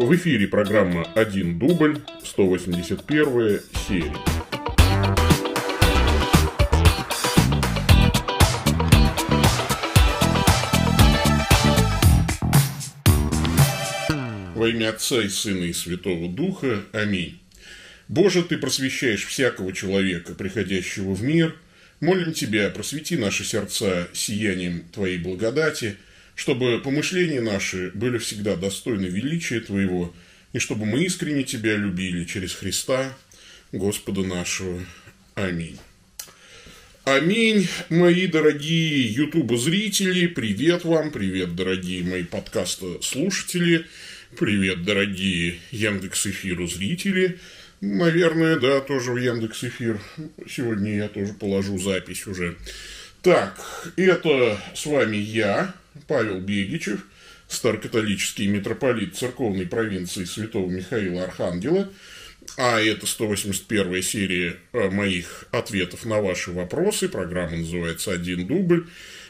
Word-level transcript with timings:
В 0.00 0.16
эфире 0.16 0.48
программа 0.48 1.02
«Один 1.14 1.58
дубль», 1.58 2.00
181 2.24 3.60
серия. 3.86 4.16
Во 14.54 14.68
имя 14.68 14.88
Отца 14.88 15.20
и 15.20 15.28
Сына 15.28 15.64
и 15.64 15.74
Святого 15.74 16.30
Духа. 16.32 16.82
Аминь. 16.92 17.38
Боже, 18.08 18.42
Ты 18.42 18.56
просвещаешь 18.56 19.26
всякого 19.26 19.74
человека, 19.74 20.34
приходящего 20.34 21.12
в 21.12 21.22
мир. 21.22 21.54
Молим 22.00 22.32
Тебя, 22.32 22.70
просвети 22.70 23.18
наши 23.18 23.44
сердца 23.44 24.08
сиянием 24.14 24.84
Твоей 24.94 25.18
благодати, 25.18 25.98
чтобы 26.40 26.80
помышления 26.80 27.42
наши 27.42 27.90
были 27.92 28.16
всегда 28.16 28.56
достойны 28.56 29.04
величия 29.04 29.60
Твоего, 29.60 30.10
и 30.54 30.58
чтобы 30.58 30.86
мы 30.86 31.04
искренне 31.04 31.44
Тебя 31.44 31.76
любили 31.76 32.24
через 32.24 32.54
Христа, 32.54 33.14
Господа 33.72 34.22
нашего. 34.22 34.80
Аминь. 35.34 35.76
Аминь, 37.04 37.68
мои 37.90 38.26
дорогие 38.26 39.12
ютуба-зрители, 39.12 40.28
привет 40.28 40.84
вам, 40.84 41.10
привет, 41.10 41.54
дорогие 41.54 42.04
мои 42.04 42.24
подкаста-слушатели– 42.24 43.84
Привет, 44.38 44.84
дорогие 44.84 45.58
Яндекс 45.72 46.28
Эфиру 46.28 46.68
зрители. 46.68 47.40
Наверное, 47.80 48.60
да, 48.60 48.80
тоже 48.80 49.10
в 49.10 49.16
Яндекс 49.16 49.64
Эфир. 49.64 50.00
Сегодня 50.48 50.94
я 50.94 51.08
тоже 51.08 51.32
положу 51.32 51.76
запись 51.78 52.28
уже. 52.28 52.56
Так, 53.22 53.54
это 53.96 54.58
с 54.74 54.86
вами 54.86 55.18
я, 55.18 55.74
Павел 56.08 56.40
Бегичев, 56.40 57.04
старокатолический 57.48 58.46
митрополит 58.46 59.14
церковной 59.14 59.66
провинции 59.66 60.24
Святого 60.24 60.70
Михаила 60.70 61.24
Архангела. 61.24 61.90
А 62.56 62.80
это 62.80 63.06
181 63.06 64.02
серия 64.02 64.56
э, 64.72 64.88
моих 64.88 65.44
ответов 65.50 66.06
на 66.06 66.22
ваши 66.22 66.50
вопросы. 66.50 67.10
Программа 67.10 67.58
называется 67.58 68.12
«Один 68.12 68.46
дубль», 68.46 68.86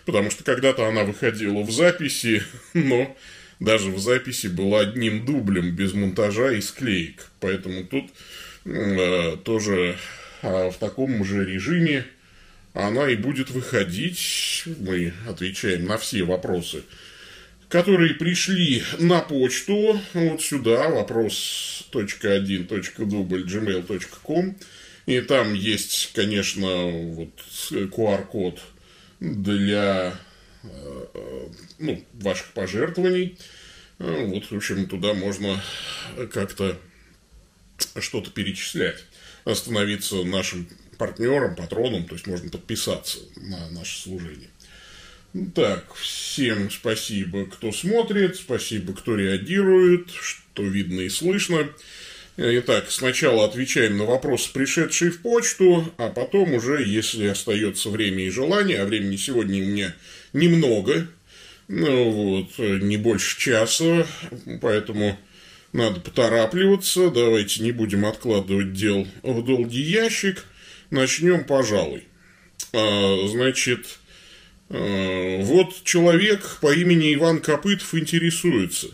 потому 0.07 0.31
что 0.31 0.45
когда-то 0.45 0.87
она 0.87 1.03
выходила 1.03 1.63
в 1.63 1.73
записи, 1.73 2.45
но 2.75 3.17
даже 3.59 3.91
в 3.91 3.99
записи 3.99 4.47
была 4.47 4.81
одним 4.81 5.27
дублем, 5.27 5.75
без 5.75 5.95
монтажа 5.95 6.53
и 6.53 6.61
склеек. 6.61 7.27
Поэтому 7.41 7.83
тут 7.83 8.09
э, 8.67 9.37
тоже 9.45 9.97
э, 10.43 10.71
в 10.71 10.77
таком 10.79 11.25
же 11.25 11.45
режиме 11.45 12.07
она 12.75 13.09
и 13.09 13.15
будет 13.17 13.51
выходить. 13.51 14.65
Мы 14.79 15.13
отвечаем 15.29 15.87
на 15.87 15.99
все 15.99 16.25
вопросы, 16.25 16.83
которые 17.69 18.15
пришли 18.15 18.83
на 18.99 19.21
почту 19.21 20.01
вот 20.15 20.43
сюда, 20.43 20.89
вопрос.1.дубль 20.89 23.45
gmail.com. 23.45 24.57
И 25.07 25.21
там 25.21 25.55
есть, 25.55 26.13
конечно, 26.15 26.91
вот 26.91 27.31
QR-код 27.71 28.61
для 29.19 30.19
Э, 30.63 31.47
ну, 31.79 32.05
ваших 32.15 32.53
пожертвований. 32.53 33.39
Э, 33.99 34.27
вот, 34.27 34.51
в 34.51 34.57
общем, 34.57 34.87
туда 34.87 35.15
можно 35.15 35.63
как-то 36.33 36.79
что-то 37.99 38.31
перечислять, 38.31 39.05
становиться 39.55 40.23
нашим 40.25 40.69
партнером, 41.01 41.57
патроном, 41.57 42.05
то 42.05 42.15
есть 42.15 42.27
можно 42.27 42.51
подписаться 42.51 43.19
на 43.37 43.71
наше 43.71 44.03
служение. 44.03 44.51
Так, 45.55 45.95
всем 45.95 46.71
спасибо, 46.71 47.47
кто 47.47 47.73
смотрит, 47.73 48.37
спасибо, 48.37 48.93
кто 48.93 49.17
реагирует, 49.17 50.11
что 50.11 50.63
видно 50.63 51.01
и 51.01 51.09
слышно. 51.09 51.71
Итак, 52.37 52.91
сначала 52.91 53.47
отвечаем 53.47 53.97
на 53.97 54.05
вопросы, 54.05 54.53
пришедшие 54.53 55.11
в 55.11 55.23
почту, 55.23 55.91
а 55.97 56.09
потом 56.11 56.53
уже, 56.53 56.85
если 56.85 57.29
остается 57.29 57.89
время 57.89 58.27
и 58.27 58.31
желание, 58.31 58.83
а 58.83 58.87
времени 58.87 59.17
сегодня 59.17 59.63
у 59.63 59.67
меня 59.67 59.95
немного, 60.35 61.07
ну 61.69 62.11
вот, 62.11 62.59
не 62.59 62.99
больше 62.99 63.39
часа, 63.39 64.07
поэтому 64.61 65.19
надо 65.73 66.01
поторапливаться, 66.01 67.11
давайте 67.11 67.63
не 67.63 67.73
будем 67.73 68.05
откладывать 68.05 68.75
дел 68.75 69.07
в 69.23 69.43
долгий 69.45 69.83
ящик, 69.83 70.45
начнем, 70.91 71.45
пожалуй. 71.45 72.05
А, 72.73 73.27
значит, 73.29 73.99
а, 74.69 75.43
вот 75.43 75.83
человек 75.85 76.59
по 76.61 76.73
имени 76.73 77.15
Иван 77.15 77.41
Копытов 77.41 77.95
интересуется. 77.95 78.89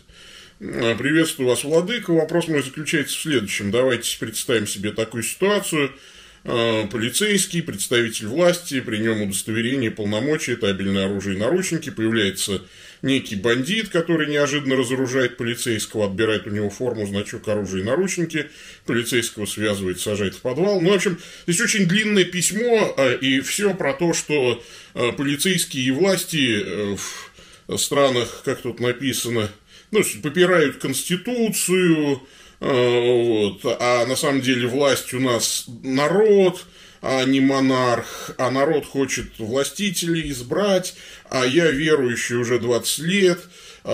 А, 0.59 0.95
приветствую 0.95 1.49
вас, 1.49 1.63
Владыка. 1.63 2.11
Вопрос 2.11 2.47
мой 2.47 2.63
заключается 2.63 3.15
в 3.17 3.21
следующем. 3.21 3.71
Давайте 3.71 4.17
представим 4.19 4.67
себе 4.67 4.91
такую 4.91 5.23
ситуацию– 5.23 5.91
полицейский, 6.43 7.61
представитель 7.61 8.27
власти, 8.27 8.79
при 8.79 8.99
нем 8.99 9.21
удостоверение, 9.21 9.91
полномочия, 9.91 10.55
табельное 10.55 11.05
оружие 11.05 11.35
и 11.35 11.39
наручники, 11.39 11.89
появляется 11.89 12.61
некий 13.01 13.35
бандит, 13.35 13.89
который 13.89 14.27
неожиданно 14.27 14.75
разоружает 14.75 15.37
полицейского, 15.37 16.05
отбирает 16.05 16.47
у 16.47 16.49
него 16.49 16.69
форму, 16.69 17.05
значок, 17.05 17.47
оружие 17.47 17.83
и 17.83 17.85
наручники, 17.85 18.49
полицейского 18.85 19.45
связывает, 19.45 19.99
сажает 19.99 20.35
в 20.35 20.41
подвал. 20.41 20.81
Ну, 20.81 20.91
в 20.91 20.95
общем, 20.95 21.19
здесь 21.45 21.61
очень 21.61 21.85
длинное 21.85 22.25
письмо, 22.25 22.93
э, 22.97 23.17
и 23.17 23.41
все 23.41 23.73
про 23.73 23.93
то, 23.93 24.13
что 24.13 24.63
э, 24.93 25.11
полицейские 25.13 25.85
и 25.85 25.91
власти 25.91 26.95
в 26.95 27.77
странах, 27.77 28.43
как 28.45 28.61
тут 28.61 28.79
написано, 28.79 29.49
ну, 29.91 30.01
попирают 30.21 30.77
Конституцию, 30.77 32.21
Э, 32.59 33.23
вот. 33.23 33.77
А 33.79 34.05
на 34.05 34.15
самом 34.15 34.41
деле 34.41 34.67
власть 34.67 35.13
у 35.13 35.19
нас 35.19 35.65
народ, 35.83 36.65
а 37.01 37.23
не 37.25 37.39
монарх, 37.39 38.31
а 38.37 38.51
народ 38.51 38.85
хочет 38.85 39.37
властителей 39.37 40.31
избрать, 40.31 40.95
а 41.29 41.45
я 41.45 41.71
верующий 41.71 42.35
уже 42.35 42.59
20 42.59 42.99
лет, 42.99 43.39
э, 43.83 43.89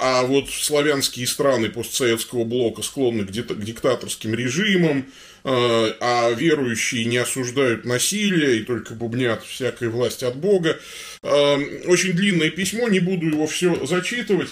а 0.00 0.22
вот 0.24 0.50
славянские 0.50 1.26
страны 1.26 1.70
постсоветского 1.70 2.44
блока 2.44 2.82
склонны 2.82 3.24
к 3.24 3.30
диктаторским 3.30 4.34
режимам, 4.34 5.06
э, 5.44 5.92
а 6.00 6.30
верующие 6.32 7.04
не 7.04 7.18
осуждают 7.18 7.84
насилие 7.84 8.58
и 8.58 8.64
только 8.64 8.94
бубнят 8.94 9.44
всякой 9.44 9.88
власти 9.88 10.24
от 10.24 10.36
Бога. 10.36 10.78
Очень 11.22 12.12
длинное 12.12 12.50
письмо, 12.50 12.88
не 12.88 13.00
буду 13.00 13.26
его 13.26 13.46
все 13.46 13.84
зачитывать. 13.86 14.50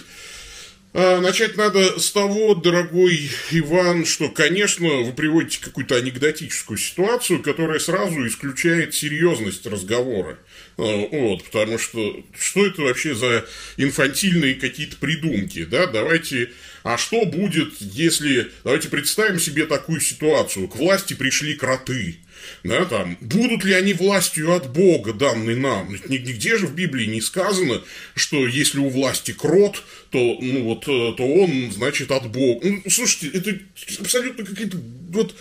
А, 0.93 1.19
начать 1.19 1.57
надо 1.57 1.99
с 1.99 2.11
того, 2.11 2.55
дорогой 2.55 3.29
Иван, 3.51 4.05
что, 4.05 4.29
конечно, 4.29 4.87
вы 4.87 5.11
приводите 5.13 5.59
какую-то 5.61 5.95
анекдотическую 5.95 6.77
ситуацию, 6.77 7.43
которая 7.43 7.79
сразу 7.79 8.25
исключает 8.25 8.95
серьезность 8.95 9.65
разговора. 9.67 10.39
А, 10.77 11.07
вот, 11.11 11.43
потому 11.43 11.77
что 11.77 12.23
что 12.39 12.65
это 12.65 12.83
вообще 12.83 13.15
за 13.15 13.45
инфантильные 13.75 14.55
какие-то 14.55 14.95
придумки, 14.97 15.65
да? 15.65 15.87
Давайте, 15.87 16.51
а 16.87 16.97
что 16.97 17.25
будет, 17.25 17.73
если, 17.81 18.49
давайте 18.63 18.87
представим 18.87 19.41
себе 19.41 19.65
такую 19.65 19.99
ситуацию, 19.99 20.69
к 20.69 20.77
власти 20.77 21.13
пришли 21.15 21.53
кроты, 21.53 22.15
да, 22.63 22.85
там, 22.85 23.17
будут 23.19 23.65
ли 23.65 23.73
они 23.73 23.91
властью 23.91 24.53
от 24.53 24.71
Бога, 24.71 25.11
данной 25.11 25.55
нам? 25.55 25.93
Нигде 26.07 26.57
же 26.57 26.65
в 26.65 26.75
Библии 26.75 27.05
не 27.05 27.19
сказано, 27.19 27.81
что 28.15 28.47
если 28.47 28.79
у 28.79 28.87
власти 28.87 29.33
крот, 29.33 29.83
то, 30.11 30.37
ну, 30.39 30.63
вот, 30.63 30.83
э, 30.83 31.13
то 31.17 31.23
он, 31.27 31.73
значит, 31.73 32.09
от 32.09 32.31
Бога. 32.31 32.65
Ну, 32.65 32.89
слушайте, 32.89 33.37
это 33.37 33.59
абсолютно 33.99 34.45
какие-то... 34.45 34.77
Вот, 35.09 35.35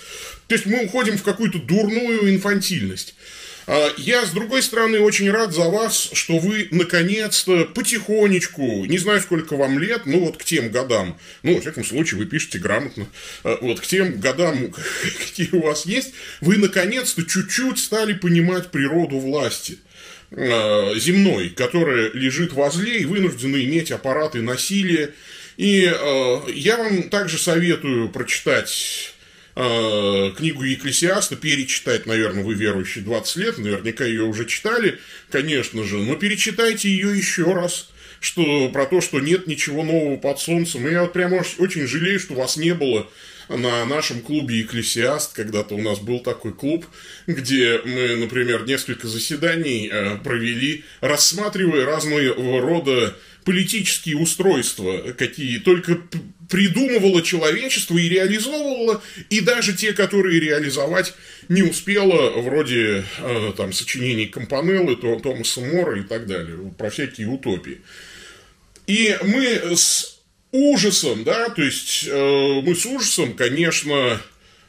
то 0.48 0.54
есть 0.54 0.66
мы 0.66 0.84
уходим 0.84 1.16
в 1.16 1.22
какую-то 1.22 1.60
дурную 1.60 2.28
инфантильность. 2.34 3.14
А 3.66 3.92
я, 3.96 4.24
с 4.24 4.30
другой 4.30 4.62
стороны, 4.62 5.00
очень 5.00 5.28
рад 5.30 5.52
за 5.52 5.64
вас, 5.64 6.10
что 6.12 6.38
вы, 6.38 6.68
наконец-то, 6.70 7.64
потихонечку, 7.64 8.84
не 8.84 8.98
знаю, 8.98 9.20
сколько 9.20 9.56
вам 9.56 9.80
лет, 9.80 10.06
но 10.06 10.20
вот 10.20 10.36
к 10.36 10.44
тем 10.44 10.70
годам, 10.70 11.18
ну, 11.42 11.54
во 11.54 11.60
всяком 11.60 11.84
случае, 11.84 12.20
вы 12.20 12.26
пишете 12.26 12.58
грамотно, 12.58 13.08
а, 13.42 13.58
вот 13.60 13.80
к 13.80 13.86
тем 13.86 14.20
годам, 14.20 14.72
какие 15.18 15.48
у 15.50 15.62
вас 15.62 15.84
есть, 15.84 16.12
вы, 16.40 16.58
наконец-то, 16.58 17.24
чуть-чуть 17.24 17.78
стали 17.78 18.12
понимать 18.12 18.70
природу 18.70 19.18
власти 19.18 19.78
а, 20.30 20.94
земной, 20.94 21.48
которая 21.48 22.12
лежит 22.12 22.52
возле 22.52 22.98
и 22.98 23.04
вынуждены 23.04 23.64
иметь 23.64 23.90
аппараты 23.90 24.42
насилия. 24.42 25.12
И 25.56 25.90
я 26.54 26.76
вам 26.76 27.04
также 27.04 27.38
советую 27.38 28.10
прочитать 28.10 29.15
книгу 29.56 30.64
Екклесиаста 30.64 31.34
перечитать, 31.34 32.04
наверное, 32.04 32.44
вы 32.44 32.54
верующие 32.54 33.02
20 33.02 33.36
лет, 33.36 33.58
наверняка 33.58 34.04
ее 34.04 34.24
уже 34.24 34.44
читали, 34.44 34.98
конечно 35.30 35.82
же, 35.82 35.96
но 35.96 36.14
перечитайте 36.14 36.90
ее 36.90 37.16
еще 37.16 37.54
раз, 37.54 37.88
что 38.20 38.68
про 38.68 38.84
то, 38.84 39.00
что 39.00 39.18
нет 39.18 39.46
ничего 39.46 39.82
нового 39.82 40.18
под 40.18 40.38
солнцем. 40.40 40.86
И 40.86 40.92
я 40.92 41.02
вот 41.02 41.14
прямо 41.14 41.42
очень 41.58 41.86
жалею, 41.86 42.20
что 42.20 42.34
вас 42.34 42.56
не 42.56 42.74
было 42.74 43.08
на 43.48 43.84
нашем 43.86 44.20
клубе 44.20 44.60
«Экклесиаст». 44.60 45.32
Когда-то 45.32 45.74
у 45.74 45.80
нас 45.80 46.00
был 46.00 46.20
такой 46.20 46.52
клуб, 46.52 46.84
где 47.26 47.80
мы, 47.84 48.16
например, 48.16 48.66
несколько 48.66 49.06
заседаний 49.08 49.88
э, 49.90 50.18
провели, 50.18 50.84
рассматривая 51.00 51.86
разные 51.86 52.32
рода 52.32 53.16
политические 53.44 54.16
устройства, 54.16 55.14
какие 55.16 55.58
только 55.58 56.00
придумывало 56.48 57.22
человечество 57.22 57.96
и 57.96 58.08
реализовывало, 58.08 59.02
и 59.30 59.40
даже 59.40 59.74
те, 59.74 59.92
которые 59.92 60.40
реализовать 60.40 61.14
не 61.48 61.62
успело, 61.62 62.40
вроде 62.40 63.04
э, 63.18 63.52
там 63.56 63.72
сочинений 63.72 64.26
Компанеллы, 64.26 64.96
Томаса 64.96 65.60
Мора 65.60 66.00
и 66.00 66.02
так 66.02 66.26
далее, 66.26 66.72
про 66.76 66.90
всякие 66.90 67.28
утопии. 67.28 67.80
И 68.86 69.16
мы 69.22 69.76
с 69.76 70.20
ужасом, 70.52 71.24
да, 71.24 71.48
то 71.50 71.62
есть 71.62 72.06
э, 72.08 72.60
мы 72.62 72.74
с 72.74 72.86
ужасом, 72.86 73.34
конечно, 73.34 74.20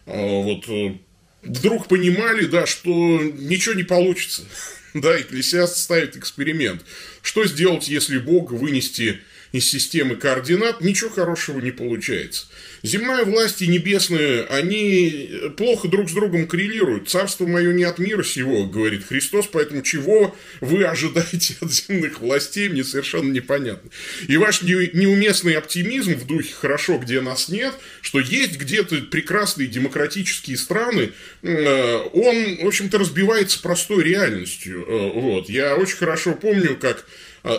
э, 0.06 0.42
вот 0.44 0.68
э, 0.68 0.96
вдруг 1.44 1.88
понимали, 1.88 2.46
да, 2.46 2.66
что 2.66 2.90
ничего 2.90 3.76
не 3.76 3.84
получится. 3.84 4.44
Да, 4.94 5.20
Экклесиаст 5.20 5.78
ставит 5.78 6.16
эксперимент. 6.16 6.84
Что 7.22 7.46
сделать, 7.46 7.88
если 7.88 8.18
Бога 8.18 8.54
вынести 8.54 9.20
из 9.52 9.70
системы 9.70 10.16
координат, 10.16 10.82
ничего 10.82 11.10
хорошего 11.10 11.60
не 11.60 11.72
получается. 11.72 12.48
Земная 12.84 13.26
власть 13.26 13.62
и 13.62 13.68
небесная, 13.68 14.44
они 14.44 15.30
плохо 15.58 15.88
друг 15.88 16.10
с 16.10 16.14
другом 16.14 16.48
коррелируют. 16.48 17.10
Царство 17.10 17.48
мое 17.48 17.74
не 17.74 17.84
от 17.84 18.00
мира 18.00 18.24
сего, 18.24 18.66
говорит 18.66 19.06
Христос, 19.06 19.48
поэтому 19.52 19.82
чего 19.82 20.36
вы 20.62 20.84
ожидаете 20.86 21.56
от 21.62 21.72
земных 21.72 22.20
властей, 22.20 22.70
мне 22.70 22.84
совершенно 22.84 23.32
непонятно. 23.32 23.90
И 24.28 24.38
ваш 24.38 24.62
неуместный 24.62 25.56
оптимизм 25.56 26.14
в 26.14 26.28
духе 26.28 26.54
«хорошо, 26.54 26.98
где 26.98 27.22
нас 27.22 27.50
нет», 27.50 27.74
что 28.02 28.20
есть 28.20 28.58
где-то 28.58 28.98
прекрасные 29.04 29.68
демократические 29.68 30.58
страны, 30.58 31.12
э, 31.42 31.96
он, 32.14 32.58
в 32.64 32.68
общем-то, 32.68 32.98
разбивается 32.98 33.62
простой 33.62 34.04
реальностью. 34.04 34.86
Э, 34.88 35.12
вот. 35.14 35.50
Я 35.50 35.76
очень 35.76 35.98
хорошо 35.98 36.34
помню, 36.34 36.78
как 36.80 37.06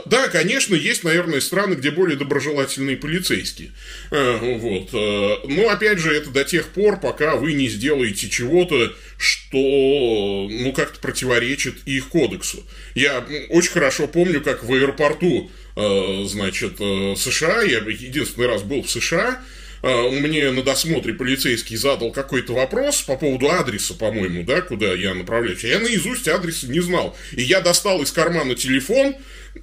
да, 0.06 0.28
конечно, 0.28 0.75
есть, 0.75 1.04
наверное, 1.04 1.40
страны, 1.40 1.75
где 1.75 1.90
более 1.90 2.16
доброжелательные 2.16 2.96
полицейские. 2.96 3.72
А, 4.10 4.38
вот. 4.58 4.90
А, 4.92 5.46
но, 5.46 5.69
опять 5.70 5.98
же, 5.98 6.14
это 6.14 6.30
до 6.30 6.44
тех 6.44 6.69
пор, 6.69 7.00
пока 7.00 7.36
вы 7.36 7.54
не 7.54 7.69
сделаете 7.69 8.28
чего-то, 8.28 8.92
что, 9.16 10.48
ну, 10.50 10.72
как-то 10.72 11.00
противоречит 11.00 11.76
их 11.86 12.08
кодексу. 12.08 12.66
Я 12.94 13.26
очень 13.48 13.72
хорошо 13.72 14.06
помню, 14.08 14.40
как 14.40 14.64
в 14.64 14.72
аэропорту, 14.72 15.50
значит, 15.75 16.78
США, 16.78 17.62
я 17.62 17.78
единственный 17.78 18.48
раз 18.48 18.62
был 18.62 18.82
в 18.82 18.90
США, 18.90 19.42
мне 19.82 20.50
на 20.50 20.62
досмотре 20.62 21.14
полицейский 21.14 21.76
задал 21.76 22.10
какой-то 22.12 22.54
вопрос 22.54 23.02
по 23.02 23.16
поводу 23.16 23.50
адреса, 23.50 23.94
по-моему, 23.94 24.44
да, 24.44 24.60
куда 24.60 24.92
я 24.92 25.14
направляюсь. 25.14 25.64
Я 25.64 25.78
наизусть 25.78 26.28
адреса 26.28 26.66
не 26.66 26.80
знал. 26.80 27.16
И 27.32 27.42
я 27.42 27.60
достал 27.60 28.02
из 28.02 28.12
кармана 28.12 28.54
телефон, 28.54 29.14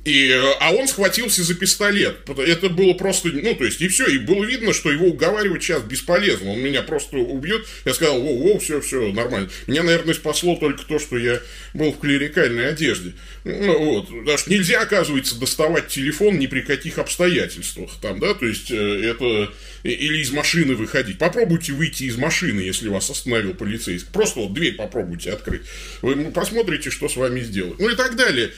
и, 0.04 0.32
а 0.60 0.72
он 0.72 0.88
схватился 0.88 1.44
за 1.44 1.56
пистолет. 1.56 2.18
Это 2.38 2.70
было 2.70 2.94
просто, 2.94 3.30
ну, 3.30 3.56
то 3.56 3.64
есть, 3.64 3.82
и 3.82 3.88
все. 3.88 4.06
И 4.08 4.18
было 4.18 4.44
видно, 4.44 4.74
что 4.74 4.92
его 4.92 5.08
уговаривать 5.08 5.64
сейчас 5.64 5.84
бесполезно. 5.84 6.52
Он 6.52 6.60
меня 6.60 6.82
просто 6.82 7.18
убьет. 7.18 7.66
Я 7.86 7.94
сказал, 7.94 8.18
о, 8.22 8.56
о, 8.56 8.60
все, 8.60 8.82
все, 8.82 9.12
нормально. 9.12 9.50
Меня, 9.68 9.84
наверное, 9.84 10.14
спасло 10.14 10.56
только 10.58 10.84
то, 10.86 11.00
что 11.00 11.18
я 11.18 11.40
был 11.74 11.92
в 11.94 12.00
клерикальной 12.00 12.70
одежде. 12.70 13.14
Ну, 13.44 13.78
вот. 13.78 14.08
Потому 14.10 14.38
что 14.38 14.52
нельзя, 14.52 14.82
оказывается, 14.82 15.40
доставать 15.40 15.88
телефон 15.88 16.40
ни 16.40 16.48
при 16.48 16.62
каких 16.62 16.98
обстоятельствах. 16.98 17.92
Там, 18.02 18.20
да, 18.20 18.34
то 18.34 18.46
есть, 18.46 18.72
э, 18.72 18.76
это... 18.76 19.52
Или 20.06 20.20
из 20.20 20.32
машины 20.32 20.76
выходить. 20.76 21.18
Попробуйте 21.18 21.74
выйти 21.74 22.04
из 22.04 22.18
машины, 22.18 22.60
если 22.60 22.90
вас 22.90 23.10
остановил 23.10 23.56
полицейский. 23.56 24.12
Просто 24.12 24.40
вот 24.42 24.54
дверь 24.54 24.76
попробуйте 24.76 25.32
открыть. 25.32 25.64
Вы 26.04 26.32
посмотрите, 26.32 26.92
что 26.92 27.10
с 27.10 27.16
вами 27.16 27.40
сделают. 27.40 27.80
Ну 27.80 27.90
и 27.90 27.96
так 27.96 28.16
далее. 28.16 28.52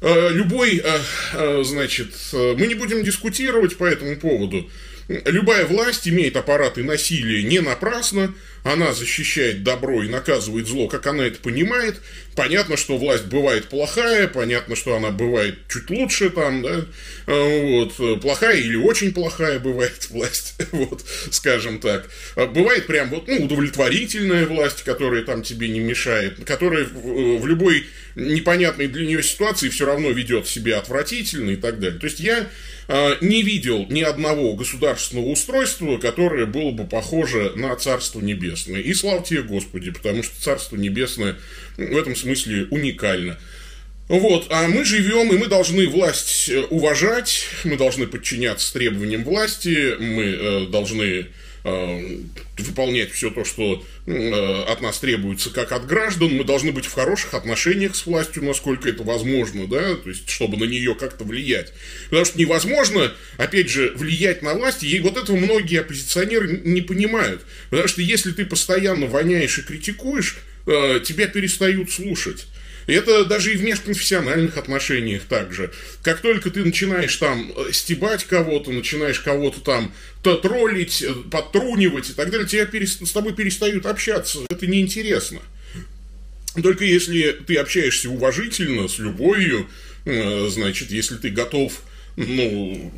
Э, 0.00 0.30
любой, 0.30 0.82
э, 0.84 0.98
э, 1.32 1.62
значит, 1.64 2.08
мы 2.32 2.66
не 2.66 2.74
будем 2.74 3.02
дискутировать 3.02 3.76
по 3.76 3.84
этому 3.84 4.16
поводу. 4.16 4.70
Любая 5.08 5.66
власть 5.66 6.06
имеет 6.06 6.36
аппараты 6.36 6.84
насилия 6.84 7.42
не 7.42 7.60
напрасно, 7.60 8.34
она 8.64 8.94
защищает 8.94 9.62
добро 9.62 10.02
и 10.02 10.08
наказывает 10.08 10.66
зло, 10.66 10.88
как 10.88 11.06
она 11.06 11.26
это 11.26 11.38
понимает. 11.38 12.00
Понятно, 12.34 12.76
что 12.76 12.96
власть 12.96 13.26
бывает 13.26 13.68
плохая, 13.68 14.26
понятно, 14.26 14.74
что 14.74 14.96
она 14.96 15.10
бывает 15.10 15.58
чуть 15.70 15.88
лучше 15.90 16.30
там, 16.30 16.62
да, 16.62 16.84
вот, 17.26 18.20
плохая 18.20 18.56
или 18.56 18.74
очень 18.74 19.12
плохая 19.12 19.60
бывает 19.60 20.06
власть, 20.10 20.56
вот, 20.72 21.04
скажем 21.30 21.78
так. 21.78 22.08
Бывает 22.34 22.86
прям 22.86 23.10
вот, 23.10 23.28
ну, 23.28 23.44
удовлетворительная 23.44 24.46
власть, 24.46 24.82
которая 24.82 25.22
там 25.22 25.42
тебе 25.42 25.68
не 25.68 25.80
мешает, 25.80 26.42
которая 26.44 26.84
в 26.84 27.46
любой 27.46 27.86
непонятной 28.16 28.88
для 28.88 29.06
нее 29.06 29.22
ситуации 29.22 29.68
все 29.68 29.86
равно 29.86 30.10
ведет 30.10 30.46
себя 30.46 30.78
отвратительно 30.78 31.50
и 31.50 31.56
так 31.56 31.80
далее. 31.80 31.98
То 31.98 32.06
есть 32.06 32.20
я 32.20 32.48
э, 32.88 33.16
не 33.20 33.42
видел 33.42 33.86
ни 33.88 34.02
одного 34.02 34.54
государственного 34.54 35.26
устройства, 35.26 35.98
которое 35.98 36.46
было 36.46 36.70
бы 36.70 36.86
похоже 36.86 37.52
на 37.56 37.74
Царство 37.76 38.20
Небесное. 38.20 38.53
И 38.54 38.94
слава 38.94 39.22
тебе, 39.22 39.42
Господи, 39.42 39.90
потому 39.90 40.22
что 40.22 40.40
Царство 40.40 40.76
Небесное 40.76 41.36
в 41.76 41.96
этом 41.96 42.16
смысле 42.16 42.66
уникально. 42.70 43.38
Вот, 44.08 44.48
а 44.50 44.68
мы 44.68 44.84
живем, 44.84 45.32
и 45.32 45.38
мы 45.38 45.46
должны 45.46 45.88
власть 45.88 46.50
э, 46.50 46.60
уважать, 46.64 47.46
мы 47.64 47.78
должны 47.78 48.06
подчиняться 48.06 48.70
требованиям 48.74 49.24
власти, 49.24 49.96
мы 49.98 50.24
э, 50.24 50.66
должны 50.66 51.28
выполнять 51.64 53.10
все 53.10 53.30
то, 53.30 53.44
что 53.44 53.82
э, 54.06 54.62
от 54.68 54.82
нас 54.82 54.98
требуется, 54.98 55.50
как 55.50 55.72
от 55.72 55.86
граждан, 55.86 56.34
мы 56.34 56.44
должны 56.44 56.72
быть 56.72 56.84
в 56.84 56.92
хороших 56.92 57.32
отношениях 57.32 57.96
с 57.96 58.04
властью, 58.04 58.44
насколько 58.44 58.88
это 58.88 59.02
возможно, 59.02 59.66
да, 59.66 59.96
то 59.96 60.10
есть, 60.10 60.28
чтобы 60.28 60.58
на 60.58 60.64
нее 60.64 60.94
как-то 60.94 61.24
влиять. 61.24 61.72
Потому 62.04 62.26
что 62.26 62.38
невозможно, 62.38 63.12
опять 63.38 63.70
же, 63.70 63.92
влиять 63.96 64.42
на 64.42 64.54
власть, 64.54 64.82
и 64.82 65.00
вот 65.00 65.16
этого 65.16 65.36
многие 65.36 65.80
оппозиционеры 65.80 66.60
не 66.64 66.82
понимают. 66.82 67.42
Потому 67.70 67.88
что 67.88 68.02
если 68.02 68.32
ты 68.32 68.44
постоянно 68.44 69.06
воняешь 69.06 69.58
и 69.58 69.62
критикуешь, 69.62 70.38
э, 70.66 71.00
тебя 71.02 71.26
перестают 71.28 71.90
слушать. 71.90 72.46
Это 72.86 73.24
даже 73.24 73.52
и 73.52 73.56
в 73.56 73.62
межконфессиональных 73.62 74.56
отношениях 74.56 75.22
также. 75.24 75.72
Как 76.02 76.20
только 76.20 76.50
ты 76.50 76.64
начинаешь 76.64 77.16
там 77.16 77.52
э, 77.56 77.72
стебать 77.72 78.24
кого-то, 78.24 78.70
начинаешь 78.70 79.20
кого-то 79.20 79.60
там 79.60 79.92
троллить, 80.22 81.02
э, 81.02 81.14
подтрунивать 81.30 82.10
и 82.10 82.12
так 82.12 82.30
далее, 82.30 82.46
тебя 82.46 82.66
перест... 82.66 83.06
с 83.06 83.12
тобой 83.12 83.34
перестают 83.34 83.86
общаться. 83.86 84.40
Это 84.50 84.66
неинтересно. 84.66 85.40
Только 86.62 86.84
если 86.84 87.32
ты 87.46 87.56
общаешься 87.56 88.10
уважительно, 88.10 88.86
с 88.86 88.98
любовью, 88.98 89.66
э, 90.04 90.48
значит, 90.50 90.90
если 90.90 91.16
ты 91.16 91.30
готов 91.30 91.82
ну, 92.16 92.92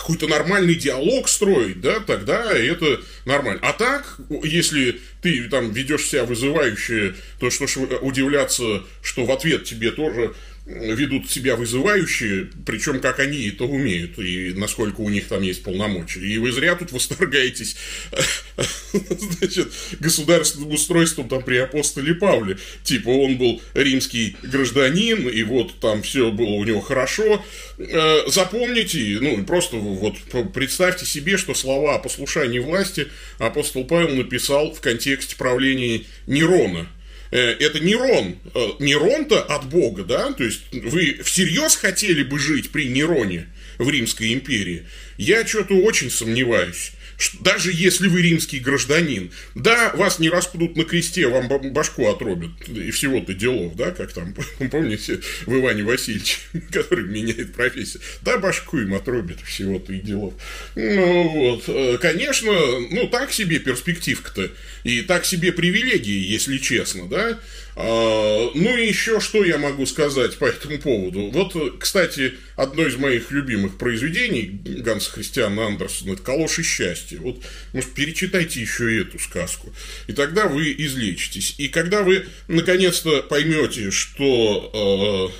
какой-то 0.00 0.28
нормальный 0.28 0.74
диалог 0.74 1.28
строить, 1.28 1.80
да, 1.80 2.00
тогда 2.00 2.52
это 2.52 3.00
нормально. 3.24 3.60
А 3.62 3.72
так, 3.72 4.18
если 4.42 5.00
ты 5.22 5.48
там 5.48 5.70
ведешь 5.72 6.06
себя 6.06 6.24
вызывающе, 6.24 7.14
то 7.40 7.50
что 7.50 7.66
ж 7.66 7.78
удивляться, 8.00 8.82
что 9.02 9.24
в 9.24 9.30
ответ 9.30 9.64
тебе 9.64 9.90
тоже 9.90 10.34
ведут 10.68 11.30
себя 11.30 11.56
вызывающие, 11.56 12.50
причем 12.66 13.00
как 13.00 13.20
они 13.20 13.48
это 13.48 13.64
умеют, 13.64 14.18
и 14.18 14.52
насколько 14.54 15.00
у 15.00 15.08
них 15.08 15.26
там 15.26 15.40
есть 15.40 15.62
полномочия. 15.62 16.20
И 16.20 16.36
вы 16.36 16.52
зря 16.52 16.74
тут 16.74 16.92
восторгаетесь 16.92 17.76
значит, 18.92 19.72
государственным 19.98 20.70
устройством 20.70 21.28
там 21.28 21.42
при 21.42 21.56
апостоле 21.56 22.14
Павле. 22.14 22.58
Типа 22.82 23.08
он 23.08 23.38
был 23.38 23.62
римский 23.72 24.36
гражданин, 24.42 25.28
и 25.28 25.42
вот 25.42 25.80
там 25.80 26.02
все 26.02 26.30
было 26.30 26.50
у 26.50 26.64
него 26.64 26.80
хорошо. 26.80 27.42
Э, 27.78 28.18
запомните, 28.26 29.18
ну, 29.22 29.42
просто 29.44 29.76
вот 29.76 30.16
представьте 30.52 31.06
себе, 31.06 31.38
что 31.38 31.54
слова 31.54 31.94
о 31.94 31.98
послушании 31.98 32.58
власти 32.58 33.08
апостол 33.38 33.84
Павел 33.84 34.14
написал 34.16 34.74
в 34.74 34.80
контексте 34.82 35.34
правления 35.36 36.02
Нерона– 36.26 36.88
это 37.36 37.80
Нерон. 37.80 38.38
Э, 38.54 38.68
Нерон-то 38.78 39.42
от 39.42 39.68
Бога, 39.68 40.04
да? 40.04 40.32
То 40.32 40.44
есть 40.44 40.62
вы 40.72 41.20
всерьез 41.22 41.76
хотели 41.76 42.22
бы 42.22 42.38
жить 42.38 42.70
при 42.70 42.88
Нероне 42.88 43.48
в 43.78 43.88
Римской 43.88 44.32
империи? 44.32 44.86
Я 45.16 45.46
что-то 45.46 45.74
очень 45.74 46.10
сомневаюсь 46.10 46.92
даже 47.40 47.72
если 47.72 48.06
вы 48.06 48.22
римский 48.22 48.60
гражданин, 48.60 49.32
да, 49.54 49.92
вас 49.94 50.18
не 50.18 50.30
распнут 50.30 50.76
на 50.76 50.84
кресте, 50.84 51.26
вам 51.26 51.48
башку 51.72 52.06
отрубят, 52.08 52.50
и 52.68 52.90
всего-то 52.92 53.34
делов, 53.34 53.74
да, 53.74 53.90
как 53.90 54.12
там, 54.12 54.34
помните, 54.70 55.20
в 55.46 55.58
Иване 55.58 55.82
Васильевиче, 55.82 56.38
который 56.72 57.06
меняет 57.06 57.54
профессию, 57.54 58.02
да, 58.22 58.38
башку 58.38 58.78
им 58.78 58.94
отрубят, 58.94 59.40
всего-то 59.40 59.92
и 59.92 60.00
делов. 60.00 60.34
Ну, 60.76 61.28
вот, 61.28 61.64
э, 61.66 61.98
конечно, 62.00 62.52
ну, 62.90 63.08
так 63.08 63.32
себе 63.32 63.58
перспективка-то, 63.58 64.50
и 64.84 65.02
так 65.02 65.24
себе 65.24 65.52
привилегии, 65.52 66.30
если 66.30 66.58
честно, 66.58 67.08
да, 67.08 67.38
а, 67.80 68.50
ну 68.54 68.76
и 68.76 68.88
еще 68.88 69.20
что 69.20 69.44
я 69.44 69.56
могу 69.56 69.86
сказать 69.86 70.36
по 70.36 70.46
этому 70.46 70.78
поводу. 70.78 71.30
Вот, 71.30 71.78
кстати, 71.78 72.34
одно 72.56 72.84
из 72.84 72.96
моих 72.96 73.30
любимых 73.30 73.78
произведений 73.78 74.60
Ганса 74.64 75.12
Христиана 75.12 75.66
Андерсона– 75.66 76.12
это 76.14 76.22
«Калош 76.22 76.58
и 76.58 76.64
счастье». 77.08 77.18
Вот, 77.18 77.42
может, 77.72 77.92
перечитайте 77.94 78.60
еще 78.60 79.00
эту 79.00 79.18
сказку. 79.18 79.72
И 80.06 80.12
тогда 80.12 80.46
вы 80.46 80.74
излечитесь. 80.76 81.54
И 81.58 81.68
когда 81.68 82.02
вы, 82.02 82.26
наконец-то, 82.48 83.22
поймете, 83.22 83.90
что 83.90 85.32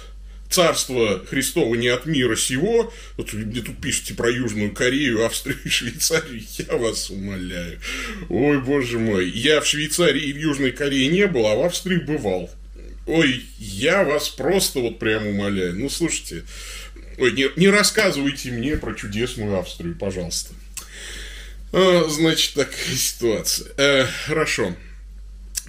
царство 0.50 1.24
Христово 1.26 1.74
не 1.74 1.88
от 1.88 2.06
мира 2.06 2.34
сего. 2.34 2.92
Вот 3.16 3.32
мне 3.34 3.60
тут 3.60 3.80
пишете 3.80 4.14
про 4.14 4.30
Южную 4.30 4.72
Корею, 4.72 5.26
Австрию 5.26 5.58
и 5.64 5.68
Швейцарию. 5.68 6.42
Я 6.58 6.76
вас 6.76 7.10
умоляю. 7.10 7.78
Ой, 8.30 8.60
боже 8.60 8.98
мой. 8.98 9.28
Я 9.28 9.60
в 9.60 9.66
Швейцарии 9.66 10.22
и 10.22 10.32
в 10.32 10.38
Южной 10.38 10.72
Корее 10.72 11.08
не 11.08 11.26
был, 11.26 11.46
а 11.46 11.54
в 11.54 11.64
Австрии 11.64 11.98
бывал. 11.98 12.50
Ой, 13.06 13.42
я 13.58 14.04
вас 14.04 14.28
просто 14.28 14.80
вот 14.80 14.98
прям 14.98 15.26
умоляю. 15.26 15.74
Ну, 15.74 15.88
слушайте, 15.88 16.44
ой, 17.16 17.32
не, 17.32 17.48
не 17.56 17.68
рассказывайте 17.68 18.50
мне 18.50 18.76
про 18.76 18.92
чудесную 18.92 19.58
Австрию, 19.58 19.96
пожалуйста. 19.96 20.52
А, 21.72 22.06
значит, 22.08 22.54
такая 22.54 22.96
ситуация. 22.96 23.68
Э, 23.76 24.06
хорошо. 24.26 24.74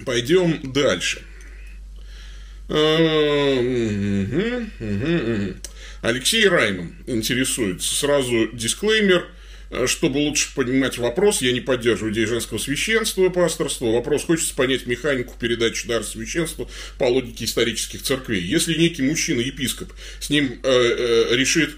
Пойдем 0.04 0.72
дальше. 0.72 1.22
Алексей 6.02 6.48
Райман 6.48 6.94
интересуется. 7.06 7.94
Сразу 7.94 8.48
дисклеймер, 8.52 9.26
чтобы 9.86 10.18
лучше 10.18 10.54
понимать 10.54 10.96
вопрос, 10.98 11.42
я 11.42 11.52
не 11.52 11.60
поддерживаю 11.60 12.12
идеи 12.12 12.24
женского 12.24 12.58
священства, 12.58 13.28
пасторства. 13.28 13.86
Вопрос 13.86 14.24
хочется 14.24 14.54
понять 14.54 14.86
механику 14.86 15.34
передачи 15.38 15.86
дара 15.88 16.04
священства 16.04 16.68
по 16.96 17.04
логике 17.04 17.44
исторических 17.44 18.02
церквей. 18.02 18.40
Если 18.40 18.78
некий 18.78 19.02
мужчина-епископ 19.02 19.92
с 20.20 20.30
ним 20.30 20.60
э, 20.62 20.70
э, 20.70 21.36
решит 21.36 21.76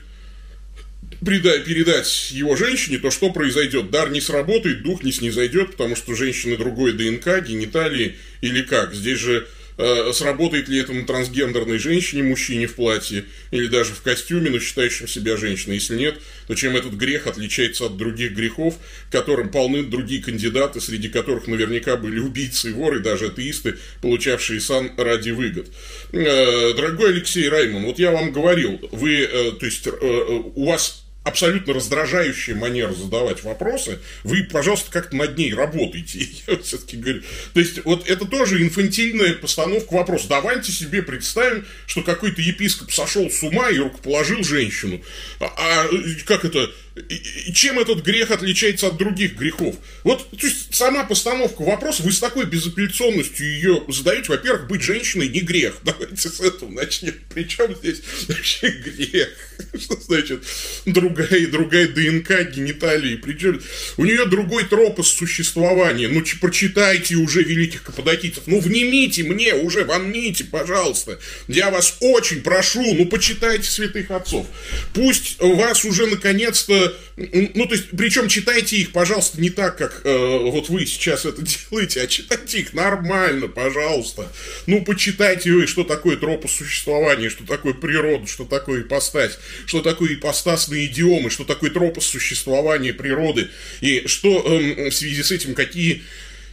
передать 1.24 2.30
его 2.32 2.56
женщине, 2.56 2.98
то 2.98 3.10
что 3.10 3.30
произойдет? 3.30 3.90
Дар 3.90 4.10
не 4.10 4.20
сработает, 4.20 4.82
дух 4.82 5.02
не 5.02 5.12
снизойдет, 5.12 5.72
потому 5.72 5.96
что 5.96 6.14
женщины 6.14 6.56
другой 6.56 6.92
ДНК, 6.92 7.44
гениталии 7.46 8.16
или 8.40 8.62
как? 8.62 8.94
Здесь 8.94 9.18
же 9.18 9.46
Э, 9.78 10.12
сработает 10.12 10.68
ли 10.68 10.78
это 10.78 10.92
на 10.92 11.06
трансгендерной 11.06 11.78
женщине, 11.78 12.22
мужчине 12.22 12.66
в 12.66 12.74
платье 12.74 13.24
или 13.50 13.66
даже 13.66 13.94
в 13.94 14.02
костюме, 14.02 14.50
но 14.50 14.60
считающем 14.60 15.08
себя 15.08 15.36
женщиной. 15.36 15.74
Если 15.76 15.96
нет, 15.96 16.20
то 16.46 16.54
чем 16.54 16.76
этот 16.76 16.92
грех 16.92 17.26
отличается 17.26 17.86
от 17.86 17.96
других 17.96 18.32
грехов, 18.32 18.76
которым 19.10 19.50
полны 19.50 19.82
другие 19.82 20.22
кандидаты, 20.22 20.80
среди 20.80 21.08
которых 21.08 21.46
наверняка 21.46 21.96
были 21.96 22.18
убийцы 22.18 22.70
и 22.70 22.72
воры, 22.72 23.00
даже 23.00 23.26
атеисты, 23.26 23.76
получавшие 24.02 24.60
сан 24.60 24.92
ради 24.98 25.30
выгод. 25.30 25.68
Э, 26.12 26.74
дорогой 26.74 27.10
Алексей 27.10 27.48
Раймон, 27.48 27.84
вот 27.84 27.98
я 27.98 28.10
вам 28.10 28.30
говорил, 28.32 28.78
вы, 28.92 29.22
э, 29.22 29.52
то 29.58 29.64
есть 29.64 29.86
у 29.86 30.66
вас 30.66 31.01
абсолютно 31.24 31.74
раздражающая 31.74 32.54
манера 32.54 32.92
задавать 32.92 33.44
вопросы, 33.44 34.00
вы, 34.24 34.42
пожалуйста, 34.44 34.90
как-то 34.90 35.16
над 35.16 35.36
ней 35.38 35.54
работаете. 35.54 36.20
Я 36.46 36.58
все-таки 36.58 36.96
говорю. 36.96 37.22
То 37.54 37.60
есть, 37.60 37.84
вот 37.84 38.08
это 38.08 38.26
тоже 38.26 38.62
инфантильная 38.62 39.34
постановка 39.34 39.94
вопроса. 39.94 40.28
Давайте 40.28 40.72
себе 40.72 41.02
представим, 41.02 41.64
что 41.86 42.02
какой-то 42.02 42.40
епископ 42.40 42.92
сошел 42.92 43.30
с 43.30 43.42
ума 43.42 43.70
и 43.70 43.78
рукоположил 43.78 44.42
женщину. 44.42 45.00
А, 45.40 45.46
а 45.46 45.88
как 46.26 46.44
это? 46.44 46.70
И 46.94 47.52
чем 47.54 47.78
этот 47.78 48.04
грех 48.04 48.30
отличается 48.30 48.88
от 48.88 48.98
других 48.98 49.36
грехов? 49.36 49.76
Вот, 50.04 50.30
то 50.30 50.46
есть, 50.46 50.74
сама 50.74 51.04
постановка 51.04 51.62
вопроса, 51.62 52.02
вы 52.02 52.12
с 52.12 52.18
такой 52.18 52.44
безапелляционностью 52.44 53.46
ее 53.46 53.82
задаете. 53.88 54.28
Во-первых, 54.28 54.68
быть 54.68 54.82
женщиной 54.82 55.28
не 55.28 55.40
грех. 55.40 55.78
Давайте 55.84 56.28
с 56.28 56.40
этого 56.40 56.70
начнем. 56.70 57.14
Причем 57.32 57.74
здесь 57.76 58.02
вообще 58.28 58.68
грех? 58.68 59.28
Что 59.80 59.96
значит 60.00 60.42
другая, 60.84 61.46
другая 61.46 61.88
ДНК, 61.88 62.50
гениталии? 62.50 63.16
Причем 63.16 63.62
у 63.96 64.04
нее 64.04 64.26
другой 64.26 64.64
тропос 64.64 65.08
существования. 65.08 66.08
Ну, 66.08 66.22
прочитайте 66.40 67.14
уже 67.14 67.42
великих 67.42 67.84
каппадокийцев. 67.84 68.42
Ну, 68.46 68.60
внимите 68.60 69.22
мне 69.22 69.54
уже, 69.54 69.84
внимите, 69.84 70.44
пожалуйста. 70.44 71.18
Я 71.48 71.70
вас 71.70 71.96
очень 72.00 72.42
прошу, 72.42 72.82
ну, 72.94 73.06
почитайте 73.06 73.70
святых 73.70 74.10
отцов. 74.10 74.46
Пусть 74.92 75.40
вас 75.40 75.86
уже 75.86 76.06
наконец-то 76.06 76.81
ну, 77.16 77.66
то 77.66 77.74
есть, 77.74 77.90
причем 77.96 78.28
читайте 78.28 78.76
их, 78.76 78.92
пожалуйста, 78.92 79.40
не 79.40 79.50
так, 79.50 79.76
как 79.76 80.02
э, 80.04 80.38
вот 80.50 80.68
вы 80.68 80.86
сейчас 80.86 81.24
это 81.24 81.42
делаете, 81.70 82.02
а 82.02 82.06
читайте 82.06 82.60
их 82.60 82.72
нормально, 82.72 83.48
пожалуйста. 83.48 84.30
Ну, 84.66 84.84
почитайте 84.84 85.52
вы, 85.52 85.66
что 85.66 85.84
такое 85.84 86.16
тропос 86.16 86.52
существования, 86.52 87.30
что 87.30 87.44
такое 87.44 87.74
природа, 87.74 88.26
что 88.26 88.44
такое 88.44 88.82
ипостась, 88.82 89.38
что 89.66 89.82
такое 89.82 90.14
ипостасные 90.14 90.86
идиомы, 90.86 91.30
что 91.30 91.44
такое 91.44 91.70
тропос 91.70 92.06
существования 92.06 92.92
природы, 92.92 93.48
и 93.80 94.06
что 94.06 94.42
э, 94.44 94.90
в 94.90 94.94
связи 94.94 95.22
с 95.22 95.30
этим, 95.30 95.54
какие 95.54 96.02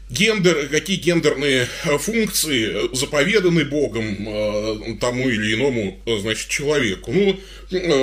гендер, 0.09 0.67
какие 0.69 0.97
гендерные 0.97 1.67
э, 1.85 1.97
функции 1.97 2.93
заповеданы 2.95 3.63
Богом 3.65 4.27
э, 4.27 4.97
тому 4.99 5.29
или 5.29 5.53
иному, 5.53 5.99
э, 6.05 6.17
значит, 6.19 6.49
человеку. 6.49 7.11
Ну, 7.11 7.39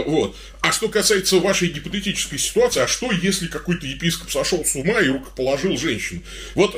вот. 0.06 0.36
А 0.60 0.70
что 0.70 0.88
касается 0.88 1.38
вашей 1.38 1.68
гипотетической 1.68 2.38
ситуации, 2.38 2.80
а 2.80 2.86
что, 2.86 3.10
если 3.10 3.48
какой-то 3.48 3.86
епископ 3.86 4.30
сошел 4.30 4.64
с 4.64 4.76
ума 4.76 5.00
и 5.00 5.08
рукоположил 5.08 5.76
женщину? 5.76 6.22
Вот 6.54 6.76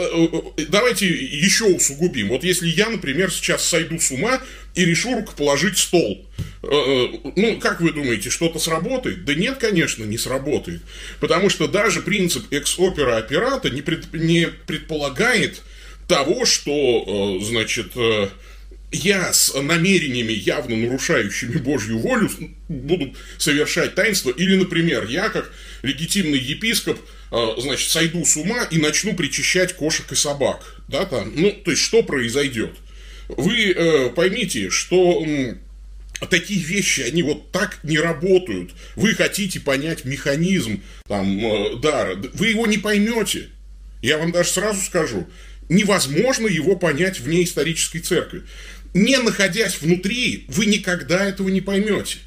давайте 0.68 1.06
еще 1.06 1.64
усугубим. 1.64 2.28
Вот 2.28 2.44
если 2.44 2.68
я, 2.68 2.88
например, 2.88 3.30
сейчас 3.30 3.64
сойду 3.64 3.98
с 3.98 4.10
ума 4.10 4.40
и 4.74 4.86
решу 4.86 5.16
рукоположить 5.16 5.76
стол, 5.76 6.26
ну, 6.62 7.58
как 7.60 7.80
вы 7.80 7.92
думаете, 7.92 8.30
что-то 8.30 8.58
сработает? 8.58 9.24
Да 9.24 9.34
нет, 9.34 9.58
конечно, 9.58 10.04
не 10.04 10.18
сработает. 10.18 10.80
Потому 11.20 11.50
что 11.50 11.68
даже 11.68 12.00
принцип 12.02 12.50
экс-опера 12.50 13.16
операта 13.16 13.70
не, 13.70 13.82
пред, 13.82 14.12
не 14.12 14.48
предполагает 14.66 15.17
того, 16.06 16.44
что, 16.46 17.38
значит, 17.42 17.92
я 18.90 19.32
с 19.32 19.54
намерениями, 19.54 20.32
явно 20.32 20.76
нарушающими 20.76 21.58
Божью 21.58 21.98
волю, 21.98 22.30
буду 22.68 23.14
совершать 23.36 23.94
таинство, 23.94 24.30
или, 24.30 24.56
например, 24.56 25.06
я, 25.06 25.28
как 25.28 25.52
легитимный 25.82 26.38
епископ, 26.38 26.98
э, 27.30 27.46
значит, 27.58 27.90
сойду 27.90 28.24
с 28.24 28.36
ума 28.36 28.64
и 28.64 28.78
начну 28.78 29.14
причащать 29.14 29.74
кошек 29.74 30.10
и 30.10 30.14
собак, 30.14 30.82
да, 30.88 31.04
там, 31.04 31.32
ну, 31.34 31.52
то 31.52 31.70
есть, 31.70 31.82
что 31.82 32.02
произойдет? 32.02 32.70
Вы 33.28 33.72
э, 33.72 34.08
поймите, 34.10 34.70
что 34.70 35.22
такие 36.30 36.60
вещи, 36.60 37.02
они 37.02 37.22
вот 37.22 37.52
так 37.52 37.80
не 37.82 37.98
работают. 37.98 38.72
Вы 38.96 39.14
хотите 39.14 39.60
понять 39.60 40.06
механизм 40.06 40.82
там, 41.06 41.38
э, 41.38 41.76
дара, 41.76 42.16
вы 42.32 42.48
его 42.48 42.66
не 42.66 42.78
поймете. 42.78 43.50
Я 44.02 44.18
вам 44.18 44.32
даже 44.32 44.50
сразу 44.50 44.80
скажу, 44.80 45.28
невозможно 45.68 46.46
его 46.46 46.76
понять 46.76 47.20
вне 47.20 47.44
исторической 47.44 47.98
церкви 48.00 48.44
не 48.94 49.18
находясь 49.18 49.80
внутри, 49.80 50.44
вы 50.48 50.66
никогда 50.66 51.24
этого 51.24 51.48
не 51.48 51.60
поймете. 51.60 52.18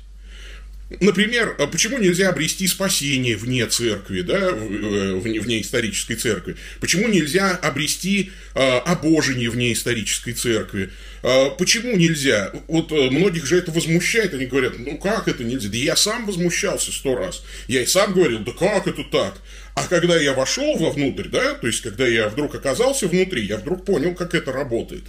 Например, 1.00 1.56
а 1.58 1.68
почему 1.68 1.98
нельзя 2.00 2.30
обрести 2.30 2.68
спасение 2.68 3.38
вне 3.38 3.66
церкви, 3.68 4.22
да, 4.22 4.50
э, 4.50 5.14
вне, 5.16 5.40
вне 5.40 5.62
исторической 5.62 6.16
церкви? 6.16 6.58
Почему 6.82 7.08
нельзя 7.08 7.52
обрести 7.52 8.32
а, 8.56 8.80
обожение 8.80 9.50
вне 9.50 9.72
исторической 9.72 10.34
церкви? 10.34 10.90
А, 11.24 11.52
почему 11.52 11.96
нельзя? 11.96 12.52
Вот 12.68 12.92
а, 12.92 13.10
многих 13.10 13.46
же 13.46 13.58
это 13.58 13.72
возмущает, 13.72 14.34
они 14.34 14.48
говорят, 14.48 14.74
ну 14.80 14.98
как 14.98 15.30
это 15.30 15.46
нельзя? 15.46 15.70
Да 15.70 15.78
я 15.78 15.96
сам 15.96 16.26
возмущался 16.26 16.92
сто 16.92 17.16
раз. 17.16 17.42
Я 17.68 17.84
и 17.84 17.86
сам 17.86 18.14
говорил, 18.14 18.40
да 18.40 18.52
как 18.52 18.88
это 18.88 19.04
так? 19.06 19.36
А 19.76 19.88
когда 19.88 20.18
я 20.20 20.34
вошел 20.34 20.76
вовнутрь, 20.78 21.30
да, 21.30 21.54
то 21.54 21.68
есть 21.68 21.82
когда 21.82 22.06
я 22.06 22.28
вдруг 22.28 22.54
оказался 22.56 23.08
внутри, 23.08 23.46
я 23.46 23.58
вдруг 23.58 23.86
понял, 23.86 24.14
как 24.14 24.36
это 24.36 24.52
работает. 24.52 25.04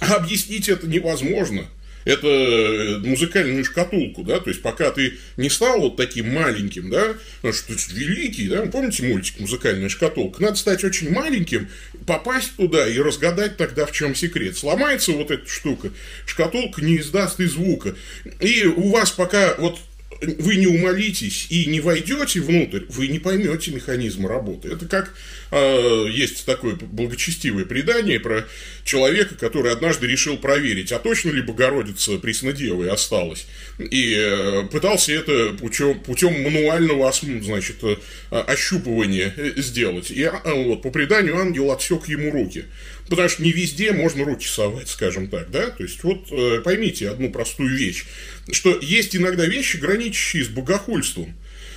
А 0.00 0.14
объяснить 0.14 0.70
это 0.70 0.86
невозможно. 0.86 1.66
Это 2.04 2.26
э, 2.26 2.98
музыкальную 2.98 3.64
шкатулку, 3.64 4.22
да, 4.22 4.40
то 4.40 4.50
есть 4.50 4.62
пока 4.62 4.90
ты 4.90 5.18
не 5.36 5.48
стал 5.48 5.80
вот 5.80 5.96
таким 5.96 6.32
маленьким, 6.32 6.90
да, 6.90 7.14
что 7.52 7.74
ты 7.74 7.94
великий, 7.94 8.48
да, 8.48 8.62
помните 8.66 9.04
мультик 9.04 9.38
«Музыкальная 9.40 9.88
шкатулка», 9.88 10.42
надо 10.42 10.56
стать 10.56 10.84
очень 10.84 11.10
маленьким, 11.10 11.68
попасть 12.06 12.56
туда 12.56 12.88
и 12.88 12.98
разгадать 12.98 13.56
тогда, 13.56 13.86
в 13.86 13.92
чем 13.92 14.14
секрет. 14.14 14.56
Сломается 14.56 15.12
вот 15.12 15.30
эта 15.30 15.48
штука, 15.48 15.90
шкатулка 16.26 16.82
не 16.82 16.98
издаст 16.98 17.40
и 17.40 17.46
звука. 17.46 17.94
И 18.40 18.64
у 18.64 18.90
вас 18.90 19.10
пока 19.10 19.54
вот 19.58 19.78
вы 20.22 20.56
не 20.56 20.66
умолитесь 20.66 21.46
и 21.50 21.66
не 21.66 21.80
войдете 21.80 22.40
внутрь, 22.40 22.82
вы 22.88 23.08
не 23.08 23.18
поймете 23.18 23.72
механизм 23.72 24.26
работы. 24.26 24.68
Это 24.68 24.86
как 24.86 25.14
э, 25.50 26.06
есть 26.10 26.44
такое 26.44 26.76
благочестивое 26.76 27.64
предание 27.64 28.20
про 28.20 28.46
человека, 28.84 29.34
который 29.34 29.72
однажды 29.72 30.06
решил 30.06 30.36
проверить, 30.36 30.92
а 30.92 30.98
точно 30.98 31.30
ли 31.30 31.42
Богородица 31.42 32.18
Преснодевой 32.18 32.90
осталась. 32.90 33.46
И 33.78 34.14
э, 34.16 34.64
пытался 34.70 35.12
это 35.12 35.54
путем, 35.58 36.00
путем 36.00 36.42
мануального 36.42 37.12
значит, 37.12 37.76
э, 37.82 37.96
ощупывания 38.30 39.34
э, 39.36 39.52
сделать. 39.56 40.10
И 40.10 40.22
э, 40.22 40.30
вот, 40.44 40.82
по 40.82 40.90
преданию 40.90 41.38
ангел 41.38 41.70
отсек 41.72 42.08
ему 42.08 42.30
руки. 42.30 42.64
Потому 43.08 43.28
что 43.28 43.42
не 43.42 43.52
везде 43.52 43.92
можно 43.92 44.24
руки 44.24 44.46
совать, 44.46 44.88
скажем 44.88 45.28
так, 45.28 45.50
да? 45.50 45.70
То 45.70 45.82
есть, 45.82 46.02
вот 46.02 46.28
э, 46.30 46.60
поймите 46.64 47.10
одну 47.10 47.30
простую 47.30 47.76
вещь, 47.76 48.04
что 48.50 48.78
есть 48.80 49.14
иногда 49.16 49.44
вещи, 49.44 49.76
граничащие 49.76 50.44
с 50.44 50.48
богохульством. 50.48 51.34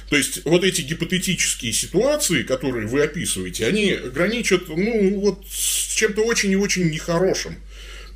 То 0.09 0.15
есть, 0.15 0.45
вот 0.45 0.63
эти 0.63 0.81
гипотетические 0.81 1.73
ситуации, 1.73 2.43
которые 2.43 2.87
вы 2.87 3.01
описываете, 3.01 3.65
они 3.65 3.95
граничат, 3.95 4.69
ну, 4.69 5.19
вот 5.19 5.45
с 5.49 5.95
чем-то 5.95 6.21
очень 6.21 6.51
и 6.51 6.55
очень 6.55 6.89
нехорошим. 6.89 7.57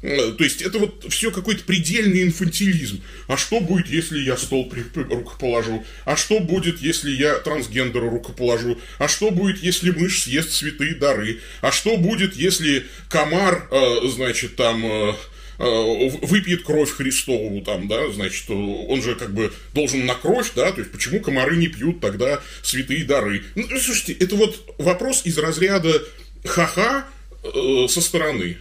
Э, 0.01 0.31
то 0.31 0.43
есть 0.43 0.61
это 0.61 0.79
вот 0.79 1.05
все 1.09 1.31
какой-то 1.31 1.63
предельный 1.63 2.23
инфантилизм. 2.23 3.01
А 3.27 3.37
что 3.37 3.59
будет, 3.59 3.87
если 3.89 4.19
я 4.19 4.37
стол 4.37 4.71
рукоположу? 4.95 5.85
А 6.05 6.15
что 6.15 6.39
будет, 6.39 6.81
если 6.81 7.11
я 7.11 7.35
трансгендеру 7.35 8.09
рукоположу? 8.09 8.77
А 8.97 9.07
что 9.07 9.31
будет, 9.31 9.61
если 9.61 9.91
мышь 9.91 10.23
съест 10.23 10.51
святые 10.51 10.95
дары? 10.95 11.39
А 11.61 11.71
что 11.71 11.97
будет, 11.97 12.35
если 12.35 12.85
комар, 13.09 13.67
э, 13.71 14.07
значит, 14.07 14.55
там 14.55 14.85
э, 14.85 15.13
выпьет 15.57 16.63
кровь 16.63 16.91
Христову, 16.91 17.61
там, 17.61 17.89
да, 17.89 18.09
значит, 18.11 18.49
он 18.49 19.01
же 19.01 19.15
как 19.15 19.33
бы 19.33 19.51
должен 19.73 20.05
на 20.05 20.15
кровь, 20.15 20.53
да, 20.55 20.71
то 20.71 20.79
есть 20.79 20.93
почему 20.93 21.19
комары 21.19 21.57
не 21.57 21.67
пьют 21.67 21.99
тогда 21.99 22.41
святые 22.63 23.03
дары? 23.03 23.43
Ну, 23.55 23.67
слушайте, 23.77 24.13
это 24.13 24.37
вот 24.37 24.75
вопрос 24.77 25.25
из 25.25 25.37
разряда 25.37 26.01
ха-ха 26.45 27.05
со 27.43 27.99
стороны 28.01 28.55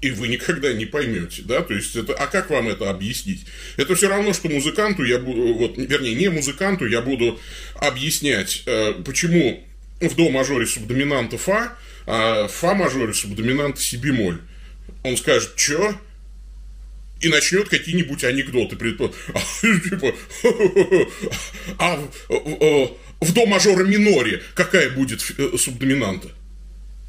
и 0.00 0.10
вы 0.12 0.28
никогда 0.28 0.72
не 0.72 0.86
поймете, 0.86 1.42
да, 1.44 1.62
то 1.62 1.74
есть 1.74 1.96
это, 1.96 2.14
а 2.14 2.28
как 2.28 2.50
вам 2.50 2.68
это 2.68 2.90
объяснить? 2.90 3.44
Это 3.76 3.96
все 3.96 4.08
равно, 4.08 4.32
что 4.32 4.48
музыканту 4.48 5.02
я 5.02 5.18
буду, 5.18 5.54
вот, 5.54 5.76
вернее, 5.76 6.14
не 6.14 6.28
музыканту 6.28 6.86
я 6.86 7.00
буду 7.00 7.40
объяснять, 7.74 8.62
э, 8.66 8.92
почему 9.04 9.64
в 10.00 10.14
до 10.14 10.30
мажоре 10.30 10.66
субдоминанта 10.66 11.38
фа, 11.38 11.76
а 12.06 12.46
в 12.46 12.52
фа 12.52 12.74
мажоре 12.74 13.14
субдоминанта 13.14 13.80
си 13.80 13.96
бемоль. 13.96 14.40
Он 15.02 15.16
скажет, 15.16 15.52
что? 15.56 15.94
И 17.20 17.28
начнет 17.28 17.68
какие-нибудь 17.68 18.22
анекдоты. 18.24 18.76
Типа, 19.60 20.14
а 21.78 21.96
в 23.20 23.32
до 23.32 23.46
мажоре 23.46 23.84
миноре 23.84 24.42
какая 24.54 24.90
будет 24.90 25.24
э, 25.38 25.56
субдоминанта? 25.56 26.28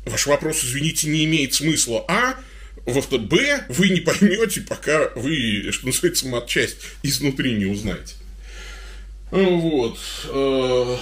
Ваш 0.05 0.27
вопрос, 0.27 0.63
извините, 0.63 1.09
не 1.09 1.25
имеет 1.25 1.53
смысла. 1.53 2.05
А 2.07 2.35
во 2.85 3.17
Б 3.17 3.65
вы 3.69 3.89
не 3.89 4.01
поймете, 4.01 4.61
пока 4.61 5.09
вы, 5.15 5.71
что 5.71 5.87
называется, 5.87 6.27
матчасть 6.27 6.77
изнутри 7.03 7.55
не 7.55 7.65
узнаете. 7.65 8.15
Вот. 9.31 9.97
Э, 10.25 10.97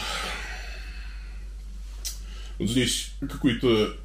вот 2.58 2.70
здесь 2.70 3.12
какой-то 3.20 3.98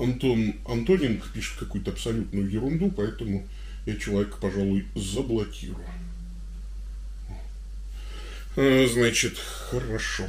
Антон 0.00 0.54
Антоненко 0.66 1.28
пишет 1.32 1.58
какую-то 1.58 1.90
абсолютную 1.90 2.50
ерунду, 2.50 2.90
поэтому 2.90 3.46
я 3.86 3.96
человека, 3.96 4.36
пожалуй, 4.40 4.86
заблокирую. 4.94 5.86
Э, 8.56 8.86
значит, 8.86 9.38
хорошо. 9.38 10.24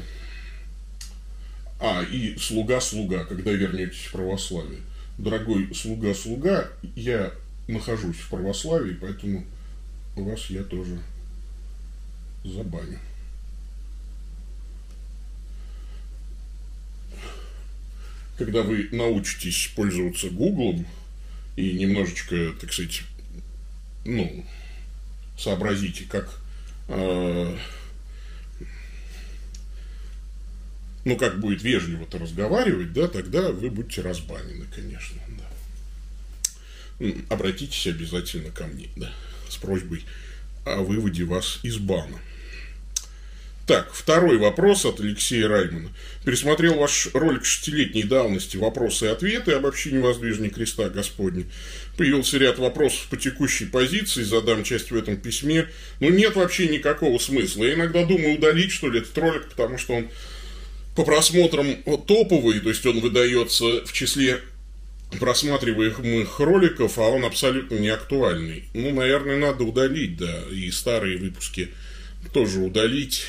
А, 1.83 2.03
и 2.03 2.38
слуга-слуга, 2.38 3.25
когда 3.25 3.51
вернетесь 3.51 4.05
в 4.05 4.11
православие. 4.11 4.81
Дорогой 5.17 5.73
слуга-слуга, 5.73 6.69
я 6.95 7.33
нахожусь 7.67 8.17
в 8.17 8.29
православии, 8.29 8.93
поэтому 8.93 9.43
вас 10.15 10.45
я 10.51 10.61
тоже 10.61 11.00
забаню. 12.43 13.00
Когда 18.38 18.61
вы 18.61 18.89
научитесь 18.91 19.71
пользоваться 19.75 20.29
Гуглом 20.29 20.85
и 21.55 21.73
немножечко, 21.73 22.53
так 22.61 22.71
сказать, 22.71 23.01
ну, 24.05 24.45
сообразите, 25.35 26.03
как 26.07 26.39
э, 26.89 27.57
ну, 31.05 31.17
как 31.17 31.39
будет 31.39 31.63
вежливо-то 31.63 32.20
разговаривать, 32.20 32.93
да, 32.93 33.08
тогда 33.08 33.51
вы 33.51 33.70
будете 33.70 34.01
разбанены, 34.01 34.65
конечно, 34.74 35.20
да. 35.38 37.12
Обратитесь 37.29 37.88
обязательно 37.88 38.51
ко 38.51 38.67
мне, 38.67 38.89
да, 38.96 39.12
с 39.50 39.58
просьбой 39.58 40.03
о 40.65 40.81
выводе 40.81 41.24
вас 41.24 41.60
из 41.63 41.77
бана. 41.77 42.20
Так, 43.67 43.93
второй 43.93 44.38
вопрос 44.38 44.86
от 44.86 45.00
Алексея 45.00 45.48
Раймана. 45.48 45.91
Пересмотрел 46.25 46.75
ваш 46.75 47.07
ролик 47.14 47.46
шестилетней 47.46 48.03
давности 48.03 48.57
«Вопросы 48.57 49.05
и 49.05 49.09
ответы 49.09 49.53
об 49.53 49.66
общине 49.66 50.00
воздвижения 50.01 50.50
креста 50.50 50.90
Господня». 50.90 51.46
Появился 51.96 52.37
ряд 52.37 52.57
вопросов 52.57 53.07
по 53.09 53.18
текущей 53.18 53.66
позиции, 53.66 54.24
задам 54.24 54.64
часть 54.64 54.92
в 54.92 54.98
этом 54.98 55.16
письме. 55.16 55.70
Но 56.00 56.09
нет 56.09 56.35
вообще 56.35 56.68
никакого 56.68 57.18
смысла. 57.18 57.64
Я 57.64 57.75
иногда 57.75 58.03
думаю 58.03 58.35
удалить, 58.35 58.72
что 58.72 58.90
ли, 58.90 59.00
этот 59.00 59.18
ролик, 59.18 59.48
потому 59.48 59.77
что 59.77 59.94
он 59.94 60.09
по 60.96 61.04
просмотрам 61.04 61.75
топовый, 62.06 62.60
то 62.60 62.70
есть 62.70 62.86
он 62.86 63.00
выдается 63.00 63.86
в 63.86 63.94
числе 63.94 64.42
просматриваемых 65.20 66.40
роликов, 66.40 66.98
а 66.98 67.04
он 67.10 67.25
абсолютно 67.25 67.75
не 67.75 67.90
актуальный. 67.90 68.66
Ну, 68.74 68.92
наверное, 68.92 69.38
надо 69.38 69.64
удалить, 69.64 70.18
да, 70.18 70.44
и 70.51 70.72
старые 70.72 71.18
выпуски 71.18 71.70
тоже 72.34 72.60
удалить. 72.60 73.25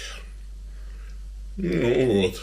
Ну 1.57 2.07
вот. 2.07 2.41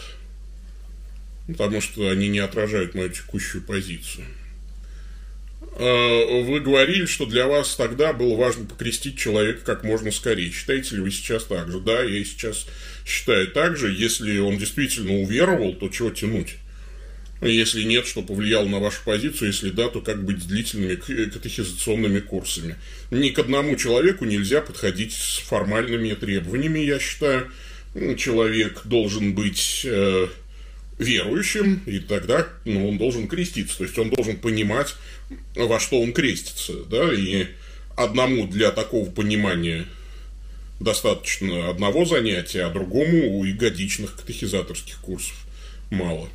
Потому 1.46 1.80
что 1.80 2.08
они 2.08 2.28
не 2.28 2.38
отражают 2.38 2.94
мою 2.94 3.08
текущую 3.08 3.62
позицию. 3.64 4.26
А, 5.82 6.42
вы 6.42 6.60
говорили, 6.60 7.06
что 7.06 7.24
для 7.24 7.46
вас 7.46 7.74
тогда 7.74 8.12
было 8.12 8.36
важно 8.36 8.66
покрестить 8.66 9.16
человека 9.16 9.60
как 9.64 9.82
можно 9.82 10.10
скорее. 10.10 10.50
Считаете 10.50 10.96
ли 10.96 11.00
вы 11.00 11.10
сейчас 11.10 11.44
так 11.44 11.70
же? 11.70 11.80
Да, 11.80 12.02
я 12.02 12.22
сейчас 12.22 12.66
считаю 13.06 13.48
так 13.48 13.78
же. 13.78 13.90
Если 13.90 14.38
он 14.38 14.58
действительно 14.58 15.14
уверовал, 15.22 15.72
то 15.72 15.88
чего 15.88 16.10
тянуть? 16.10 16.56
Если 17.40 17.84
нет, 17.84 18.06
что 18.06 18.20
повлияло 18.20 18.68
на 18.68 18.78
вашу 18.78 19.02
позицию, 19.06 19.48
если 19.48 19.70
да, 19.70 19.88
то 19.88 20.02
как 20.02 20.22
быть 20.22 20.42
с 20.42 20.44
длительными 20.44 20.96
катехизационными 20.96 22.20
курсами. 22.20 22.76
Ни 23.10 23.30
к 23.30 23.38
одному 23.38 23.74
человеку 23.76 24.26
нельзя 24.26 24.60
подходить 24.60 25.14
с 25.14 25.38
формальными 25.38 26.12
требованиями, 26.12 26.80
я 26.80 26.98
считаю. 26.98 27.50
Человек 28.18 28.82
должен 28.84 29.32
быть 29.32 29.80
э, 29.84 30.28
верующим, 31.00 31.82
и 31.86 31.98
тогда 31.98 32.46
ну, 32.64 32.88
он 32.88 32.98
должен 32.98 33.26
креститься. 33.26 33.78
То 33.78 33.84
есть 33.84 33.98
он 33.98 34.10
должен 34.10 34.36
понимать, 34.36 34.94
во 35.56 35.80
что 35.80 36.00
он 36.00 36.12
крестится. 36.12 36.74
Да? 36.84 37.12
И 37.12 37.46
одному 37.96 38.46
для 38.46 38.70
такого 38.70 39.10
понимания 39.10 39.86
достаточно 40.78 41.68
одного 41.68 42.04
занятия, 42.04 42.64
а 42.64 42.70
другому 42.70 43.38
у 43.38 43.44
ягодичных 43.44 44.16
катехизаторских 44.16 44.98
курсов 45.00 45.34
мало. 45.90 46.28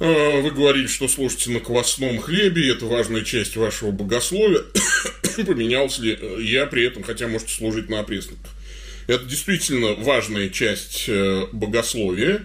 А, 0.00 0.40
вы 0.40 0.50
говорили, 0.50 0.86
что 0.86 1.08
служите 1.08 1.50
на 1.50 1.60
квасном 1.60 2.18
хлебе, 2.18 2.70
это 2.70 2.86
важная 2.86 3.22
часть 3.22 3.56
вашего 3.56 3.90
богословия. 3.90 4.62
Поменялся 5.46 6.02
ли 6.02 6.18
я 6.40 6.66
при 6.66 6.84
этом, 6.84 7.02
хотя 7.02 7.26
можете 7.26 7.54
служить 7.54 7.88
на 7.88 8.00
опресноках. 8.00 8.52
Это 9.08 9.24
действительно 9.24 9.94
важная 9.94 10.50
часть 10.50 11.06
э, 11.08 11.46
богословия. 11.52 12.44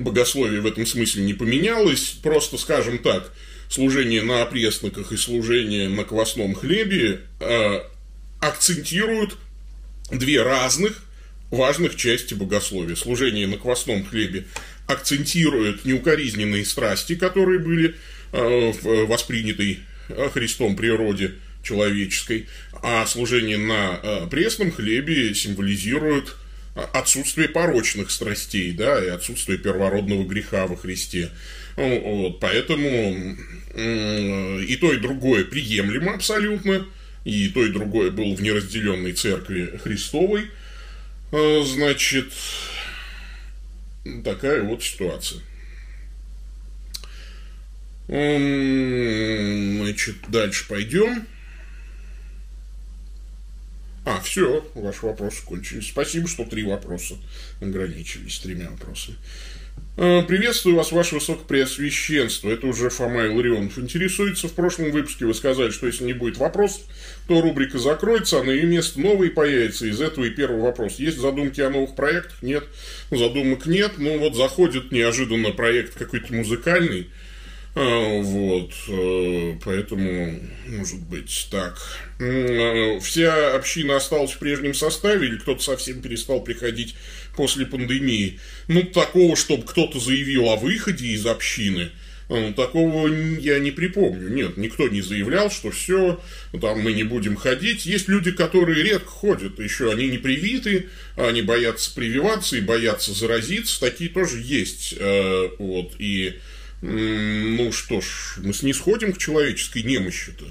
Богословие 0.00 0.60
в 0.60 0.66
этом 0.66 0.86
смысле 0.86 1.24
не 1.24 1.34
поменялось. 1.34 2.16
Просто, 2.22 2.58
скажем 2.58 2.98
так, 2.98 3.32
служение 3.68 4.22
на 4.22 4.42
опресноках 4.42 5.12
и 5.12 5.16
служение 5.16 5.88
на 5.88 6.04
квасном 6.04 6.54
хлебе 6.54 7.20
э, 7.40 7.80
акцентируют 8.40 9.36
две 10.10 10.42
разных 10.42 11.04
важных 11.50 11.96
части 11.96 12.34
богословия. 12.34 12.96
Служение 12.96 13.46
на 13.46 13.56
квасном 13.56 14.04
хлебе 14.04 14.44
акцентирует 14.86 15.84
неукоризненные 15.84 16.64
страсти, 16.64 17.14
которые 17.14 17.58
были 17.58 17.94
э, 18.32 18.72
в 18.72 19.06
воспринятой 19.06 19.80
э, 20.08 20.28
Христом 20.32 20.76
природе 20.76 21.32
человеческой, 21.62 22.46
а 22.82 23.06
служение 23.06 23.56
на 23.56 23.98
э, 24.02 24.26
пресном 24.30 24.70
хлебе 24.70 25.34
символизирует 25.34 26.34
отсутствие 26.74 27.48
порочных 27.48 28.10
страстей, 28.10 28.72
да, 28.72 29.04
и 29.04 29.08
отсутствие 29.08 29.58
первородного 29.58 30.24
греха 30.24 30.66
во 30.66 30.76
Христе. 30.76 31.30
Вот, 31.76 32.40
поэтому 32.40 33.36
и 33.74 34.76
то, 34.80 34.92
и 34.92 34.98
другое 34.98 35.44
приемлемо 35.44 36.14
абсолютно– 36.14 36.86
и 37.24 37.48
то, 37.48 37.64
и 37.64 37.72
другое 37.72 38.10
было 38.10 38.34
в 38.34 38.42
неразделенной 38.42 39.12
церкви 39.12 39.78
Христовой, 39.82 40.50
а, 41.32 41.62
значит, 41.64 42.32
такая 44.22 44.62
вот 44.62 44.82
ситуация. 44.82 45.40
Значит, 48.06 50.16
дальше 50.28 50.68
пойдем. 50.68 51.26
А, 54.04 54.20
все, 54.20 54.64
ваши 54.74 55.06
вопросы 55.06 55.44
кончились. 55.44 55.88
Спасибо, 55.88 56.28
что 56.28 56.44
три 56.44 56.64
вопроса 56.64 57.14
ограничились 57.60 58.38
тремя 58.38 58.68
вопросами. 58.70 59.16
Э, 59.96 60.22
приветствую 60.26 60.76
вас, 60.76 60.92
ваше 60.92 61.14
высокопреосвященство. 61.14 62.50
Это 62.50 62.66
уже 62.66 62.90
Фома 62.90 63.26
Илларионов 63.26 63.78
интересуется. 63.78 64.48
В 64.48 64.52
прошлом 64.52 64.90
выпуске 64.90 65.24
вы 65.24 65.34
сказали, 65.34 65.70
что 65.70 65.86
если 65.86 66.04
не 66.04 66.12
будет 66.12 66.36
вопросов, 66.36 66.82
то 67.28 67.40
рубрика 67.40 67.78
закроется, 67.78 68.40
а 68.40 68.42
на 68.42 68.50
ее 68.50 68.66
место 68.66 69.00
новый 69.00 69.30
появится. 69.30 69.86
Из 69.86 70.00
этого 70.00 70.24
и 70.24 70.30
первый 70.30 70.60
вопрос. 70.60 70.96
Есть 70.96 71.18
задумки 71.18 71.60
о 71.60 71.70
новых 71.70 71.94
проектах? 71.94 72.42
Нет. 72.42 72.64
Задумок 73.10 73.66
нет. 73.66 73.92
Ну 73.96 74.18
вот 74.18 74.34
заходит 74.34 74.90
неожиданно 74.90 75.52
проект 75.52 75.94
какой-то 75.94 76.34
музыкальный. 76.34 77.08
Э, 77.76 78.20
вот, 78.22 78.72
э, 78.86 79.56
поэтому, 79.64 80.38
может 80.68 81.00
быть, 81.08 81.48
так. 81.50 81.76
Вся 83.02 83.54
община 83.54 83.96
осталась 83.96 84.30
в 84.30 84.38
прежнем 84.38 84.74
составе, 84.74 85.26
или 85.26 85.38
кто-то 85.38 85.62
совсем 85.62 86.00
перестал 86.00 86.40
приходить 86.42 86.94
после 87.36 87.66
пандемии. 87.66 88.38
Ну, 88.68 88.84
такого, 88.84 89.34
чтобы 89.34 89.64
кто-то 89.64 89.98
заявил 89.98 90.48
о 90.48 90.56
выходе 90.56 91.08
из 91.08 91.26
общины, 91.26 91.90
такого 92.56 93.08
я 93.08 93.58
не 93.58 93.72
припомню. 93.72 94.28
Нет, 94.28 94.56
никто 94.56 94.88
не 94.88 95.02
заявлял, 95.02 95.50
что 95.50 95.70
все, 95.72 96.20
там 96.60 96.80
мы 96.80 96.92
не 96.92 97.02
будем 97.02 97.34
ходить. 97.36 97.86
Есть 97.86 98.08
люди, 98.08 98.30
которые 98.30 98.82
редко 98.84 99.08
ходят, 99.08 99.58
еще 99.58 99.90
они 99.90 100.08
не 100.08 100.18
привиты, 100.18 100.88
они 101.16 101.42
боятся 101.42 101.92
прививаться 101.94 102.56
и 102.56 102.60
боятся 102.60 103.12
заразиться. 103.12 103.80
Такие 103.80 104.10
тоже 104.10 104.40
есть. 104.40 104.94
Э, 104.96 105.48
вот, 105.58 105.94
и, 105.98 106.34
ну 106.84 107.72
что 107.72 108.00
ж, 108.00 108.36
мы 108.38 108.52
снисходим 108.52 109.12
к 109.12 109.18
человеческой 109.18 109.82
немощи-то. 109.82 110.44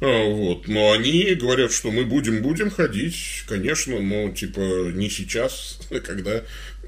А, 0.00 0.30
вот. 0.30 0.68
Но 0.68 0.92
они 0.92 1.34
говорят, 1.34 1.72
что 1.72 1.90
мы 1.90 2.04
будем-будем 2.04 2.70
ходить, 2.70 3.44
конечно, 3.46 4.00
но 4.00 4.30
типа 4.30 4.90
не 4.92 5.08
сейчас, 5.10 5.78
когда, 6.04 6.42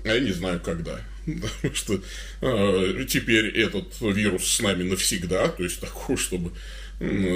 я 0.05 0.19
не 0.19 0.33
знаю 0.33 0.61
когда. 0.61 1.01
Потому 1.27 1.75
что 1.75 2.03
э, 2.41 3.05
теперь 3.09 3.49
этот 3.59 4.01
вирус 4.01 4.47
с 4.47 4.61
нами 4.61 4.83
навсегда, 4.83 5.49
то 5.49 5.63
есть 5.63 5.81
такого, 5.81 6.19
чтобы 6.19 6.53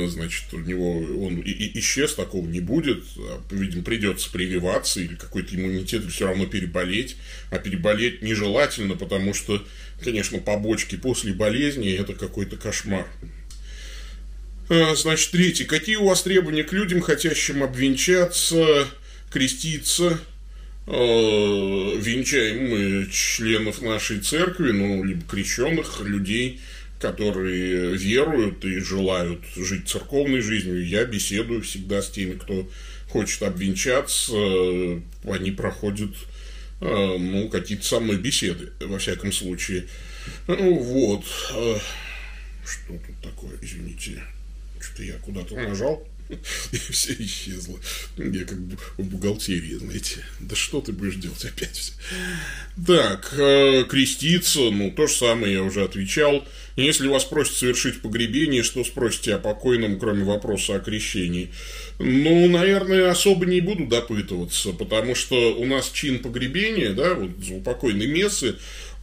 значит, 0.09 0.45
у 0.53 0.59
него 0.59 0.99
он 0.99 1.41
и, 1.41 1.51
и 1.51 1.79
исчез, 1.81 2.15
такого 2.15 2.47
не 2.47 2.61
будет. 2.61 3.05
Видимо, 3.51 3.83
придется 3.83 4.31
прививаться 4.31 5.01
или 5.01 5.15
какой-то 5.15 5.57
иммунитет 5.57 6.05
все 6.05 6.27
равно 6.27 6.47
переболеть. 6.47 7.17
А 7.51 7.59
переболеть 7.59 8.23
нежелательно, 8.23 8.97
потому 8.97 9.35
что, 9.35 9.65
конечно, 10.03 10.39
побочки 10.39 10.97
после 10.97 11.33
болезни 11.33 11.93
это 11.93 12.15
какой-то 12.15 12.57
кошмар. 12.57 13.07
А, 14.69 14.95
значит, 14.95 15.31
третий. 15.31 15.65
Какие 15.65 15.97
у 15.97 16.07
вас 16.07 16.23
требования 16.23 16.65
к 16.65 16.73
людям, 16.73 17.01
хотящим 17.01 17.63
обвенчаться, 17.63 18.87
креститься? 19.31 20.21
А, 20.87 21.97
венчаем 21.97 22.71
мы 22.71 23.11
членов 23.11 23.83
нашей 23.83 24.21
церкви, 24.21 24.71
ну, 24.71 25.03
либо 25.03 25.23
крещенных 25.23 26.01
людей, 26.03 26.61
которые 27.01 27.97
веруют 27.97 28.65
и 28.65 28.79
желают 28.79 29.41
жить 29.57 29.89
церковной 29.89 30.41
жизнью. 30.41 30.87
Я 30.87 31.05
беседую 31.05 31.63
всегда 31.63 32.03
с 32.03 32.11
теми, 32.11 32.35
кто 32.35 32.69
хочет 33.09 33.43
обвенчаться. 33.43 34.33
Они 35.25 35.51
проходят 35.51 36.15
а, 36.81 37.17
ну, 37.19 37.49
какие-то 37.49 37.85
самые 37.85 38.19
беседы, 38.19 38.73
во 38.81 38.99
всяком 38.99 39.33
случае. 39.33 39.87
Ну, 40.49 40.79
вот. 40.79 41.25
Что 42.65 42.93
тут 42.95 43.21
такое, 43.23 43.53
извините 43.63 44.23
что 44.81 45.03
я 45.03 45.15
куда-то 45.15 45.55
нажал, 45.55 46.07
и 46.73 46.77
все 46.77 47.15
исчезло. 47.19 47.79
Я 48.17 48.45
как 48.45 48.61
бы 48.61 48.77
в 48.97 49.05
бухгалтерии, 49.05 49.75
знаете. 49.75 50.25
Да 50.41 50.57
что 50.57 50.81
ты 50.81 50.93
будешь 50.93 51.17
делать 51.17 51.45
опять? 51.45 51.93
Так, 52.87 53.33
э, 53.37 53.85
креститься, 53.85 54.71
ну, 54.71 54.91
то 54.91 55.07
же 55.07 55.15
самое 55.15 55.55
я 55.55 55.63
уже 55.63 55.85
отвечал. 55.85 56.47
Если 56.77 57.09
вас 57.09 57.25
просят 57.25 57.55
совершить 57.55 58.03
погребение, 58.03 58.63
что 58.63 58.85
спросите 58.85 59.35
о 59.35 59.39
покойном, 59.39 59.99
кроме 59.99 60.25
вопроса 60.25 60.77
о 60.77 60.81
крещении? 60.81 61.51
Ну, 61.99 62.49
наверное, 62.49 63.11
особо 63.11 63.47
не 63.47 63.63
буду 63.63 63.87
допытываться, 63.87 64.73
потому 64.73 65.15
что 65.15 65.55
у 65.57 65.65
нас 65.65 65.91
чин 65.91 66.19
погребения, 66.19 66.93
да, 66.93 67.15
вот 67.15 67.31
за 67.43 67.55
упокойной 67.55 68.07
мессы, 68.07 68.57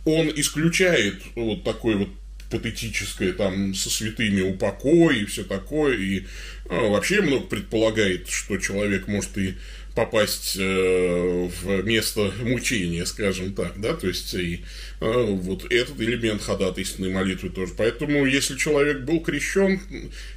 он 0.05 0.31
исключает 0.35 1.15
вот 1.35 1.63
такой 1.63 1.95
вот 1.95 2.09
патетическое 2.51 3.33
там 3.33 3.73
со 3.73 3.89
святыми 3.89 4.41
упокой 4.41 5.21
и 5.21 5.25
все 5.25 5.43
такое, 5.43 5.97
и 5.97 6.23
а, 6.69 6.89
вообще 6.89 7.21
много 7.21 7.47
предполагает, 7.47 8.29
что 8.29 8.57
человек 8.57 9.07
может 9.07 9.35
и 9.39 9.55
попасть 9.95 10.55
э, 10.59 11.49
в 11.61 11.83
место 11.83 12.31
мучения, 12.41 13.05
скажем 13.05 13.53
так, 13.53 13.79
да, 13.79 13.93
то 13.93 14.07
есть 14.07 14.33
и 14.33 14.63
э, 14.99 15.25
вот 15.25 15.71
этот 15.71 15.99
элемент 16.01 16.41
ходатайственной 16.41 17.11
молитвы 17.11 17.49
тоже. 17.49 17.73
Поэтому, 17.77 18.25
если 18.25 18.57
человек 18.57 19.01
был 19.01 19.19
крещен 19.19 19.79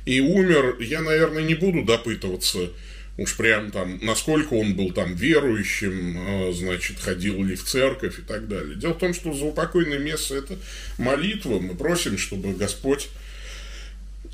и 0.05 0.21
умер, 0.21 0.77
я, 0.81 1.01
наверное, 1.01 1.43
не 1.43 1.55
буду 1.55 1.85
допытываться, 1.85 2.71
уж 3.17 3.35
прям 3.37 3.71
там, 3.71 3.99
насколько 4.03 4.53
он 4.55 4.75
был 4.75 4.93
там 4.93 5.15
верующим, 5.15 6.17
а, 6.19 6.53
значит, 6.53 6.99
ходил 6.99 7.43
ли 7.43 7.55
в 7.55 7.65
церковь 7.65 8.19
и 8.19 8.23
так 8.23 8.49
далее. 8.49 8.77
Дело 8.77 8.93
в 8.93 8.99
том, 8.99 9.15
что 9.15 9.33
за 9.33 9.47
упокойное 9.47 9.99
место 9.99 10.37
это 10.37 10.59
молитва. 10.99 11.59
Мы 11.61 11.75
просим, 11.75 12.19
чтобы 12.19 12.53
Господь 12.53 13.09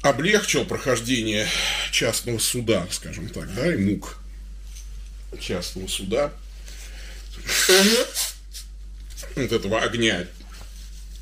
облегчил 0.00 0.64
прохождение 0.64 1.46
частного 1.92 2.38
суда, 2.38 2.88
скажем 2.90 3.28
так, 3.28 3.54
да, 3.54 3.72
и 3.72 3.76
мук 3.76 4.18
частного 5.40 5.86
суда. 5.86 6.32
Вот 9.34 9.52
этого 9.52 9.80
огня, 9.80 10.26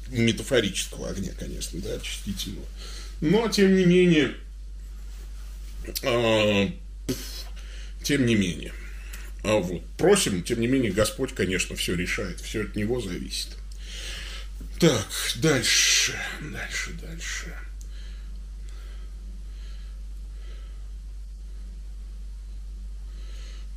метафорического 0.09 1.11
огня, 1.11 1.33
конечно, 1.39 1.81
да, 1.81 1.95
очистительного. 1.95 2.67
Но, 3.21 3.49
тем 3.49 3.77
не 3.77 3.85
менее, 3.85 4.35
а, 6.03 6.71
тем 8.03 8.27
не 8.27 8.35
менее. 8.35 8.73
А 9.43 9.57
вот, 9.57 9.83
просим, 9.97 10.43
тем 10.43 10.61
не 10.61 10.67
менее, 10.67 10.93
Господь, 10.93 11.35
конечно, 11.35 11.77
все 11.77 11.95
решает, 11.95 12.41
все 12.41 12.63
от 12.65 12.77
Него 12.77 13.01
зависит. 13.01 13.49
Так, 14.79 15.07
дальше, 15.37 16.15
дальше, 16.41 16.93
дальше. 17.01 17.55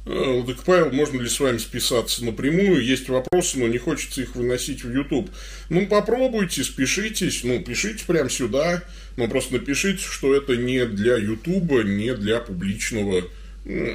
А, 0.06 0.44
так, 0.46 0.64
Павел, 0.64 0.92
можно 0.92 1.22
ли 1.22 1.30
с 1.30 1.40
вами 1.40 1.58
списаться 1.58 2.26
напрямую? 2.26 2.84
Есть 2.84 3.08
вопросы, 3.08 3.58
но 3.58 3.68
не 3.68 3.78
хочется 3.78 4.22
их 4.22 4.36
выносить 4.36 4.84
в 4.84 4.92
YouTube. 4.94 5.30
Ну, 5.70 5.88
попробуйте, 5.88 6.64
спешитесь, 6.64 7.44
ну, 7.44 7.64
пишите 7.64 8.04
прямо 8.06 8.30
сюда, 8.30 8.84
но 9.16 9.28
просто 9.28 9.54
напишите, 9.54 10.04
что 10.04 10.36
это 10.36 10.58
не 10.58 10.86
для 10.86 11.16
YouTube, 11.18 11.86
не 11.86 12.14
для 12.16 12.40
публичного 12.40 13.24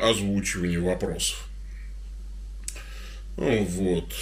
озвучивание 0.03 0.81
вопросов. 0.81 1.47
Ну, 3.37 3.65
вот. 3.65 4.13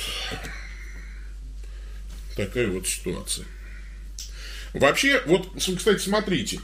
Такая 2.37 2.67
вот 2.67 2.87
ситуация. 2.89 3.47
Вообще, 4.75 5.23
вот, 5.25 5.55
кстати, 5.57 6.01
смотрите. 6.01 6.61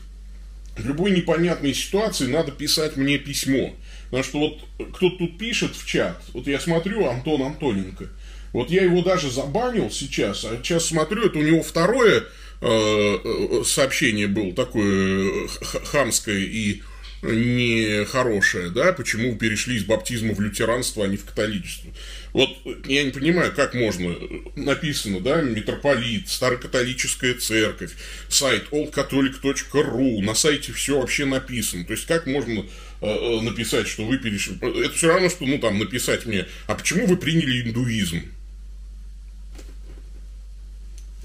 В 0.76 0.86
любой 0.86 1.12
непонятной 1.12 1.74
ситуации 1.74 2.26
надо 2.26 2.50
писать 2.50 2.96
мне 2.96 3.18
письмо. 3.18 3.76
Потому 4.12 4.24
что 4.24 4.38
вот 4.40 4.92
кто-то 4.92 5.16
тут 5.16 5.38
пишет 5.38 5.74
в 5.74 5.86
чат, 5.86 6.22
вот 6.34 6.46
я 6.46 6.60
смотрю, 6.60 7.06
Антон 7.06 7.40
Антоненко, 7.40 8.10
вот 8.52 8.68
я 8.68 8.82
его 8.82 9.00
даже 9.00 9.30
забанил 9.30 9.90
сейчас, 9.90 10.44
а 10.44 10.58
сейчас 10.58 10.84
смотрю, 10.84 11.24
это 11.24 11.38
у 11.38 11.42
него 11.42 11.62
второе 11.62 12.20
э, 12.20 12.26
э 12.60 13.62
сообщение 13.64 14.26
было 14.26 14.52
такое 14.52 15.48
хамское 15.84 16.40
и 16.40 16.82
нехорошее, 17.22 18.70
да, 18.70 18.92
почему 18.92 19.36
перешли 19.36 19.76
из 19.76 19.84
баптизма 19.84 20.34
в 20.34 20.40
лютеранство, 20.40 21.04
а 21.04 21.08
не 21.08 21.16
в 21.16 21.24
католичество. 21.24 21.90
Вот 22.32 22.50
я 22.86 23.04
не 23.04 23.12
понимаю, 23.12 23.52
как 23.54 23.74
можно, 23.74 24.14
написано, 24.56 25.20
да, 25.20 25.40
митрополит, 25.40 26.28
старокатолическая 26.28 27.34
церковь, 27.34 27.92
сайт 28.28 28.64
oldcatholic.ru, 28.72 30.20
на 30.20 30.34
сайте 30.34 30.72
все 30.72 31.00
вообще 31.00 31.24
написано. 31.24 31.84
То 31.84 31.92
есть, 31.92 32.06
как 32.06 32.26
можно 32.26 32.60
э, 32.60 32.62
э, 32.62 32.91
написать, 33.02 33.88
что 33.88 34.04
вы 34.04 34.18
перешли... 34.18 34.56
Это 34.56 34.94
все 34.94 35.08
равно, 35.08 35.28
что, 35.28 35.44
ну, 35.44 35.58
там, 35.58 35.78
написать 35.78 36.24
мне, 36.26 36.46
а 36.66 36.74
почему 36.74 37.06
вы 37.06 37.16
приняли 37.16 37.62
индуизм? 37.62 38.22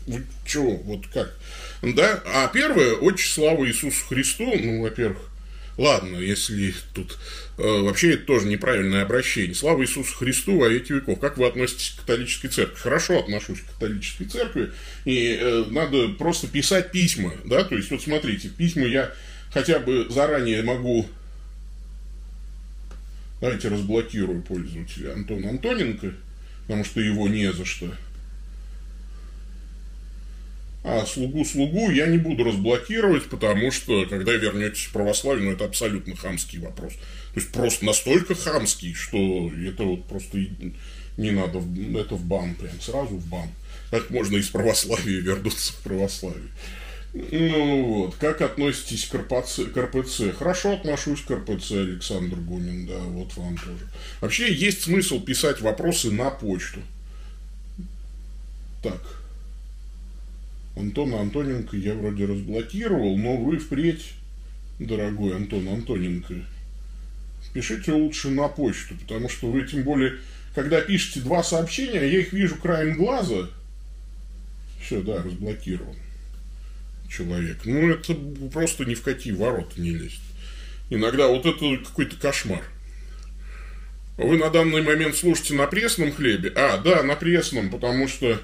Вы 0.08 0.24
чего, 0.46 0.78
вот 0.78 1.06
как? 1.14 1.38
Да, 1.82 2.24
а 2.26 2.48
первое, 2.48 2.94
очень 2.94 3.30
слава 3.30 3.68
Иисусу 3.68 4.06
Христу, 4.08 4.46
ну, 4.46 4.82
во-первых, 4.82 5.30
Ладно, 5.78 6.18
если 6.18 6.74
тут 6.96 7.20
э, 7.60 7.62
вообще 7.62 8.14
это 8.14 8.26
тоже 8.26 8.48
неправильное 8.48 9.04
обращение. 9.04 9.54
Слава 9.54 9.84
Иисусу 9.84 10.16
Христу 10.16 10.58
во 10.58 10.68
веки 10.68 10.94
веков. 10.94 11.20
Как 11.20 11.38
вы 11.38 11.46
относитесь 11.46 11.92
к 11.92 12.00
католической 12.00 12.48
церкви? 12.48 12.76
Хорошо 12.80 13.20
отношусь 13.20 13.60
к 13.60 13.74
католической 13.74 14.26
церкви. 14.26 14.72
И 15.06 15.38
э, 15.40 15.66
надо 15.70 16.10
просто 16.10 16.48
писать 16.48 16.92
письма. 16.92 17.32
Да? 17.46 17.64
То 17.64 17.76
есть, 17.76 17.92
вот 17.92 18.02
смотрите, 18.02 18.50
письма 18.50 18.86
я 18.88 19.14
хотя 19.54 19.80
бы 19.80 20.08
заранее 20.10 20.64
могу... 20.64 21.08
Давайте 23.40 23.68
разблокирую 23.68 24.42
пользователя 24.42 25.14
Антон 25.14 25.46
Антоненко, 25.46 26.14
потому 26.64 26.84
что 26.84 27.02
его 27.02 27.28
не 27.28 27.52
за 27.54 27.66
что. 27.66 27.92
а 30.88 31.06
слугу-слугу 31.06 31.92
я 31.92 32.08
не 32.08 32.18
буду 32.18 32.46
разблокировать, 32.46 33.26
потому 33.26 33.72
что, 33.72 34.06
когда 34.06 34.32
вернетесь 34.32 34.86
в 34.86 34.94
православие, 34.94 35.50
ну, 35.50 35.52
это 35.52 35.66
абсолютно 35.66 36.16
хамский 36.16 36.60
вопрос. 36.60 36.94
То 36.94 37.40
есть, 37.42 37.52
просто 37.52 37.86
настолько 37.86 38.36
хамский, 38.36 38.94
что 38.94 39.52
это 39.54 39.84
вот 39.84 40.06
просто 40.06 40.38
не 41.18 41.32
надо, 41.32 41.60
это 42.00 42.16
в 42.16 42.24
бан, 42.24 42.56
прям 42.56 42.80
сразу 42.80 43.16
в 43.16 43.28
бан. 43.28 43.50
Как 43.92 44.10
можно 44.12 44.38
из 44.38 44.48
православия 44.48 45.20
вернуться 45.20 45.74
в 45.74 45.84
православие? 45.84 46.52
Ну 47.14 47.86
вот, 47.86 48.16
как 48.16 48.42
относитесь 48.42 49.06
к 49.06 49.16
РПЦ? 49.16 49.72
к 49.74 49.78
РПЦ? 49.78 50.36
Хорошо 50.38 50.74
отношусь 50.74 51.22
к 51.22 51.32
РПЦ, 51.32 51.72
Александр 51.72 52.38
Гунин, 52.38 52.86
да, 52.86 53.00
вот 53.00 53.36
вам 53.38 53.58
тоже. 53.58 53.88
Вообще 54.22 54.54
есть 54.54 54.84
смысл 54.84 55.22
писать 55.22 55.62
вопросы 55.62 56.12
на 56.12 56.30
почту. 56.30 56.80
Так. 58.84 59.02
Антона 60.76 61.22
Антоненко 61.22 61.76
я 61.78 61.96
вроде 61.96 62.26
разблокировал, 62.26 63.18
но 63.18 63.38
вы 63.38 63.58
впредь, 63.58 64.12
дорогой 64.78 65.36
Антон 65.36 65.68
Антоненко, 65.70 66.36
пишите 67.54 67.94
лучше 67.94 68.30
на 68.30 68.48
почту, 68.48 68.96
потому 69.02 69.28
что 69.28 69.50
вы 69.50 69.66
тем 69.66 69.84
более, 69.84 70.18
когда 70.54 70.82
пишете 70.82 71.22
два 71.22 71.42
сообщения, 71.42 72.02
я 72.02 72.20
их 72.20 72.32
вижу 72.32 72.58
краем 72.58 72.96
глаза. 72.96 73.50
Все, 74.80 75.02
да, 75.02 75.24
разблокирован 75.24 75.96
человек. 77.10 77.60
Ну, 77.66 77.92
это 77.92 78.14
просто 78.52 78.86
ни 78.86 78.96
в 78.96 79.02
какие 79.02 79.34
ворота 79.34 79.80
не 79.80 79.92
лезет. 79.92 80.20
Иногда 80.90 81.28
вот 81.28 81.46
это 81.46 81.78
какой-то 81.84 82.16
кошмар. 82.16 82.64
Вы 84.18 84.38
на 84.38 84.50
данный 84.50 84.82
момент 84.82 85.16
слушаете 85.16 85.54
на 85.54 85.68
пресном 85.68 86.12
хлебе? 86.12 86.52
А, 86.56 86.78
да, 86.78 87.04
на 87.04 87.16
пресном, 87.16 87.70
потому 87.70 88.08
что 88.08 88.42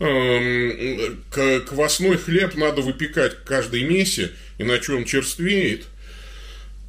э, 0.00 1.60
квасной 1.66 2.16
хлеб 2.16 2.56
надо 2.56 2.82
выпекать 2.82 3.36
к 3.36 3.44
каждой 3.44 3.84
мессе, 3.84 4.32
иначе 4.58 4.94
он 4.94 5.04
черствеет, 5.04 5.86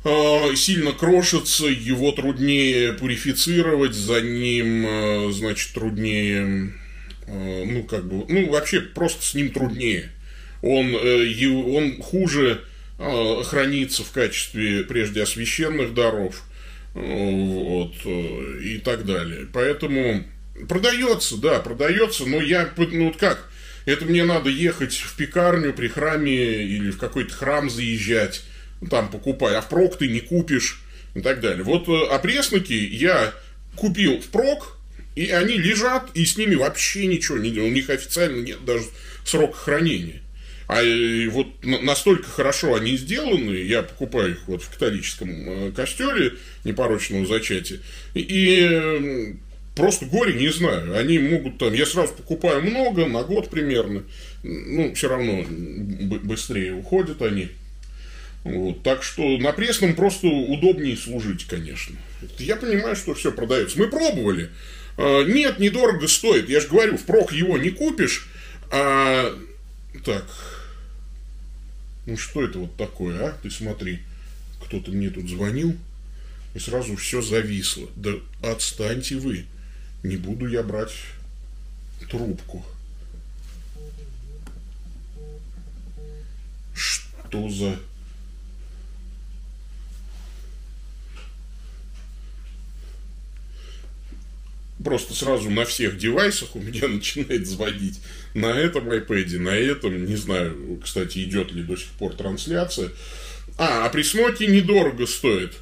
э, 0.04 0.56
сильно 0.56 0.94
крошится, 0.94 1.68
его 1.68 2.12
труднее 2.12 2.94
пурифицировать, 2.94 3.94
за 3.94 4.22
ним, 4.22 4.86
э, 4.88 5.32
значит, 5.32 5.74
труднее, 5.74 6.74
э, 7.28 7.66
ну, 7.66 7.84
как 7.84 8.08
бы, 8.08 8.26
ну, 8.28 8.50
вообще 8.50 8.82
просто 8.82 9.24
с 9.24 9.36
ним 9.36 9.52
труднее 9.52 10.10
он, 10.64 10.96
э, 10.96 11.48
он 11.48 12.02
хуже 12.02 12.62
э, 12.98 13.44
хранится 13.44 14.04
в 14.04 14.12
качестве 14.12 14.86
прежде 14.86 15.22
освященных 15.22 15.94
даров 15.94 16.44
вот, 16.94 17.94
э, 18.06 18.60
и 18.64 18.78
так 18.78 19.06
далее. 19.06 19.46
Поэтому 19.52 20.24
продается, 20.70 21.38
да, 21.38 21.60
продается, 21.60 22.26
но 22.26 22.42
я, 22.42 22.70
ну 22.78 23.08
вот 23.08 23.18
как, 23.18 23.50
это 23.86 24.06
мне 24.06 24.24
надо 24.24 24.50
ехать 24.50 24.94
в 24.94 25.18
пекарню 25.18 25.74
при 25.74 25.90
храме 25.90 26.64
или 26.64 26.92
в 26.92 26.98
какой-то 26.98 27.34
храм 27.34 27.70
заезжать, 27.70 28.44
там 28.90 29.10
покупать, 29.12 29.56
а 29.56 29.62
впрок 29.62 29.98
ты 29.98 30.08
не 30.08 30.22
купишь 30.22 30.82
и 31.14 31.20
так 31.20 31.42
далее. 31.42 31.64
Вот 31.64 31.90
опресноки 32.10 32.74
я 32.74 33.34
купил 33.76 34.22
впрок, 34.22 34.78
и 35.18 35.30
они 35.30 35.58
лежат, 35.58 36.10
и 36.14 36.24
с 36.24 36.38
ними 36.38 36.56
вообще 36.56 37.06
ничего 37.06 37.38
не 37.38 37.52
делал. 37.52 37.68
У 37.68 37.72
них 37.72 37.90
официально 37.90 38.42
нет 38.42 38.64
даже 38.64 38.86
срока 39.26 39.58
хранения. 39.58 40.23
А 40.76 41.30
вот 41.30 41.48
настолько 41.64 42.28
хорошо 42.28 42.74
они 42.74 42.98
сделаны, 42.98 43.54
я 43.56 43.84
покупаю 43.84 44.32
их 44.32 44.48
вот 44.48 44.64
в 44.64 44.70
католическом 44.72 45.30
э, 45.30 45.72
костеле 45.72 46.34
непорочного 46.64 47.28
зачатия, 47.28 47.80
и 48.16 49.36
просто 49.76 50.06
горе 50.06 50.34
не 50.34 50.50
знаю. 50.50 50.98
Они 50.98 51.20
могут 51.20 51.60
там, 51.60 51.74
я 51.74 51.86
сразу 51.86 52.14
покупаю 52.14 52.64
много, 52.64 53.06
на 53.06 53.24
год 53.24 53.52
примерно, 53.52 54.04
ну, 54.42 54.96
все 54.96 55.10
равно 55.10 55.46
быстрее 56.24 56.74
уходят 56.74 57.22
они. 57.22 57.50
Вот, 58.44 58.82
так 58.82 59.04
что 59.04 59.38
на 59.38 59.54
пресном 59.54 59.96
просто 59.96 60.28
удобнее 60.28 60.98
служить, 60.98 61.46
конечно. 61.46 61.96
Я 62.40 62.56
понимаю, 62.56 62.96
что 62.96 63.14
все 63.14 63.32
продается. 63.32 63.80
Мы 63.80 63.88
пробовали. 63.88 64.50
А, 64.98 65.24
нет, 65.24 65.60
недорого 65.60 66.08
стоит. 66.08 66.50
Я 66.50 66.60
же 66.60 66.68
говорю, 66.68 66.98
впрок 66.98 67.32
его 67.32 67.58
не 67.58 67.70
купишь. 67.70 68.28
А... 68.70 69.34
Так, 70.04 70.26
ну 72.06 72.18
что 72.18 72.44
это 72.44 72.60
вот 72.60 72.76
такое, 72.76 73.28
а? 73.28 73.38
Ты 73.42 73.50
смотри, 73.50 74.02
кто-то 74.64 74.92
мне 74.92 75.10
тут 75.10 75.30
звонил, 75.30 75.78
и 76.54 76.60
сразу 76.60 76.96
все 76.96 77.22
зависло. 77.22 77.88
Да 77.96 78.14
отстаньте 78.42 79.18
вы, 79.18 79.46
не 80.04 80.18
буду 80.18 80.48
я 80.48 80.64
брать 80.64 80.94
трубку. 82.10 82.66
Что 86.74 87.50
за... 87.50 87.80
просто 94.84 95.14
сразу 95.14 95.50
на 95.50 95.66
всех 95.66 95.98
девайсах 95.98 96.56
у 96.56 96.60
меня 96.60 96.88
начинает 96.88 97.48
звонить. 97.48 98.00
На 98.34 98.48
этом 98.48 98.90
iPad, 98.90 99.40
на 99.40 99.50
этом, 99.50 100.06
не 100.06 100.16
знаю, 100.16 100.80
кстати, 100.84 101.20
идет 101.24 101.52
ли 101.52 101.64
до 101.64 101.76
сих 101.76 101.90
пор 102.00 102.14
трансляция. 102.14 102.90
А, 103.58 103.86
а 103.86 103.90
при 103.90 104.04
смоке 104.04 104.48
недорого 104.48 105.06
стоит. 105.06 105.54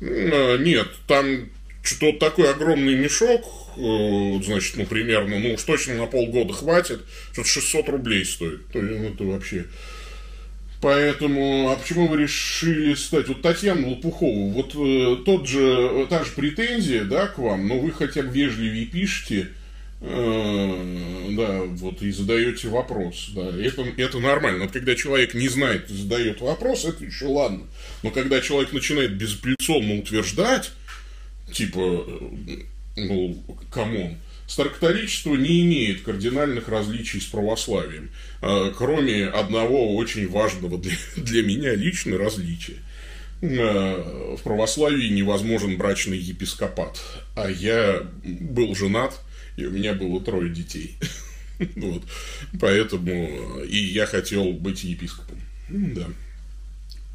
А, 0.00 0.56
нет, 0.56 0.88
там 1.06 1.50
что-то 1.82 2.18
такой 2.18 2.50
огромный 2.50 2.94
мешок, 2.94 3.44
э, 3.76 4.42
значит, 4.44 4.76
ну, 4.76 4.86
примерно, 4.86 5.38
ну, 5.38 5.54
уж 5.54 5.62
точно 5.62 5.94
на 5.94 6.06
полгода 6.06 6.52
хватит, 6.52 7.00
что-то 7.32 7.48
600 7.48 7.88
рублей 7.88 8.24
стоит. 8.24 8.66
То 8.68 8.78
есть, 8.78 8.90
ну, 8.90 9.08
это 9.08 9.24
вообще 9.24 9.66
Поэтому, 10.80 11.70
а 11.70 11.76
почему 11.76 12.06
вы 12.08 12.22
решили 12.22 12.94
стать? 12.94 13.28
Вот 13.28 13.42
Татьяна 13.42 13.86
Лопухова, 13.86 14.50
вот 14.50 14.74
э, 14.74 15.22
тот 15.26 15.46
же, 15.46 16.06
та 16.08 16.24
же 16.24 16.30
претензия, 16.32 17.04
да, 17.04 17.26
к 17.26 17.38
вам, 17.38 17.68
но 17.68 17.78
вы 17.78 17.92
хотя 17.92 18.22
бы 18.22 18.30
вежливее 18.30 18.86
пишете, 18.86 19.48
э, 20.00 21.26
да, 21.36 21.60
вот, 21.64 22.00
и 22.00 22.10
задаете 22.10 22.68
вопрос, 22.68 23.30
да, 23.34 23.50
это, 23.62 23.82
это 23.98 24.20
нормально. 24.20 24.64
Вот 24.64 24.72
когда 24.72 24.94
человек 24.94 25.34
не 25.34 25.48
знает 25.48 25.90
и 25.90 25.94
задает 25.94 26.40
вопрос, 26.40 26.86
это 26.86 27.04
еще 27.04 27.26
ладно. 27.26 27.66
Но 28.02 28.10
когда 28.10 28.40
человек 28.40 28.72
начинает 28.72 29.18
безапелляционно 29.18 29.98
утверждать, 29.98 30.70
типа, 31.52 32.06
э, 32.06 32.56
ну, 32.96 33.44
come 33.70 33.96
on, 33.96 34.16
Старокатоличество 34.50 35.36
не 35.36 35.62
имеет 35.62 36.02
кардинальных 36.02 36.66
различий 36.66 37.20
с 37.20 37.24
православием, 37.26 38.10
а, 38.42 38.72
кроме 38.76 39.26
одного 39.26 39.94
очень 39.94 40.28
важного 40.28 40.76
для, 40.76 40.96
для 41.14 41.44
меня 41.44 41.72
лично 41.76 42.18
различия. 42.18 42.78
А, 43.42 44.34
в 44.36 44.42
православии 44.42 45.06
невозможен 45.06 45.76
брачный 45.76 46.18
епископат, 46.18 47.00
а 47.36 47.48
я 47.48 48.02
был 48.24 48.74
женат, 48.74 49.20
и 49.56 49.66
у 49.66 49.70
меня 49.70 49.94
было 49.94 50.20
трое 50.20 50.50
детей. 50.52 50.96
Вот. 51.76 52.04
Поэтому 52.58 53.60
и 53.68 53.76
я 53.76 54.06
хотел 54.06 54.54
быть 54.54 54.82
епископом. 54.82 55.38
Да. 55.68 56.06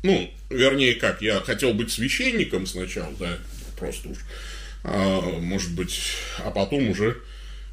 Ну, 0.04 0.32
вернее, 0.52 0.94
как, 0.94 1.24
я 1.24 1.40
хотел 1.40 1.74
быть 1.74 1.92
священником 1.92 2.68
сначала, 2.68 3.12
да, 3.20 3.40
просто 3.76 4.10
уж 4.10 4.20
а, 4.88 5.40
может 5.40 5.74
быть, 5.76 6.00
а 6.40 6.52
потом 6.52 6.90
уже 6.90 7.18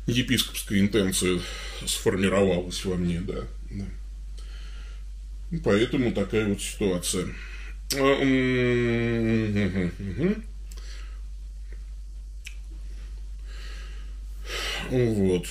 епископская 0.07 0.81
интенция 0.81 1.40
сформировалась 1.87 2.83
во 2.87 2.96
мне, 2.96 3.20
да. 3.20 3.44
да. 3.70 3.85
Поэтому 5.62 6.12
такая 6.12 6.46
вот 6.46 6.62
ситуация. 6.62 7.27
А, 7.94 8.14
вот. 14.90 15.46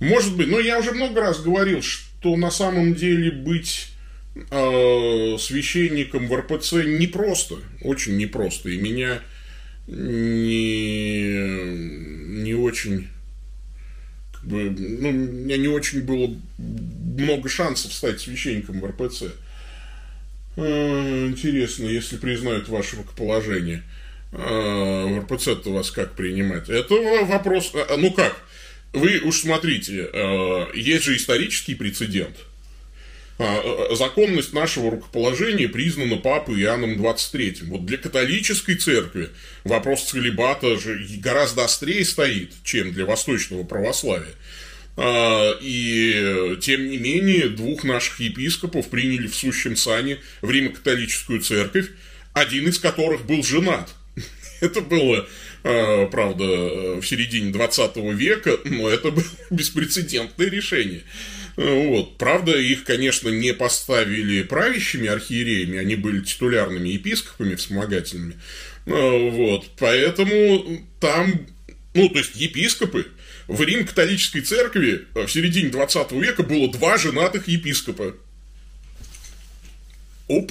Может 0.00 0.36
быть, 0.36 0.48
но 0.48 0.60
я 0.60 0.78
уже 0.78 0.92
много 0.92 1.22
раз 1.22 1.40
говорил, 1.40 1.80
что 1.80 2.36
на 2.36 2.50
самом 2.50 2.94
деле 2.94 3.30
быть 3.30 3.88
э, 4.34 5.36
священником 5.38 6.28
в 6.28 6.36
РПЦ 6.36 6.84
непросто, 6.84 7.56
очень 7.80 8.18
непросто. 8.18 8.68
И 8.68 8.76
меня 8.76 9.22
не, 9.86 11.32
не 12.42 12.54
очень 12.54 13.08
как 14.32 14.44
бы, 14.44 14.70
ну, 14.70 15.08
у 15.08 15.12
меня 15.12 15.56
не 15.56 15.68
очень 15.68 16.02
было 16.02 16.34
много 16.58 17.48
шансов 17.48 17.92
стать 17.92 18.20
священником 18.20 18.80
в 18.80 18.86
РПЦ. 18.86 19.24
А, 20.56 21.26
интересно, 21.26 21.86
если 21.86 22.16
признают 22.16 22.68
ваше 22.68 22.96
рукоположение, 22.96 23.82
а, 24.32 25.06
в 25.06 25.18
РПЦ-то 25.20 25.72
вас 25.72 25.90
как 25.90 26.14
принимать? 26.14 26.68
Это 26.68 26.94
вопрос, 27.24 27.72
а, 27.74 27.96
ну 27.96 28.12
как, 28.12 28.36
вы 28.92 29.20
уж 29.20 29.40
смотрите, 29.40 30.08
есть 30.74 31.04
же 31.04 31.16
исторический 31.16 31.74
прецедент– 31.74 32.36
э, 32.46 32.53
законность 33.96 34.52
нашего 34.52 34.90
рукоположения 34.92 35.68
признана 35.68 36.16
Папой 36.16 36.60
Иоанном 36.62 37.04
XXIII. 37.04 37.64
Вот 37.64 37.84
для 37.84 37.98
католической 37.98 38.76
церкви 38.76 39.30
вопрос 39.64 40.04
целебата 40.04 40.78
же 40.78 41.04
гораздо 41.18 41.64
острее 41.64 42.04
стоит, 42.04 42.52
чем 42.62 42.92
для 42.92 43.04
восточного 43.04 43.64
православия. 43.64 44.34
А, 44.96 45.58
и, 45.60 46.56
тем 46.60 46.88
не 46.88 46.98
менее, 46.98 47.48
двух 47.48 47.84
наших 47.84 48.20
епископов 48.20 48.88
приняли 48.88 49.26
в 49.26 49.34
сущем 49.34 49.76
сане 49.76 50.18
в 50.40 50.50
Римо-католическую 50.50 51.40
церковь, 51.40 51.88
один 52.32 52.68
из 52.68 52.78
которых 52.78 53.26
был 53.26 53.42
женат. 53.42 53.90
Это 54.60 54.80
было, 54.80 55.28
а, 55.64 56.06
правда, 56.06 56.44
в 56.44 57.02
середине 57.02 57.50
20 57.50 57.96
века, 58.14 58.58
но 58.64 58.88
это 58.88 59.10
было 59.10 59.24
беспрецедентное 59.50 60.48
решение. 60.48 61.02
Вот. 61.56 62.18
Правда, 62.18 62.56
их, 62.58 62.84
конечно, 62.84 63.28
не 63.28 63.54
поставили 63.54 64.42
правящими 64.42 65.08
архиереями, 65.08 65.78
они 65.78 65.96
были 65.96 66.20
титулярными 66.20 66.88
епископами 66.88 67.54
вспомогательными. 67.54 68.36
Вот. 68.86 69.66
Поэтому 69.78 70.84
там, 71.00 71.46
ну, 71.94 72.08
то 72.08 72.18
есть 72.18 72.34
епископы, 72.36 73.06
в 73.46 73.62
Рим-католической 73.62 74.40
церкви 74.40 75.06
в 75.14 75.28
середине 75.28 75.68
20 75.68 76.12
века 76.12 76.42
было 76.42 76.70
два 76.72 76.96
женатых 76.96 77.46
епископа. 77.46 78.14
Оп. 80.28 80.50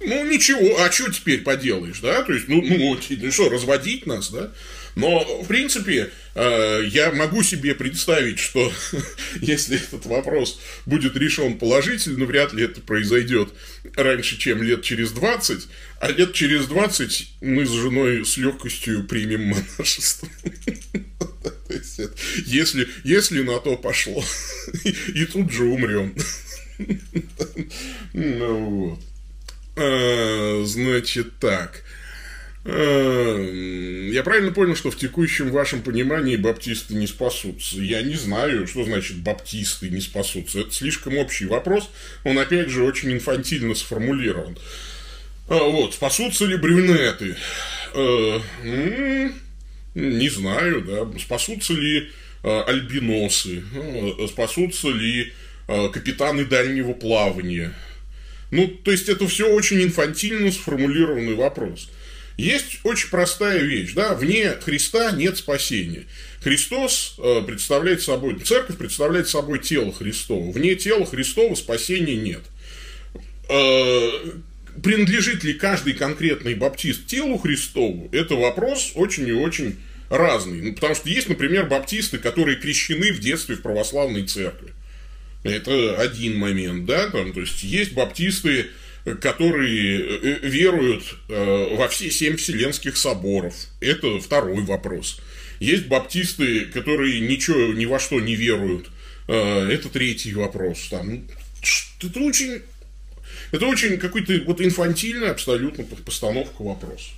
Ну, 0.00 0.24
ничего, 0.30 0.80
а 0.80 0.90
что 0.90 1.10
теперь 1.10 1.42
поделаешь, 1.42 2.00
да? 2.00 2.22
То 2.22 2.32
есть, 2.32 2.48
ну, 2.48 2.62
ну, 2.62 2.98
ну 3.08 3.32
что, 3.32 3.48
разводить 3.50 4.06
нас, 4.06 4.30
да? 4.30 4.50
Но, 4.96 5.42
в 5.42 5.46
принципе, 5.46 6.10
э, 6.34 6.82
я 6.88 7.12
могу 7.12 7.42
себе 7.42 7.74
представить, 7.74 8.38
что 8.38 8.72
если 9.40 9.76
этот 9.76 10.06
вопрос 10.06 10.60
будет 10.86 11.16
решен 11.16 11.58
положительно, 11.58 12.24
вряд 12.24 12.52
ли 12.52 12.64
это 12.64 12.80
произойдет 12.80 13.52
раньше, 13.96 14.38
чем 14.38 14.62
лет 14.62 14.82
через 14.82 15.12
20, 15.12 15.68
а 16.00 16.10
лет 16.10 16.32
через 16.32 16.66
20 16.66 17.34
мы 17.40 17.66
с 17.66 17.70
женой 17.70 18.24
с 18.24 18.36
легкостью 18.36 19.04
примем 19.04 19.44
монашество. 19.44 20.28
Если, 22.46 22.88
если 23.04 23.42
на 23.42 23.60
то 23.60 23.76
пошло. 23.76 24.24
И 25.14 25.24
тут 25.24 25.52
же 25.52 25.64
умрем. 25.64 26.14
Ну 28.12 28.54
вот. 28.68 29.00
А, 29.76 30.62
значит 30.64 31.38
так. 31.38 31.84
А, 32.64 34.10
я 34.12 34.22
правильно 34.22 34.52
понял, 34.52 34.76
что 34.76 34.90
в 34.90 34.96
текущем 34.96 35.50
вашем 35.50 35.82
понимании 35.82 36.36
баптисты 36.36 36.94
не 36.94 37.06
спасутся? 37.06 37.80
Я 37.80 38.02
не 38.02 38.16
знаю, 38.16 38.66
что 38.66 38.84
значит 38.84 39.16
баптисты 39.18 39.88
не 39.88 40.00
спасутся. 40.00 40.60
Это 40.60 40.70
слишком 40.72 41.16
общий 41.16 41.46
вопрос. 41.46 41.90
Он, 42.24 42.38
опять 42.38 42.68
же, 42.68 42.84
очень 42.84 43.12
инфантильно 43.12 43.74
сформулирован. 43.74 44.58
А, 45.48 45.58
вот, 45.58 45.94
спасутся 45.94 46.44
ли 46.44 46.56
брюнеты? 46.56 47.36
Не 49.94 50.28
знаю, 50.28 50.82
да. 50.82 51.18
Спасутся 51.18 51.72
ли 51.72 52.10
альбиносы? 52.42 53.62
Спасутся 54.28 54.88
ли 54.88 55.32
капитаны 55.66 56.44
дальнего 56.44 56.92
плавания? 56.92 57.72
Ну, 58.50 58.68
то 58.68 58.90
есть, 58.90 59.08
это 59.08 59.26
все 59.28 59.52
очень 59.52 59.82
инфантильно 59.82 60.52
сформулированный 60.52 61.34
вопрос. 61.34 61.88
Есть 62.40 62.80
очень 62.84 63.10
простая 63.10 63.58
вещь, 63.58 63.92
да, 63.92 64.14
вне 64.14 64.52
Христа 64.62 65.12
нет 65.12 65.36
спасения. 65.36 66.04
Христос 66.42 67.16
э, 67.18 67.42
представляет 67.46 68.00
собой, 68.00 68.38
церковь 68.38 68.78
представляет 68.78 69.28
собой 69.28 69.58
тело 69.58 69.92
Христово. 69.92 70.50
Вне 70.50 70.74
тела 70.74 71.04
Христова 71.04 71.54
спасения 71.54 72.16
нет. 72.16 72.40
Э, 73.50 74.10
принадлежит 74.82 75.44
ли 75.44 75.52
каждый 75.52 75.92
конкретный 75.92 76.54
баптист 76.54 77.06
телу 77.06 77.36
Христову, 77.36 78.08
это 78.10 78.36
вопрос 78.36 78.92
очень 78.94 79.28
и 79.28 79.32
очень 79.32 79.76
разный. 80.08 80.62
Ну, 80.62 80.72
потому 80.72 80.94
что 80.94 81.10
есть, 81.10 81.28
например, 81.28 81.66
баптисты, 81.66 82.16
которые 82.16 82.56
крещены 82.56 83.12
в 83.12 83.20
детстве 83.20 83.56
в 83.56 83.60
православной 83.60 84.24
церкви. 84.24 84.72
Это 85.42 85.96
один 85.98 86.38
момент, 86.38 86.86
да, 86.86 87.10
там, 87.10 87.34
то 87.34 87.40
есть 87.40 87.62
есть 87.62 87.92
баптисты, 87.92 88.68
которые 89.04 90.00
э, 90.00 90.38
веруют 90.42 91.02
э, 91.28 91.76
во 91.76 91.88
все 91.88 92.10
семь 92.10 92.36
вселенских 92.36 92.96
соборов. 92.96 93.54
Это 93.80 94.20
второй 94.20 94.62
вопрос. 94.62 95.20
Есть 95.58 95.86
баптисты, 95.86 96.66
которые 96.66 97.20
ничего 97.20 97.72
ни 97.72 97.86
во 97.86 97.98
что 97.98 98.20
не 98.20 98.34
веруют. 98.34 98.90
Э, 99.28 99.68
это 99.70 99.88
третий 99.88 100.32
вопрос. 100.34 100.88
Там, 100.90 101.24
это 102.02 102.20
очень, 102.20 102.62
это 103.52 103.66
очень 103.66 103.98
какой-то 103.98 104.40
вот 104.46 104.60
инфантильная 104.60 105.30
абсолютно 105.30 105.84
постановка 105.84 106.62
вопроса. 106.62 107.10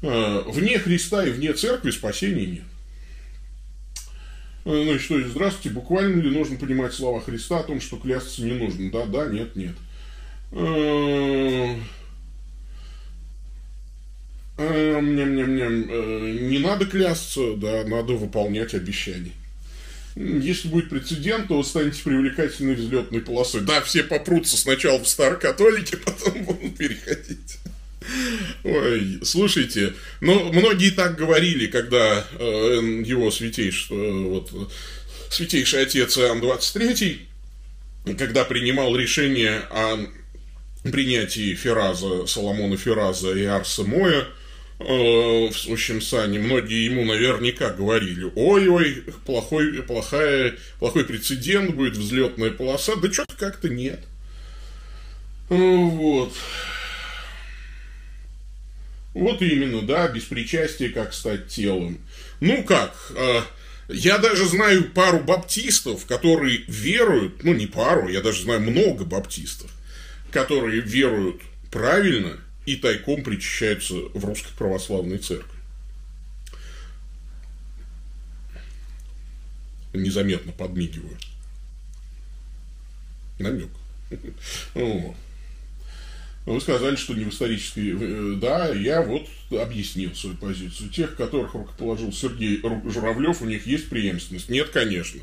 Вне 0.00 0.80
Христа 0.80 1.24
и 1.24 1.30
вне 1.30 1.52
церкви 1.52 1.92
спасения 1.92 2.46
нет. 2.46 2.64
Э, 4.64 4.84
ну 4.84 4.98
что, 4.98 5.20
здравствуйте, 5.28 5.70
буквально 5.70 6.20
ли 6.20 6.30
нужно 6.30 6.56
понимать 6.56 6.94
слова 6.94 7.20
Христа 7.20 7.60
о 7.60 7.64
том, 7.64 7.80
что 7.80 7.96
клясться 7.96 8.42
не 8.42 8.52
нужно? 8.52 8.90
Да, 8.90 9.06
да, 9.06 9.26
нет, 9.26 9.56
нет. 9.56 9.74
Э, 10.52 11.74
э, 14.58 15.00
не 15.00 16.58
надо 16.58 16.84
клясться, 16.84 17.54
да, 17.56 17.84
надо 17.84 18.12
выполнять 18.12 18.74
обещания. 18.74 19.32
Если 20.14 20.68
будет 20.68 20.90
прецедент, 20.90 21.48
то 21.48 21.56
вы 21.56 21.64
станете 21.64 22.02
привлекательной 22.02 22.74
взлетной 22.74 23.20
полосой. 23.20 23.62
Да, 23.62 23.80
все 23.80 24.02
попрутся 24.02 24.58
сначала 24.58 25.02
в 25.02 25.08
старокатолике, 25.08 25.96
потом 26.04 26.44
будут 26.44 26.76
переходить. 26.76 27.58
Ой, 28.64 29.20
слушайте, 29.22 29.94
ну, 30.20 30.52
многие 30.52 30.90
так 30.90 31.16
говорили, 31.16 31.66
когда 31.66 32.26
э, 32.38 33.02
его 33.06 33.30
святейшество, 33.30 33.94
вот, 33.94 34.70
святейший 35.30 35.82
отец 35.82 36.18
Иоанн 36.18 36.40
23, 36.40 37.28
когда 38.18 38.44
принимал 38.44 38.94
решение 38.96 39.60
о 39.70 40.04
принятии 40.82 41.54
Фераза, 41.54 42.26
Соломона 42.26 42.76
Фераза 42.76 43.32
и 43.34 43.44
Арса 43.44 43.84
Моя 43.84 44.26
э, 44.78 44.84
в 45.48 45.52
сущем 45.54 46.00
сане, 46.00 46.38
многие 46.38 46.84
ему 46.84 47.04
наверняка 47.04 47.70
говорили, 47.70 48.30
ой-ой, 48.34 49.04
плохой, 49.24 49.82
плохая, 49.82 50.56
плохой 50.78 51.04
прецедент 51.04 51.74
будет, 51.74 51.96
взлетная 51.96 52.50
полоса, 52.50 52.96
да 52.96 53.12
что-то 53.12 53.34
как-то 53.36 53.68
нет. 53.68 54.00
Вот. 55.48 56.32
Вот 59.14 59.42
именно, 59.42 59.82
да, 59.82 60.08
без 60.08 60.24
причастия 60.24 60.88
как 60.88 61.12
стать 61.12 61.48
телом. 61.48 61.98
Ну 62.40 62.64
как, 62.64 62.94
э, 63.14 63.42
я 63.88 64.18
даже 64.18 64.46
знаю 64.46 64.90
пару 64.90 65.20
баптистов, 65.20 66.06
которые 66.06 66.64
веруют, 66.66 67.44
ну 67.44 67.52
не 67.52 67.66
пару, 67.66 68.08
я 68.08 68.22
даже 68.22 68.42
знаю 68.42 68.60
много 68.60 69.04
баптистов, 69.04 69.70
которые 70.32 70.80
веруют 70.80 71.42
правильно 71.70 72.38
и 72.64 72.76
тайком 72.76 73.22
причащаются 73.22 73.94
в 73.94 74.24
русской 74.24 74.52
православной 74.56 75.18
церкви. 75.18 75.58
Незаметно 79.92 80.52
подмигиваю. 80.52 81.18
Намек. 83.38 83.68
Вы 86.44 86.60
сказали, 86.60 86.96
что 86.96 87.14
не 87.14 87.24
в 87.24 87.30
исторической... 87.30 87.94
Э, 87.98 88.34
да, 88.36 88.72
я 88.74 89.02
вот 89.02 89.28
объяснил 89.50 90.14
свою 90.14 90.36
позицию. 90.36 90.90
Тех, 90.90 91.14
которых 91.14 91.54
рукоположил 91.54 92.12
Сергей 92.12 92.60
Журавлев, 92.90 93.42
у 93.42 93.44
них 93.44 93.66
есть 93.66 93.88
преемственность? 93.88 94.48
Нет, 94.48 94.70
конечно. 94.70 95.20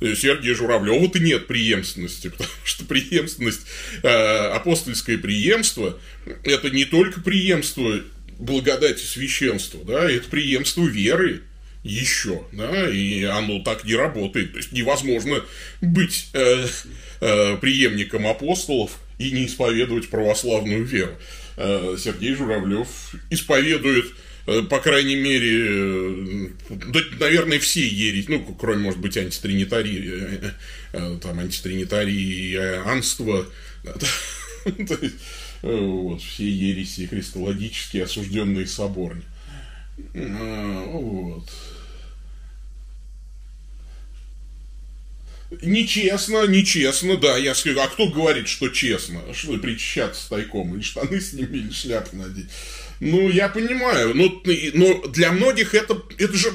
Сергея 0.00 0.54
Журавлева-то 0.54 1.20
нет 1.20 1.46
преемственности, 1.46 2.28
потому 2.30 2.50
что 2.64 2.84
преемственность, 2.84 3.66
э, 4.02 4.08
апостольское 4.08 5.18
преемство, 5.18 5.98
это 6.42 6.70
не 6.70 6.84
только 6.84 7.20
преемство 7.20 8.00
благодати 8.38 9.02
священства, 9.02 9.80
да, 9.84 10.10
это 10.10 10.28
преемство 10.28 10.84
веры 10.84 11.42
еще, 11.82 12.44
да, 12.52 12.90
и 12.90 13.22
оно 13.22 13.60
так 13.60 13.84
не 13.84 13.94
работает. 13.94 14.52
То 14.52 14.58
есть 14.58 14.72
невозможно 14.72 15.42
быть 15.80 16.28
э, 16.32 16.66
э, 17.20 17.56
преемником 17.58 18.26
апостолов, 18.26 18.98
и 19.18 19.30
не 19.30 19.46
исповедовать 19.46 20.08
православную 20.08 20.84
веру. 20.84 21.12
Э, 21.56 21.96
Сергей 21.98 22.34
Журавлев 22.34 23.14
исповедует 23.30 24.06
э, 24.46 24.62
по 24.62 24.78
крайней 24.78 25.16
мере, 25.16 25.66
э, 25.68 26.48
наверное, 27.18 27.58
все 27.58 27.86
ереси, 27.86 28.26
ну, 28.28 28.56
кроме, 28.58 28.82
может 28.82 29.00
быть, 29.00 29.16
антитринитарии, 29.16 30.52
там, 30.92 31.38
антитринитарии 31.38 32.52
и 32.52 32.56
анства, 32.56 33.46
вот, 35.62 36.22
все 36.22 36.48
ереси 36.48 37.06
христологические, 37.06 38.04
осужденные 38.04 38.66
соборни. 38.66 39.22
Вот. 40.12 41.50
Нечестно, 45.62 46.46
нечестно, 46.46 47.16
да, 47.16 47.36
я 47.36 47.54
скажу, 47.54 47.80
а 47.80 47.86
кто 47.86 48.08
говорит, 48.08 48.48
что 48.48 48.68
честно? 48.68 49.22
Что 49.32 49.56
причащаться 49.58 50.28
тайком, 50.28 50.74
или 50.74 50.82
штаны 50.82 51.20
сними, 51.20 51.60
или 51.60 51.72
шляпу 51.72 52.16
надеть? 52.16 52.46
Ну, 52.98 53.28
я 53.28 53.48
понимаю, 53.48 54.14
но, 54.14 54.42
но 54.74 55.06
для 55.08 55.30
многих 55.30 55.74
это, 55.74 56.02
это 56.18 56.34
же 56.34 56.50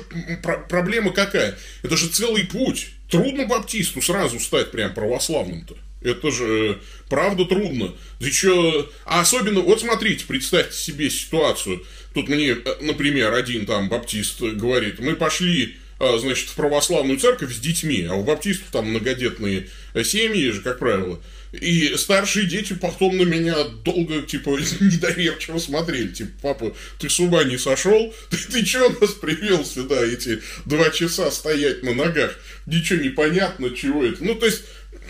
проблема 0.67 1.11
какая? 1.11 1.57
Это 1.83 1.95
же 1.95 2.07
целый 2.09 2.45
путь. 2.45 2.89
трудно 3.09 3.45
баптисту 3.45 4.01
сразу 4.01 4.39
стать 4.39 4.71
прям 4.71 4.93
православным-то. 4.93 5.77
Это 6.01 6.31
же 6.31 6.81
правда 7.09 7.45
трудно. 7.45 7.93
Еще, 8.19 8.89
а 9.05 9.21
особенно, 9.21 9.61
вот 9.61 9.81
смотрите, 9.81 10.25
представьте 10.27 10.75
себе 10.75 11.09
ситуацию. 11.11 11.85
Тут 12.13 12.27
мне, 12.27 12.57
например, 12.81 13.33
один 13.33 13.65
там 13.67 13.87
баптист 13.87 14.41
говорит, 14.41 14.99
мы 14.99 15.15
пошли 15.15 15.77
значит, 16.19 16.49
в 16.49 16.55
православную 16.55 17.19
церковь 17.19 17.53
с 17.53 17.59
детьми, 17.59 18.07
а 18.09 18.15
у 18.15 18.23
баптистов 18.23 18.67
там 18.71 18.87
многодетные 18.87 19.67
семьи 20.03 20.49
же, 20.49 20.61
как 20.61 20.79
правило. 20.79 21.19
И 21.51 21.95
старшие 21.97 22.47
дети 22.47 22.73
потом 22.73 23.17
на 23.17 23.23
меня 23.23 23.55
долго, 23.83 24.21
типа, 24.21 24.51
недоверчиво 24.79 25.57
смотрели. 25.57 26.07
Типа, 26.07 26.31
папа, 26.41 26.75
ты 26.97 27.09
с 27.09 27.19
ума 27.19 27.43
не 27.43 27.57
сошел? 27.57 28.13
Ты, 28.29 28.37
ты 28.37 28.65
что 28.65 28.89
нас 29.01 29.11
привел 29.11 29.65
сюда 29.65 30.03
эти 30.03 30.41
два 30.65 30.89
часа 30.89 31.29
стоять 31.29 31.83
на 31.83 31.93
ногах? 31.93 32.39
Ничего 32.65 33.01
не 33.01 33.09
понятно, 33.09 33.75
чего 33.75 34.05
это. 34.05 34.23
Ну, 34.23 34.35
то 34.35 34.45
есть, 34.45 34.63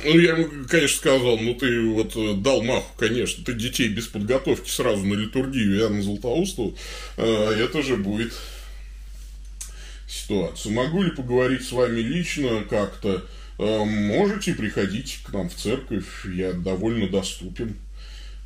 ну, 0.03 0.17
я 0.17 0.31
ему, 0.31 0.49
конечно, 0.67 0.97
сказал, 0.97 1.37
ну, 1.37 1.53
ты 1.53 1.81
вот 1.81 2.15
э, 2.15 2.33
дал 2.37 2.63
маху, 2.63 2.91
конечно, 2.97 3.43
ты 3.45 3.53
детей 3.53 3.89
без 3.89 4.07
подготовки 4.07 4.69
сразу 4.69 5.05
на 5.05 5.13
литургию 5.13 5.77
Иоанна 5.77 6.01
Златоустова, 6.01 6.73
э, 7.17 7.65
это 7.65 7.83
же 7.83 7.97
будет 7.97 8.33
ситуация. 10.11 10.71
Могу 10.73 11.01
ли 11.03 11.11
поговорить 11.11 11.63
с 11.65 11.71
вами 11.71 11.99
лично 11.99 12.63
как-то? 12.69 13.25
Э, 13.57 13.83
можете 13.85 14.53
приходить 14.53 15.19
к 15.23 15.31
нам 15.31 15.49
в 15.49 15.55
церковь, 15.55 16.25
я 16.25 16.51
довольно 16.51 17.07
доступен. 17.07 17.77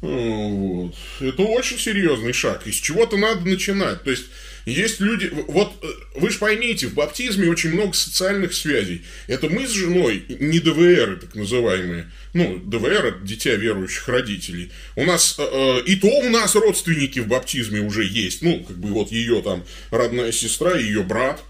Э, 0.02 0.50
вот. 0.50 0.96
Это 1.22 1.42
очень 1.44 1.80
серьезный 1.80 2.34
шаг. 2.34 2.68
Из 2.68 2.76
чего-то 2.76 3.18
надо 3.18 3.48
начинать. 3.50 4.04
То 4.04 4.12
есть, 4.12 4.26
есть 4.66 5.00
люди... 5.00 5.32
Вот 5.48 5.72
э, 5.82 5.88
вы 6.20 6.30
же 6.30 6.38
поймите, 6.38 6.88
в 6.88 6.94
баптизме 6.96 7.50
очень 7.50 7.72
много 7.72 7.94
социальных 7.94 8.54
связей. 8.54 9.04
Это 9.28 9.50
мы 9.50 9.66
с 9.66 9.72
женой, 9.72 10.24
не 10.28 10.60
ДВР, 10.60 11.20
так 11.22 11.34
называемые. 11.34 12.12
Ну, 12.34 12.60
ДВР– 12.60 13.06
это 13.06 13.20
дитя 13.24 13.56
верующих 13.56 14.08
родителей. 14.10 14.72
У 14.98 15.06
нас... 15.06 15.40
И 15.88 15.96
то 15.96 16.08
у 16.08 16.30
нас 16.30 16.56
родственники 16.56 17.20
в 17.20 17.28
баптизме 17.28 17.80
уже 17.80 18.04
есть. 18.04 18.42
Ну, 18.42 18.64
как 18.66 18.78
бы 18.78 18.90
вот 18.90 19.12
ее 19.12 19.42
там 19.42 19.64
родная 19.92 20.34
сестра, 20.34 20.78
ее 20.78 21.02
брат. 21.02 21.42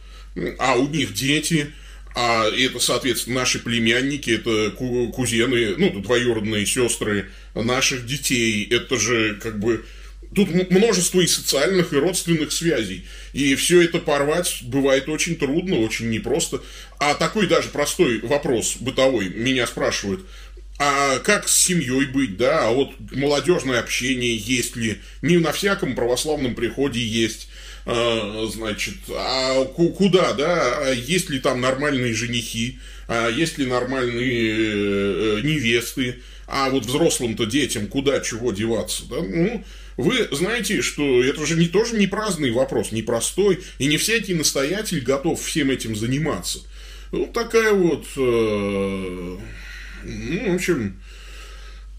А 0.60 0.76
у 0.76 0.88
них 0.88 1.14
дети– 1.14 1.72
а 2.18 2.48
это, 2.50 2.80
соответственно, 2.80 3.42
наши 3.42 3.60
племянники, 3.60 4.30
это 4.30 4.72
кузены, 4.72 5.76
ну, 5.78 6.00
двоюродные 6.00 6.66
сестры 6.66 7.30
наших 7.54 8.06
детей. 8.06 8.66
Это 8.72 8.98
же 8.98 9.36
как 9.36 9.60
бы 9.60 9.84
Тут 10.34 10.70
множество 10.70 11.22
и 11.22 11.28
социальных, 11.28 11.94
и 11.94 11.98
родственных 11.98 12.52
связей. 12.52 13.06
И 13.32 13.56
все 13.56 13.82
это 13.82 14.00
порвать 14.00 14.64
бывает 14.64 15.08
очень 15.08 15.38
трудно, 15.38 15.78
очень 15.78 16.10
непросто. 16.10 16.62
А 17.00 17.14
такой 17.14 17.48
даже 17.48 17.70
простой 17.70 18.20
вопрос 18.20 18.76
бытовой 18.80 19.30
меня 19.30 19.66
спрашивают. 19.66 20.26
А 20.78 21.20
как 21.20 21.48
с 21.48 21.56
семьей 21.56 22.08
быть, 22.08 22.36
да? 22.36 22.68
А 22.68 22.72
вот 22.72 22.92
молодежное 23.12 23.80
общение 23.80 24.36
есть 24.36 24.76
ли? 24.76 25.00
Не 25.22 25.38
на 25.38 25.54
всяком 25.54 25.96
православном 25.96 26.54
приходе 26.54 27.00
есть. 27.00 27.48
А, 27.86 28.48
значит, 28.52 28.96
а 29.10 29.64
куда, 29.66 30.34
да, 30.34 30.88
а 30.88 30.92
есть 30.92 31.30
ли 31.30 31.40
там 31.40 31.62
нормальные 31.62 32.14
женихи, 32.16 32.80
а 33.08 33.30
есть 33.30 33.60
ли 33.60 33.68
нормальные 33.68 34.60
э, 34.60 35.42
невесты, 35.44 36.16
а 36.48 36.72
вот 36.72 36.86
взрослым-то 36.86 37.46
детям 37.46 37.88
куда, 37.88 38.22
чего 38.22 38.52
деваться, 38.52 39.04
да, 39.08 39.18
ну, 39.18 39.64
вы 39.98 40.28
знаете, 40.32 40.82
что 40.82 41.24
это 41.24 41.46
же 41.46 41.56
не, 41.56 41.68
тоже 41.68 41.96
не 41.96 42.08
праздный 42.08 42.52
вопрос, 42.52 42.92
не 42.92 43.04
простой, 43.04 43.60
и 43.78 43.86
не 43.86 43.98
всякий 43.98 44.34
настоятель 44.34 45.02
готов 45.02 45.42
всем 45.42 45.70
этим 45.70 45.96
заниматься. 45.96 46.60
Вот 47.12 47.34
такая 47.34 47.72
вот, 47.72 48.06
э, 48.18 49.38
ну, 50.04 50.52
в 50.52 50.56
общем, 50.56 51.00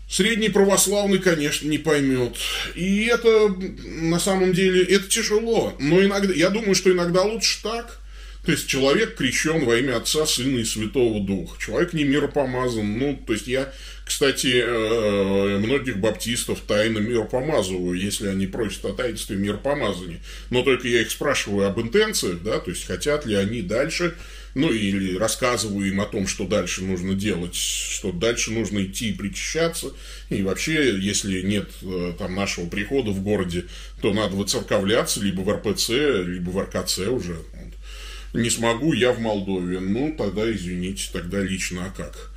Средний 0.08 0.50
православный, 0.50 1.18
конечно, 1.18 1.68
не 1.68 1.78
поймет. 1.78 2.36
И 2.76 3.06
это, 3.06 3.48
на 3.84 4.20
самом 4.20 4.52
деле, 4.52 4.84
это 4.84 5.08
тяжело. 5.08 5.74
Но 5.80 6.02
иногда, 6.02 6.32
я 6.32 6.50
думаю, 6.50 6.76
что 6.76 6.92
иногда 6.92 7.22
лучше 7.22 7.60
так. 7.62 7.98
То 8.44 8.52
есть, 8.52 8.68
человек 8.68 9.16
крещен 9.16 9.64
во 9.64 9.76
имя 9.76 9.96
Отца, 9.96 10.24
Сына 10.24 10.58
и 10.58 10.64
Святого 10.64 11.20
Духа. 11.20 11.60
Человек 11.60 11.92
не 11.92 12.04
миропомазан. 12.04 12.98
Ну, 12.98 13.20
то 13.26 13.32
есть, 13.32 13.48
я, 13.48 13.72
кстати, 14.04 14.62
э, 14.64 15.58
многих 15.58 15.98
баптистов 15.98 16.60
тайно 16.60 16.98
миропомазываю, 16.98 17.98
если 17.98 18.28
они 18.28 18.46
просят 18.46 18.84
о 18.84 18.92
таинстве 18.92 19.36
миропомазания. 19.36 20.20
Но 20.50 20.62
только 20.62 20.86
я 20.86 21.02
их 21.02 21.10
спрашиваю 21.10 21.66
об 21.66 21.80
интенциях, 21.80 22.40
да, 22.44 22.60
то 22.60 22.70
есть, 22.70 22.86
хотят 22.86 23.26
ли 23.26 23.34
они 23.34 23.62
дальше 23.62 24.14
ну 24.56 24.72
или 24.72 25.18
рассказываю 25.18 25.86
им 25.86 26.00
о 26.00 26.06
том, 26.06 26.26
что 26.26 26.46
дальше 26.46 26.82
нужно 26.82 27.14
делать, 27.14 27.54
что 27.54 28.10
дальше 28.10 28.50
нужно 28.50 28.84
идти 28.86 29.10
и 29.10 29.12
причащаться, 29.12 29.88
и 30.30 30.42
вообще, 30.42 30.98
если 30.98 31.42
нет 31.42 31.68
э, 31.82 32.14
там 32.18 32.34
нашего 32.34 32.66
прихода 32.66 33.10
в 33.10 33.22
городе, 33.22 33.66
то 34.00 34.14
надо 34.14 34.34
выцерковляться 34.34 35.20
либо 35.20 35.42
в 35.42 35.52
РПЦ, 35.52 35.90
либо 36.26 36.48
в 36.48 36.62
РКЦ 36.62 37.00
уже. 37.00 37.36
Не 38.32 38.48
смогу, 38.48 38.94
я 38.94 39.12
в 39.12 39.20
Молдове. 39.20 39.78
Ну, 39.78 40.14
тогда 40.16 40.50
извините, 40.50 41.10
тогда 41.12 41.42
лично, 41.42 41.84
а 41.84 41.90
как? 41.90 42.32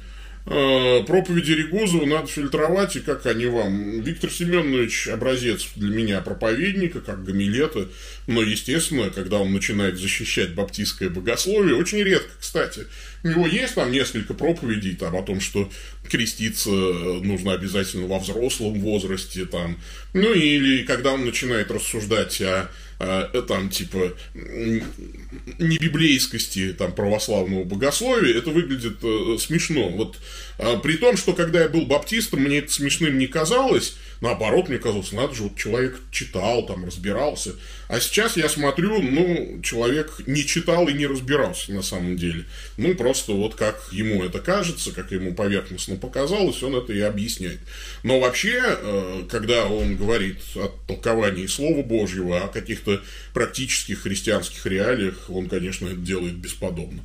Э, 0.52 1.04
проповеди 1.06 1.52
Регузова 1.52 2.06
надо 2.06 2.28
фильтровать, 2.28 2.96
и 2.96 3.02
как 3.02 3.26
они 3.28 3.46
вам. 3.46 4.02
Виктор 4.02 4.32
Семенович 4.32 5.08
образец 5.10 5.68
для 5.76 5.96
меня 5.96 6.22
проповедника, 6.22 7.02
как 7.02 7.24
гамилета, 7.24 7.88
но, 8.26 8.42
естественно, 8.42 9.12
когда 9.12 9.38
он 9.38 9.54
начинает 9.54 10.00
защищать 10.00 10.56
баптистское 10.56 11.12
богословие, 11.12 11.76
очень 11.76 12.00
редко, 12.00 12.32
кстати, 12.40 12.88
у 13.24 13.28
него 13.28 13.46
есть 13.46 13.76
там 13.76 13.92
несколько 13.92 14.34
проповедей 14.34 14.96
там, 14.96 15.16
о 15.16 15.22
том, 15.22 15.40
что 15.40 15.70
креститься 16.10 16.72
нужно 16.72 17.54
обязательно 17.54 18.08
во 18.08 18.18
взрослом 18.18 18.80
возрасте, 18.80 19.46
там, 19.46 19.80
ну 20.14 20.34
или 20.34 20.84
когда 20.84 21.14
он 21.14 21.26
начинает 21.26 21.70
рассуждать 21.70 22.42
о 22.42 22.72
Э, 23.00 23.42
там, 23.48 23.70
типа, 23.70 24.14
не 24.34 25.78
библейскости 25.78 26.74
там, 26.78 26.92
православного 26.92 27.64
богословия, 27.64 28.38
это 28.38 28.50
выглядит 28.50 28.98
э, 29.02 29.38
смешно. 29.40 29.88
Вот 29.90 30.18
э, 30.58 30.78
при 30.84 30.98
том, 30.98 31.16
что 31.16 31.32
когда 31.32 31.62
я 31.62 31.70
был 31.70 31.86
баптистом, 31.86 32.42
мне 32.42 32.58
это 32.58 32.74
смешным 32.74 33.18
не 33.18 33.28
казалось, 33.28 33.96
наоборот, 34.22 34.70
мне 34.70 34.78
казалось, 34.78 35.12
надо 35.12 35.34
же, 35.34 35.44
вот 35.44 35.56
человек 35.56 36.00
читал, 36.12 36.66
там, 36.66 36.86
разбирался. 36.86 37.56
А 37.88 38.00
сейчас 38.00 38.38
я 38.38 38.50
смотрю, 38.50 39.02
ну, 39.02 39.62
человек 39.62 40.22
не 40.28 40.46
читал 40.46 40.88
и 40.88 40.94
не 40.94 41.08
разбирался 41.08 41.72
на 41.72 41.82
самом 41.82 42.18
деле. 42.18 42.46
Ну, 42.78 42.96
просто 42.96 43.34
вот 43.34 43.56
как 43.56 43.90
ему 43.92 44.24
это 44.24 44.40
кажется, 44.40 44.92
как 44.92 45.12
ему 45.12 45.34
поверхностно 45.34 45.96
показалось, 45.96 46.62
он 46.64 46.76
это 46.76 46.94
и 46.94 47.00
объясняет. 47.00 47.60
Но 48.04 48.20
вообще, 48.20 48.62
э, 48.64 49.24
когда 49.30 49.66
он 49.66 49.96
говорит 49.96 50.40
о 50.56 50.72
толковании 50.88 51.48
Слова 51.48 51.82
Божьего, 51.82 52.44
о 52.44 52.48
каких-то 52.48 53.02
практических 53.34 54.02
христианских 54.02 54.66
реалиях, 54.66 55.30
он, 55.30 55.48
конечно, 55.48 55.88
это 55.88 55.98
делает 55.98 56.36
бесподобно. 56.36 57.04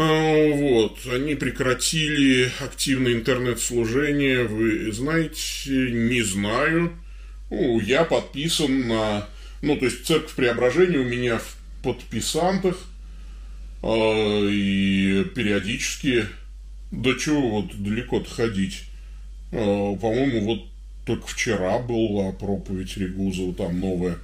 А, 0.00 0.52
вот, 0.54 1.00
они 1.12 1.34
прекратили 1.34 2.52
активное 2.60 3.14
интернет-служение, 3.14 4.44
вы 4.44 4.92
знаете, 4.92 5.90
не 5.90 6.22
знаю. 6.22 6.92
Ну, 7.50 7.80
я 7.80 8.04
подписан 8.04 8.86
на... 8.86 9.26
Ну, 9.60 9.76
то 9.76 9.86
есть, 9.86 10.06
церковь 10.06 10.36
преображения 10.36 10.98
у 10.98 11.04
меня 11.04 11.38
в 11.38 11.56
подписантах, 11.82 12.76
а, 13.82 14.48
и 14.48 15.24
периодически... 15.34 16.26
Да 16.92 17.10
чего 17.18 17.62
вот 17.62 17.82
далеко-то 17.82 18.30
ходить? 18.30 18.84
А, 19.50 19.96
по-моему, 19.96 20.44
вот 20.44 20.60
только 21.06 21.26
вчера 21.26 21.80
была 21.80 22.30
проповедь 22.30 22.96
Регузова, 22.96 23.52
там 23.52 23.80
новая 23.80 24.18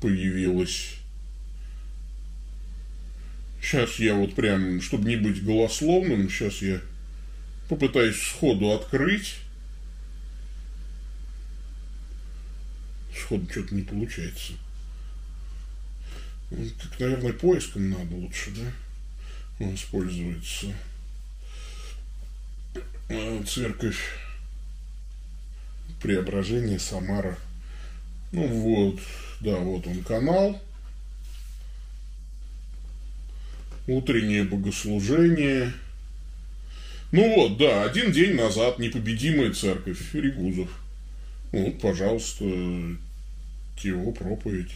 появилась. 0.00 0.96
Сейчас 3.62 4.00
я 4.00 4.14
вот 4.14 4.34
прям, 4.34 4.82
чтобы 4.82 5.08
не 5.08 5.16
быть 5.16 5.44
голословным, 5.44 6.28
сейчас 6.28 6.60
я 6.62 6.80
попытаюсь 7.68 8.20
сходу 8.20 8.72
открыть. 8.72 9.36
Сходу 13.16 13.48
что-то 13.50 13.74
не 13.74 13.82
получается. 13.82 14.54
Как, 16.50 17.00
наверное, 17.00 17.32
поиском 17.32 17.88
надо 17.88 18.14
лучше, 18.16 18.50
да? 18.50 19.64
Воспользоваться. 19.64 20.74
А, 23.08 23.42
церковь 23.44 24.18
Преображение 26.02 26.80
Самара. 26.80 27.38
Ну 28.32 28.46
вот, 28.48 29.00
да, 29.40 29.56
вот 29.58 29.86
он 29.86 30.02
канал 30.02 30.60
утреннее 33.86 34.44
богослужение. 34.44 35.72
Ну 37.10 37.34
вот, 37.34 37.58
да, 37.58 37.84
один 37.84 38.12
день 38.12 38.34
назад 38.34 38.78
непобедимая 38.78 39.52
церковь 39.52 40.14
Регузов. 40.14 40.70
Вот, 41.52 41.80
пожалуйста, 41.80 42.44
его 42.44 44.12
проповедь. 44.12 44.72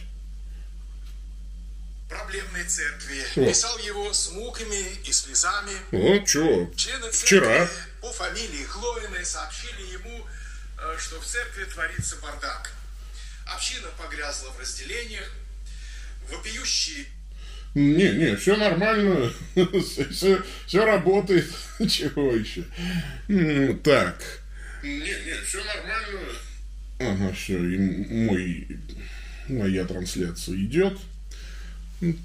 Православной 2.57 2.63
церкви. 2.65 3.23
О. 3.35 3.49
Писал 3.49 3.77
его 3.79 4.13
с 4.13 4.31
муками 4.31 4.83
и 5.03 5.11
слезами. 5.11 5.73
Ну, 5.91 6.25
что? 6.25 6.71
Вчера. 7.11 7.69
по 8.01 8.11
фамилии 8.11 8.65
Глоиной 8.65 9.25
сообщили 9.25 9.93
ему, 9.93 10.25
э, 10.77 10.97
что 10.97 11.19
в 11.19 11.25
церкви 11.25 11.65
творится 11.65 12.17
бардак. 12.21 12.71
Община 13.45 13.87
погрязла 13.97 14.49
в 14.51 14.59
разделениях, 14.59 15.31
вопиющие 16.29 17.05
не, 17.77 18.11
не, 18.13 18.35
все 18.35 18.57
нормально, 18.57 19.31
все, 20.09 20.41
все 20.65 20.83
работает, 20.83 21.45
чего 21.87 22.33
еще. 22.33 22.63
Так. 23.83 24.43
Не, 24.81 24.99
не, 24.99 25.33
все 25.45 25.59
нормально. 25.63 26.19
Ага, 26.99 27.33
все, 27.33 27.63
и 27.63 27.77
мой, 27.77 28.67
моя 29.47 29.85
трансляция 29.85 30.55
идет. 30.55 30.97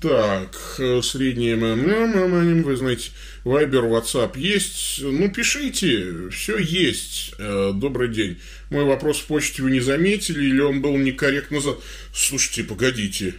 Так, 0.01 0.57
средняя 1.03 1.57
МММ, 1.57 2.63
вы 2.63 2.77
знаете, 2.77 3.11
Вайбер, 3.45 3.85
WhatsApp 3.85 4.39
есть. 4.39 5.01
Ну, 5.03 5.31
пишите, 5.31 6.31
все 6.31 6.57
есть. 6.57 7.35
Э, 7.39 7.73
добрый 7.75 8.09
день. 8.09 8.39
Мой 8.71 8.85
вопрос 8.85 9.19
в 9.21 9.27
почте 9.27 9.63
вы 9.63 9.71
не 9.71 9.81
заметили, 9.81 10.45
или 10.45 10.61
он 10.61 10.81
был 10.81 10.97
некорректно 10.97 11.61
за... 11.61 11.77
Слушайте, 12.15 12.65
погодите. 12.65 13.35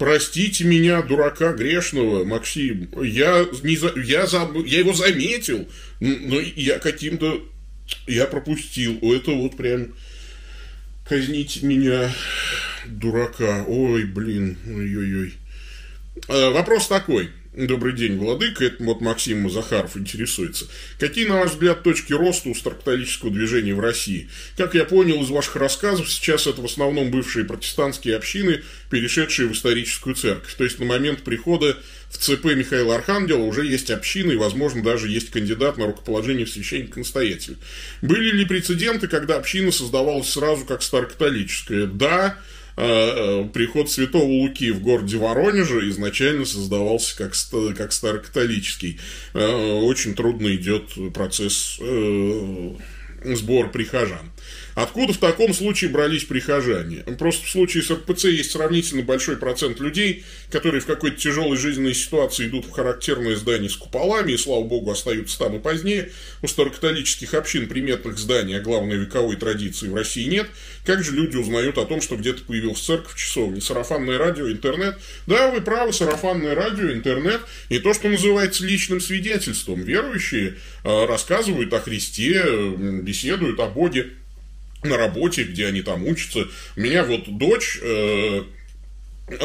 Простите 0.00 0.64
меня, 0.64 1.02
дурака 1.02 1.52
грешного, 1.52 2.24
Максим. 2.24 2.88
Я, 3.04 3.46
не 3.62 3.76
за... 3.76 3.92
я, 4.00 4.26
заб... 4.26 4.56
я 4.64 4.78
его 4.78 4.94
заметил, 4.94 5.68
но 6.00 6.40
я 6.40 6.78
каким-то... 6.78 7.46
Я 8.06 8.24
пропустил. 8.24 8.98
Это 9.02 9.32
вот 9.32 9.58
прям... 9.58 9.88
Казните 11.06 11.66
меня, 11.66 12.10
дурака. 12.86 13.66
Ой, 13.68 14.04
блин. 14.04 14.56
Ой-ой-ой. 14.66 15.34
А, 16.28 16.50
вопрос 16.50 16.88
такой. 16.88 17.28
Добрый 17.52 17.94
день, 17.94 18.16
Владыка. 18.16 18.64
Это 18.64 18.76
вот 18.84 19.00
Максим 19.00 19.50
Захаров 19.50 19.96
интересуется. 19.96 20.68
Какие, 21.00 21.26
на 21.26 21.40
ваш 21.40 21.50
взгляд, 21.50 21.82
точки 21.82 22.12
роста 22.12 22.48
у 22.48 22.54
старокатолического 22.54 23.32
движения 23.32 23.74
в 23.74 23.80
России? 23.80 24.28
Как 24.56 24.76
я 24.76 24.84
понял 24.84 25.20
из 25.20 25.30
ваших 25.30 25.56
рассказов, 25.56 26.08
сейчас 26.08 26.46
это 26.46 26.62
в 26.62 26.64
основном 26.64 27.10
бывшие 27.10 27.44
протестантские 27.44 28.14
общины, 28.14 28.62
перешедшие 28.88 29.48
в 29.48 29.52
историческую 29.52 30.14
церковь. 30.14 30.54
То 30.54 30.62
есть 30.62 30.78
на 30.78 30.84
момент 30.84 31.22
прихода 31.22 31.76
в 32.08 32.18
ЦП 32.18 32.44
Михаила 32.54 32.94
Архангела 32.94 33.42
уже 33.42 33.66
есть 33.66 33.90
общины 33.90 34.34
и, 34.34 34.36
возможно, 34.36 34.84
даже 34.84 35.08
есть 35.08 35.30
кандидат 35.30 35.76
на 35.76 35.86
рукоположение 35.86 36.46
в 36.46 36.50
священника-настоятеля. 36.50 37.56
Были 38.00 38.30
ли 38.30 38.44
прецеденты, 38.44 39.08
когда 39.08 39.36
община 39.36 39.72
создавалась 39.72 40.30
сразу 40.30 40.64
как 40.66 40.82
старокатолическая? 40.82 41.86
Да, 41.86 42.38
приход 42.74 43.90
святого 43.90 44.24
Луки 44.24 44.70
в 44.70 44.80
городе 44.80 45.16
Воронеже 45.16 45.88
изначально 45.90 46.44
создавался 46.44 47.16
как, 47.16 47.34
как 47.76 47.92
старокатолический. 47.92 48.98
Э, 49.34 49.78
очень 49.80 50.14
трудно 50.14 50.54
идет 50.54 50.90
процесс 51.12 51.78
сбор 53.24 53.70
прихожан. 53.70 54.30
Откуда 54.74 55.12
в 55.12 55.18
таком 55.18 55.52
случае 55.52 55.90
брались 55.90 56.24
прихожане? 56.24 57.04
Просто 57.18 57.44
в 57.44 57.50
случае 57.50 57.82
с 57.82 57.90
РПЦ 57.90 58.24
есть 58.26 58.52
сравнительно 58.52 59.02
большой 59.02 59.36
процент 59.36 59.80
людей, 59.80 60.24
которые 60.50 60.80
в 60.80 60.86
какой-то 60.86 61.16
тяжелой 61.16 61.56
жизненной 61.56 61.94
ситуации 61.94 62.46
идут 62.46 62.66
в 62.66 62.70
характерное 62.70 63.36
здание 63.36 63.68
с 63.68 63.76
куполами, 63.76 64.32
и, 64.32 64.36
слава 64.36 64.64
богу, 64.64 64.90
остаются 64.90 65.38
там 65.38 65.56
и 65.56 65.58
позднее. 65.58 66.10
У 66.42 66.46
старокатолических 66.46 67.34
общин 67.34 67.68
приметных 67.68 68.18
зданий, 68.18 68.56
а 68.56 68.60
главной 68.60 68.96
вековой 68.96 69.36
традиции 69.36 69.88
в 69.88 69.94
России 69.94 70.24
нет. 70.24 70.48
Как 70.84 71.04
же 71.04 71.12
люди 71.12 71.36
узнают 71.36 71.78
о 71.78 71.84
том, 71.84 72.00
что 72.00 72.16
где-то 72.16 72.42
появилась 72.44 72.80
церковь, 72.80 73.16
часовня, 73.16 73.60
сарафанное 73.60 74.18
радио, 74.18 74.50
интернет? 74.50 74.98
Да, 75.26 75.50
вы 75.50 75.60
правы, 75.60 75.92
сарафанное 75.92 76.54
радио, 76.54 76.92
интернет 76.92 77.40
и 77.68 77.78
то, 77.78 77.92
что 77.92 78.08
называется 78.08 78.64
личным 78.64 79.00
свидетельством. 79.00 79.82
Верующие 79.82 80.54
э, 80.84 81.06
рассказывают 81.06 81.72
о 81.72 81.80
Христе, 81.80 82.44
беседуют 83.02 83.60
о 83.60 83.66
Боге 83.66 84.10
на 84.82 84.96
работе, 84.96 85.44
где 85.44 85.66
они 85.66 85.82
там 85.82 86.06
учатся. 86.06 86.46
Меня 86.76 87.04
вот 87.04 87.38
дочь 87.38 87.78
э, 87.82 88.42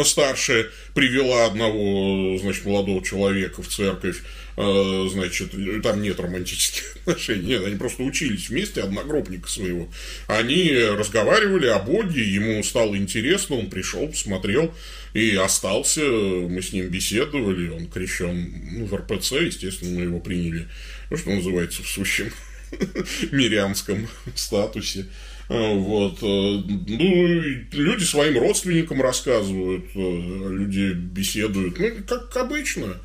старшая 0.04 0.68
привела 0.94 1.46
одного, 1.46 2.38
значит, 2.38 2.66
молодого 2.66 3.04
человека 3.04 3.62
в 3.62 3.68
церковь, 3.68 4.22
э, 4.58 5.08
значит, 5.12 5.52
там 5.84 6.02
нет 6.02 6.20
романтических 6.20 6.98
отношений, 7.06 7.48
нет, 7.48 7.66
они 7.66 7.76
просто 7.76 8.04
учились 8.04 8.50
вместе, 8.50 8.82
одногруппника 8.82 9.48
своего. 9.48 9.90
Они 10.28 10.72
разговаривали 10.74 11.68
о 11.68 11.80
Боге, 11.80 12.24
ему 12.24 12.64
стало 12.64 12.96
интересно, 12.96 13.58
он 13.58 13.70
пришел, 13.70 14.08
посмотрел 14.08 14.74
и 15.14 15.36
остался, 15.36 16.02
мы 16.02 16.62
с 16.62 16.74
ним 16.74 16.88
беседовали, 16.88 17.70
он 17.70 17.88
крещен 17.88 18.54
ну, 18.72 18.86
в 18.86 18.94
РПЦ, 18.96 19.34
естественно, 19.34 19.98
мы 19.98 20.04
его 20.04 20.20
приняли, 20.20 20.68
ну, 21.10 21.18
что 21.18 21.30
называется, 21.30 21.84
в 21.84 21.88
сущем 21.88 22.32
мирянском 23.32 24.08
статусе. 24.36 25.06
А, 25.48 25.74
вот. 25.76 26.18
Э, 26.22 26.62
ну, 26.88 27.42
люди 27.72 28.04
своим 28.04 28.40
родственникам 28.40 29.02
рассказывают, 29.02 29.86
э, 29.94 30.50
люди 30.50 30.94
беседуют, 30.94 31.78
ну, 31.80 31.92
как 32.08 32.36
обычно. 32.38 32.98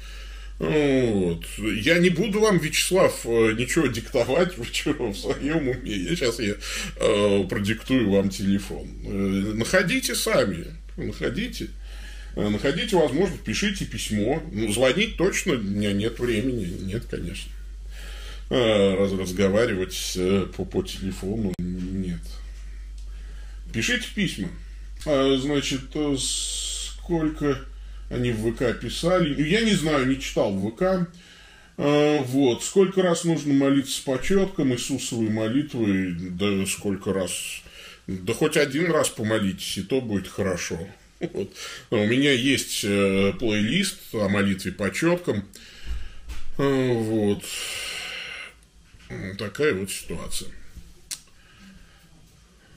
Вот. 0.58 1.44
Я 1.58 1.98
не 1.98 2.10
буду 2.10 2.40
вам, 2.40 2.58
Вячеслав, 2.58 3.24
э, 3.24 3.52
ничего 3.58 3.86
диктовать, 3.86 4.56
вы 4.58 4.66
чего, 4.70 5.10
в 5.12 5.16
своем 5.16 5.68
уме. 5.68 5.80
Я 5.84 6.16
сейчас 6.16 6.38
я 6.38 6.54
э, 6.96 7.44
продиктую 7.48 8.10
вам 8.10 8.30
телефон. 8.30 8.88
Находите 9.58 10.14
сами, 10.14 10.66
находите. 10.96 11.68
Находите 12.36 12.96
возможность, 12.96 13.42
пишите 13.42 13.84
письмо. 13.84 14.42
Ну, 14.52 14.70
звонить 14.70 15.16
точно 15.16 15.54
меня 15.54 15.92
нет 15.92 16.20
времени. 16.20 16.68
Нет, 16.82 17.04
конечно. 17.10 17.50
Раз, 18.50 19.12
разговаривать 19.12 20.14
э, 20.16 20.46
по, 20.56 20.64
по 20.64 20.82
телефону 20.82 21.54
нет. 22.10 22.20
Пишите 23.72 24.06
письма. 24.14 24.48
А, 25.06 25.36
значит, 25.40 25.82
э, 25.94 26.16
сколько 26.18 27.58
они 28.10 28.32
в 28.32 28.52
ВК 28.52 28.78
писали. 28.80 29.40
Я 29.42 29.62
не 29.62 29.74
знаю, 29.74 30.06
не 30.06 30.20
читал 30.20 30.52
в 30.52 30.70
ВК. 30.70 31.08
А, 31.76 32.22
вот. 32.22 32.64
Сколько 32.64 33.02
раз 33.02 33.24
нужно 33.24 33.54
молиться 33.54 34.02
по 34.02 34.20
четкам 34.22 34.72
Иисусовой 34.74 35.30
молитвы, 35.30 36.14
да 36.18 36.66
сколько 36.66 37.12
раз, 37.12 37.62
да 38.06 38.34
хоть 38.34 38.56
один 38.56 38.90
раз 38.90 39.08
помолитесь, 39.08 39.78
и 39.78 39.82
то 39.82 40.00
будет 40.00 40.28
хорошо. 40.28 40.78
Вот. 41.20 41.52
У 41.90 42.06
меня 42.06 42.32
есть 42.32 42.82
э, 42.82 43.32
плейлист 43.38 44.14
о 44.14 44.28
молитве 44.28 44.72
по 44.72 44.90
четкам. 44.90 45.44
Вот. 46.56 47.44
Такая 49.38 49.74
вот 49.74 49.90
ситуация. 49.90 50.50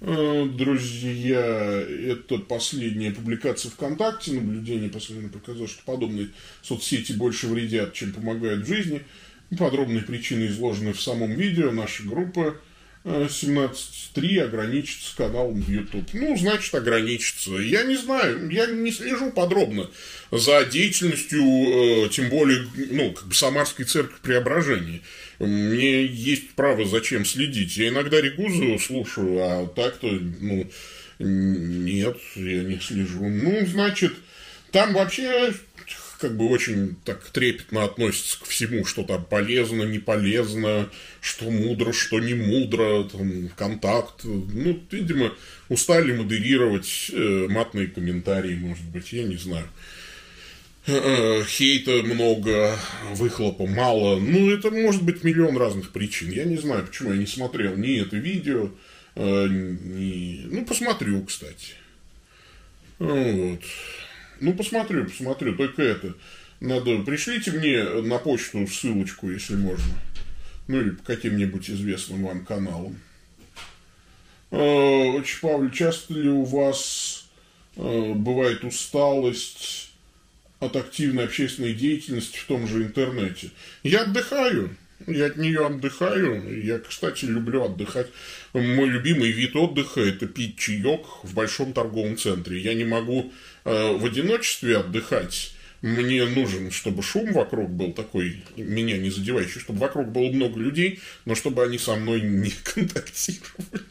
Э, 0.06 0.46
друзья, 0.46 1.40
это 1.40 2.38
последняя 2.38 3.12
публикация 3.12 3.72
ВКонтакте. 3.72 4.34
Наблюдение 4.34 4.90
последнее 4.90 5.30
показало, 5.30 5.66
что 5.70 5.82
подобные 5.86 6.28
соцсети 6.62 7.14
больше 7.14 7.48
вредят, 7.48 7.94
чем 7.94 8.12
помогают 8.12 8.66
в 8.66 8.68
жизни. 8.68 9.02
Подробные 9.58 10.04
причины 10.04 10.48
изложены 10.48 10.92
в 10.92 11.02
самом 11.02 11.32
видео. 11.32 11.72
Наша 11.72 12.04
группа 12.04 12.58
17.3 13.04 14.40
ограничится 14.40 15.16
каналом 15.18 15.60
YouTube. 15.68 16.08
Ну, 16.14 16.38
значит, 16.38 16.74
ограничится. 16.74 17.52
Я 17.52 17.84
не 17.84 17.98
знаю, 17.98 18.50
я 18.50 18.66
не 18.68 18.92
слежу 18.92 19.32
подробно 19.32 19.90
за 20.32 20.64
деятельностью, 20.66 21.44
э, 21.44 22.10
тем 22.10 22.30
более, 22.30 22.66
ну, 22.92 23.12
как 23.12 23.28
бы 23.28 23.36
Самарской 23.36 23.86
церкви 23.86 24.16
Преображения. 24.22 25.02
Мне 25.40 26.06
есть 26.06 26.52
право 26.52 26.86
зачем 26.86 27.26
следить. 27.26 27.76
Я 27.76 27.90
иногда 27.90 28.22
Регузу 28.22 28.80
слушаю, 28.80 29.38
а 29.42 29.68
так-то, 29.68 30.08
ну, 30.08 30.70
нет, 31.20 32.18
я 32.36 32.64
не 32.64 32.80
слежу. 32.80 33.28
Ну, 33.28 33.66
значит, 33.66 34.14
там 34.72 34.94
вообще 34.94 35.54
как 36.20 36.38
бы 36.38 36.48
очень 36.48 36.96
так 37.04 37.22
трепетно 37.30 37.84
относится 37.84 38.40
к 38.40 38.46
всему, 38.46 38.86
что 38.86 39.04
там 39.04 39.26
полезно, 39.26 39.84
не 39.84 40.00
полезно, 40.00 40.90
что 41.22 41.50
мудро, 41.50 41.92
что 41.92 42.20
не 42.20 42.34
мудро, 42.34 43.04
там, 43.04 43.50
контакт. 43.50 44.24
Ну, 44.24 44.82
видимо, 44.92 45.34
устали 45.70 46.14
модерировать 46.14 47.12
э, 47.12 47.48
матные 47.50 47.88
комментарии, 47.88 48.56
может 48.56 48.86
быть, 48.86 49.12
я 49.14 49.24
не 49.24 49.38
знаю. 49.38 49.68
Э, 50.88 50.94
э, 50.96 51.44
хейта 51.46 52.04
много, 52.04 52.78
выхлопа 53.14 53.68
мало. 53.68 54.20
Ну, 54.20 54.50
это 54.50 54.72
может 54.72 55.04
быть 55.04 55.24
миллион 55.24 55.58
разных 55.58 55.92
причин. 55.92 56.32
Я 56.32 56.46
не 56.46 56.58
знаю, 56.58 56.86
почему 56.86 57.12
я 57.12 57.18
не 57.18 57.28
смотрел 57.28 57.76
ни 57.76 58.02
это 58.02 58.18
видео, 58.18 58.72
ни... 59.16 60.46
Ну, 60.46 60.66
посмотрю, 60.66 61.24
кстати. 61.24 61.74
Вот. 63.00 63.62
Ну, 64.40 64.54
посмотрю, 64.54 65.06
посмотрю. 65.06 65.56
Только 65.56 65.82
это. 65.82 66.14
Надо, 66.60 67.00
пришлите 67.00 67.52
мне 67.52 67.84
на 67.84 68.18
почту 68.18 68.66
ссылочку, 68.68 69.30
если 69.30 69.56
можно. 69.56 69.94
Ну, 70.68 70.82
или 70.82 70.92
по 70.92 71.04
каким-нибудь 71.04 71.70
известным 71.70 72.24
вам 72.24 72.46
каналам. 72.46 72.98
Очень, 74.50 75.40
Павел, 75.42 75.70
часто 75.72 76.14
ли 76.14 76.30
у 76.30 76.44
вас 76.44 77.26
э, 77.76 78.14
бывает 78.14 78.64
усталость 78.64 79.92
от 80.60 80.76
активной 80.76 81.26
общественной 81.26 81.74
деятельности 81.74 82.38
в 82.38 82.46
том 82.46 82.68
же 82.68 82.84
интернете. 82.84 83.50
Я 83.82 84.04
отдыхаю, 84.04 84.76
я 85.08 85.28
от 85.28 85.38
нее 85.38 85.66
отдыхаю. 85.66 86.64
Я, 86.64 86.80
кстати, 86.80 87.26
люблю 87.26 87.64
отдыхать. 87.64 88.08
Мой 88.54 88.88
любимый 88.88 89.32
вид 89.32 89.56
отдыха– 89.56 90.02
это 90.02 90.28
пить 90.28 90.58
чаек 90.58 91.02
в 91.24 91.34
большом 91.34 91.74
торговом 91.74 92.18
центре. 92.18 92.60
Я 92.60 92.74
не 92.74 92.86
могу 92.86 93.32
э, 93.66 93.94
в 93.98 94.06
одиночестве 94.06 94.78
отдыхать. 94.78 95.54
Мне 95.82 96.24
нужен, 96.26 96.72
чтобы 96.72 97.04
шум 97.04 97.34
вокруг 97.34 97.70
был 97.70 97.92
такой, 97.92 98.42
меня 98.56 98.98
не 98.98 99.10
задевающий, 99.10 99.60
чтобы 99.60 99.80
вокруг 99.80 100.08
было 100.08 100.32
много 100.32 100.58
людей, 100.58 101.02
но 101.26 101.36
чтобы 101.36 101.62
они 101.62 101.78
со 101.78 101.96
мной 101.96 102.22
не 102.22 102.52
контактировали. 102.64 103.84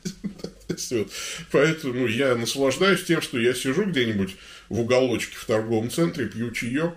Поэтому 1.53 2.07
я 2.07 2.35
наслаждаюсь 2.35 3.05
тем, 3.05 3.21
что 3.21 3.39
я 3.39 3.53
сижу 3.53 3.85
где-нибудь 3.85 4.37
в 4.71 4.81
уголочке 4.81 5.37
в 5.37 5.45
торговом 5.45 5.91
центре, 5.91 6.27
пью 6.27 6.51
чаек, 6.53 6.95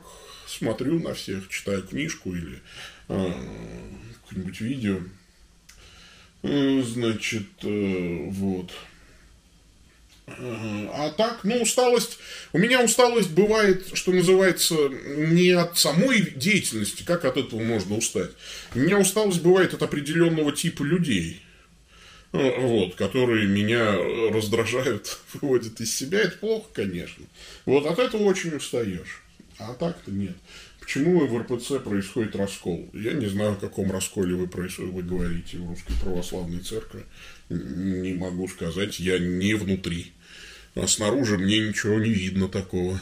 смотрю 0.47 0.99
на 0.99 1.13
всех, 1.13 1.49
читаю 1.49 1.83
книжку 1.83 2.33
или 2.33 2.61
какое-нибудь 3.07 4.61
видео. 4.61 4.99
Э, 6.43 6.83
значит, 6.83 7.47
э, 7.63 8.25
вот. 8.29 8.71
А 10.27 11.13
так, 11.15 11.43
ну, 11.43 11.61
усталость, 11.61 12.17
у 12.51 12.57
меня 12.57 12.83
усталость 12.83 13.29
бывает, 13.29 13.91
что 13.93 14.11
называется, 14.11 14.75
не 15.17 15.51
от 15.51 15.77
самой 15.77 16.31
деятельности, 16.31 17.03
как 17.03 17.25
от 17.25 17.37
этого 17.37 17.61
можно 17.61 17.97
устать. 17.97 18.31
У 18.73 18.79
меня 18.79 18.97
усталость 18.97 19.41
бывает 19.41 19.75
от 19.75 19.83
определенного 19.83 20.51
типа 20.51 20.81
людей, 20.83 21.43
э, 22.31 22.59
вот, 22.59 22.95
которые 22.95 23.47
меня 23.47 23.93
раздражают, 24.31 25.19
выводят 25.33 25.79
из 25.79 25.95
себя. 25.95 26.21
Это 26.21 26.37
плохо, 26.37 26.67
конечно. 26.73 27.25
Вот 27.65 27.85
от 27.85 27.99
этого 27.99 28.23
очень 28.23 28.55
устаешь. 28.55 29.21
А 29.57 29.73
так-то 29.73 30.11
нет. 30.11 30.35
Почему 30.85 31.25
в 31.25 31.35
РПЦ 31.35 31.83
происходит 31.83 32.35
раскол? 32.35 32.87
Я 32.93 33.13
не 33.13 33.25
знаю, 33.25 33.53
о 33.53 33.55
каком 33.55 33.91
расколе 33.91 34.35
вы, 34.35 34.45
вы 34.45 35.01
говорите 35.01 35.57
в 35.57 35.67
Русской 35.67 35.99
Православной 35.99 36.59
Церкви. 36.59 37.05
Не 37.49 38.13
могу 38.13 38.47
сказать, 38.47 38.99
я 38.99 39.17
не 39.17 39.55
внутри. 39.55 40.13
А 40.75 40.85
снаружи 40.85 41.39
мне 41.39 41.67
ничего 41.67 41.97
не 41.99 42.11
видно 42.11 42.47
такого. 42.47 43.01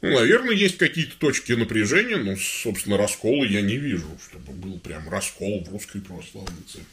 Ну, 0.00 0.10
наверное, 0.10 0.54
есть 0.54 0.76
какие-то 0.76 1.16
точки 1.18 1.52
напряжения, 1.52 2.16
но, 2.16 2.34
собственно, 2.36 2.96
раскола 2.96 3.44
я 3.44 3.60
не 3.60 3.76
вижу, 3.76 4.08
чтобы 4.28 4.54
был 4.54 4.80
прям 4.80 5.08
раскол 5.08 5.62
в 5.64 5.70
Русской 5.70 6.00
Православной 6.00 6.62
Церкви. 6.66 6.90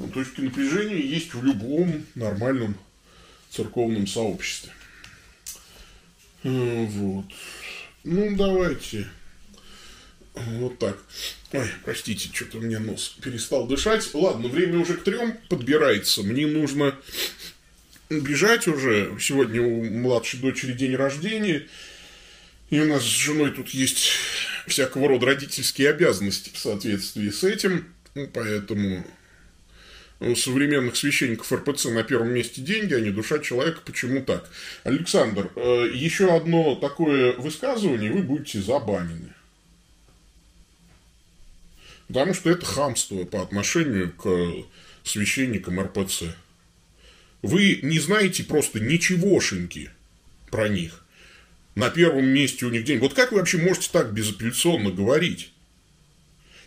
Но 0.00 0.08
точки 0.08 0.40
напряжения 0.40 1.00
есть 1.00 1.34
в 1.34 1.44
любом 1.44 2.04
нормальном 2.16 2.76
церковном 3.50 4.08
сообществе. 4.08 4.72
Э, 6.42 6.84
вот. 6.84 7.26
Ну, 8.04 8.36
давайте. 8.36 9.08
Вот 10.34 10.78
так. 10.78 10.96
Ой, 11.52 11.68
простите, 11.84 12.28
что-то 12.32 12.58
у 12.58 12.60
меня 12.60 12.78
нос 12.78 13.16
перестал 13.22 13.66
дышать. 13.66 14.08
Ладно, 14.14 14.48
время 14.48 14.78
уже 14.78 14.94
к 14.94 15.04
трем 15.04 15.36
подбирается. 15.48 16.22
Мне 16.22 16.46
нужно 16.46 16.94
бежать 18.10 18.68
уже. 18.68 19.16
Сегодня 19.20 19.62
у 19.62 19.84
младшей 19.84 20.40
дочери 20.40 20.72
день 20.72 20.94
рождения. 20.94 21.66
И 22.70 22.78
у 22.80 22.86
нас 22.86 23.02
с 23.02 23.06
женой 23.06 23.50
тут 23.50 23.70
есть 23.70 24.10
всякого 24.66 25.08
рода 25.08 25.26
родительские 25.26 25.90
обязанности 25.90 26.50
в 26.52 26.58
соответствии 26.58 27.30
с 27.30 27.42
этим. 27.42 27.86
Поэтому 28.34 29.04
у 30.20 30.34
современных 30.34 30.96
священников 30.96 31.52
РПЦ 31.52 31.86
на 31.86 32.02
первом 32.02 32.30
месте 32.30 32.60
деньги, 32.60 32.94
а 32.94 33.00
не 33.00 33.10
душа 33.10 33.38
человека. 33.38 33.80
Почему 33.84 34.22
так? 34.22 34.50
Александр, 34.84 35.50
э, 35.54 35.90
еще 35.94 36.34
одно 36.34 36.74
такое 36.74 37.34
высказывание, 37.34 38.10
вы 38.10 38.22
будете 38.22 38.60
забанены. 38.60 39.32
Потому 42.08 42.34
что 42.34 42.50
это 42.50 42.64
хамство 42.64 43.24
по 43.24 43.42
отношению 43.42 44.12
к 44.12 44.64
священникам 45.04 45.80
РПЦ. 45.80 46.34
Вы 47.42 47.78
не 47.82 48.00
знаете 48.00 48.42
просто 48.42 48.80
ничегошеньки 48.80 49.90
про 50.50 50.68
них. 50.68 51.04
На 51.74 51.90
первом 51.90 52.26
месте 52.26 52.66
у 52.66 52.70
них 52.70 52.84
деньги. 52.84 53.02
Вот 53.02 53.14
как 53.14 53.30
вы 53.30 53.38
вообще 53.38 53.58
можете 53.58 53.90
так 53.92 54.12
безапелляционно 54.12 54.90
говорить? 54.90 55.52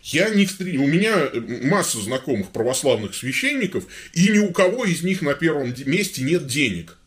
Я 0.02 0.30
не 0.30 0.46
встретил, 0.46 0.82
у 0.82 0.86
меня 0.88 1.16
э, 1.16 1.40
масса 1.62 2.00
знакомых 2.00 2.50
православных 2.50 3.14
священников, 3.14 3.84
и 4.12 4.28
ни 4.28 4.38
у 4.38 4.50
кого 4.50 4.84
из 4.84 5.02
них 5.02 5.22
на 5.22 5.34
первом 5.34 5.72
месте 5.86 6.22
нет 6.22 6.48
денег. 6.48 6.98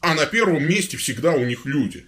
А 0.00 0.14
на 0.14 0.26
первом 0.26 0.68
месте 0.68 0.98
всегда 0.98 1.32
у 1.32 1.44
них 1.46 1.64
люди. 1.64 2.04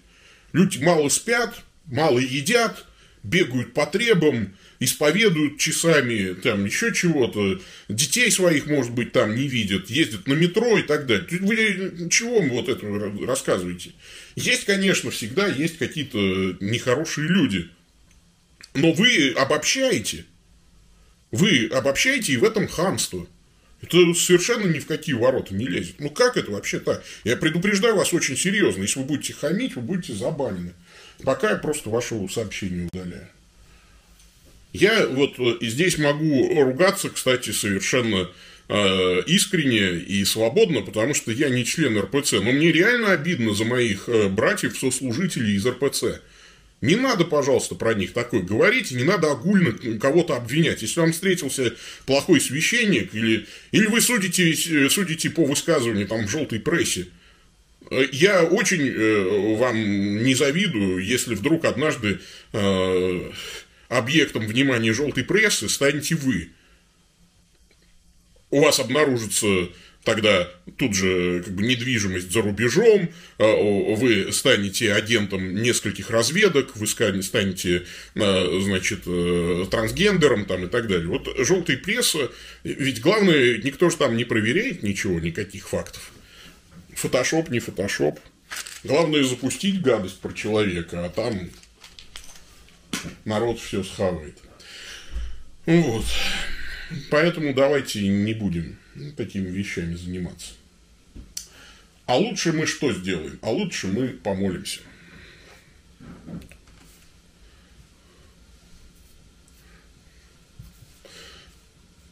Люди 0.51 0.77
мало 0.83 1.09
спят, 1.09 1.63
мало 1.85 2.19
едят, 2.19 2.85
бегают 3.23 3.73
по 3.73 3.87
требам, 3.87 4.55
исповедуют 4.79 5.57
часами, 5.57 6.33
там 6.33 6.63
еще 6.65 6.93
чего-то, 6.93 7.59
детей 7.89 8.29
своих, 8.29 8.67
может 8.67 8.91
быть, 8.91 9.13
там 9.13 9.35
не 9.35 9.47
видят, 9.47 9.89
ездят 9.89 10.27
на 10.27 10.33
метро 10.33 10.77
и 10.77 10.83
так 10.83 11.07
далее. 11.07 11.25
Вы 11.39 12.09
чего 12.09 12.39
вот 12.39 12.69
это 12.69 12.85
рассказываете? 13.25 13.93
Есть, 14.35 14.65
конечно, 14.65 15.09
всегда 15.09 15.47
есть 15.47 15.79
какие-то 15.79 16.57
нехорошие 16.59 17.27
люди– 17.27 17.67
но 18.73 18.91
вы 18.93 19.33
обобщаете. 19.37 20.25
Вы 21.31 21.67
обобщаете, 21.67 22.33
и 22.33 22.37
в 22.37 22.43
этом 22.43 22.67
хамство. 22.67 23.27
Это 23.81 24.13
совершенно 24.13 24.67
ни 24.67 24.79
в 24.79 24.85
какие 24.85 25.15
ворота 25.15 25.53
не 25.53 25.65
лезет. 25.67 25.95
Ну, 25.99 26.09
как 26.09 26.37
это 26.37 26.51
вообще 26.51 26.79
так? 26.79 27.03
Я 27.25 27.35
предупреждаю 27.35 27.97
вас 27.97 28.13
очень 28.13 28.37
серьезно. 28.37 28.83
Если 28.83 28.99
вы 28.99 29.05
будете 29.05 29.33
хамить, 29.33 29.75
вы 29.75 29.81
будете 29.81 30.13
забанены. 30.13 30.73
Пока 31.23 31.49
я 31.49 31.55
просто 31.57 31.89
вашего 31.89 32.27
сообщения 32.27 32.87
удаляю. 32.91 33.27
Я 34.71 35.05
вот 35.07 35.37
э, 35.37 35.57
здесь 35.61 35.97
могу 35.97 36.63
ругаться, 36.63 37.09
кстати, 37.09 37.51
совершенно 37.51 38.29
э, 38.69 39.21
искренне 39.27 39.99
и 39.99 40.23
свободно, 40.25 40.81
потому 40.81 41.13
что 41.13 41.31
я 41.31 41.49
не 41.49 41.65
член 41.65 41.97
РПЦ. 41.99 42.33
Но 42.33 42.51
мне 42.51 42.71
реально 42.71 43.11
обидно 43.11 43.53
за 43.53 43.65
моих 43.65 44.07
э, 44.07 44.29
братьев-сослужителей 44.29 45.55
из 45.55 45.65
РПЦ. 45.65 46.21
Не 46.83 46.97
надо, 46.97 47.23
пожалуйста, 47.23 47.75
про 47.75 47.93
них 47.93 48.11
такое 48.11 48.41
говорить, 48.41 48.91
не 48.91 49.05
надо 49.05 49.31
огульно 49.31 49.71
кого-то 49.99 50.35
обвинять. 50.35 50.81
Если 50.81 50.99
вам 50.99 51.13
встретился 51.13 51.73
плохой 52.05 52.41
священник, 52.41 53.15
или, 53.15 53.45
или 53.71 53.85
вы 53.85 54.01
судите, 54.01 54.53
судите 54.89 55.29
по 55.29 55.45
высказыванию 55.45 56.09
там, 56.09 56.27
в 56.27 56.29
желтой 56.29 56.59
прессе, 56.59 57.07
я 58.11 58.43
очень 58.43 58.85
э, 58.85 59.55
вам 59.55 59.77
не 60.25 60.35
завидую, 60.35 61.01
если 61.01 61.35
вдруг 61.35 61.63
однажды 61.63 62.19
э, 62.51 63.31
объектом 63.87 64.45
внимания 64.45 64.91
желтой 64.91 65.23
прессы 65.23 65.69
станете 65.69 66.15
вы. 66.15 66.49
У 68.49 68.59
вас 68.59 68.81
обнаружится 68.81 69.69
тогда 70.03 70.49
тут 70.77 70.95
же 70.95 71.41
как 71.43 71.53
бы 71.53 71.63
недвижимость 71.63 72.31
за 72.31 72.41
рубежом, 72.41 73.09
а, 73.37 73.95
вы 73.95 74.31
станете 74.31 74.93
агентом 74.93 75.55
нескольких 75.55 76.09
разведок, 76.09 76.75
вы 76.75 76.87
станете, 76.87 77.85
а, 78.15 78.59
значит, 78.61 79.03
э, 79.05 79.65
трансгендером 79.69 80.45
там 80.45 80.65
и 80.65 80.67
так 80.67 80.87
далее. 80.87 81.07
Вот 81.07 81.27
желтая 81.39 81.77
пресса, 81.77 82.31
ведь 82.63 83.01
главное, 83.01 83.57
никто 83.57 83.89
же 83.89 83.97
там 83.97 84.17
не 84.17 84.25
проверяет 84.25 84.83
ничего, 84.83 85.19
никаких 85.19 85.69
фактов. 85.69 86.11
Фотошоп, 86.95 87.49
не 87.49 87.59
фотошоп. 87.59 88.19
Главное 88.83 89.23
запустить 89.23 89.81
гадость 89.81 90.19
про 90.19 90.33
человека, 90.33 91.05
а 91.05 91.09
там 91.09 91.49
народ 93.25 93.59
все 93.59 93.83
схавает. 93.83 94.37
Вот. 95.65 96.05
Поэтому 97.09 97.53
давайте 97.53 98.05
не 98.07 98.33
будем 98.33 98.77
такими 99.15 99.49
вещами 99.49 99.95
заниматься. 99.95 100.53
А 102.05 102.17
лучше 102.17 102.51
мы 102.51 102.65
что 102.65 102.93
сделаем? 102.93 103.39
А 103.41 103.49
лучше 103.49 103.87
мы 103.87 104.09
помолимся. 104.09 104.81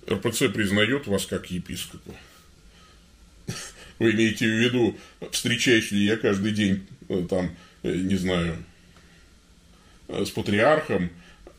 РПЦ 0.09 0.49
признает 0.53 1.07
вас 1.07 1.25
как 1.25 1.51
епископа. 1.51 2.13
Вы 3.99 4.11
имеете 4.11 4.47
в 4.47 4.59
виду, 4.59 4.97
встречаюсь 5.32 5.91
ли 5.91 6.05
я 6.05 6.17
каждый 6.17 6.51
день, 6.51 6.88
э, 7.07 7.25
там, 7.29 7.55
э, 7.84 7.93
не 7.93 8.15
знаю, 8.15 8.57
э, 10.07 10.25
с 10.25 10.32
патриархом, 10.32 11.11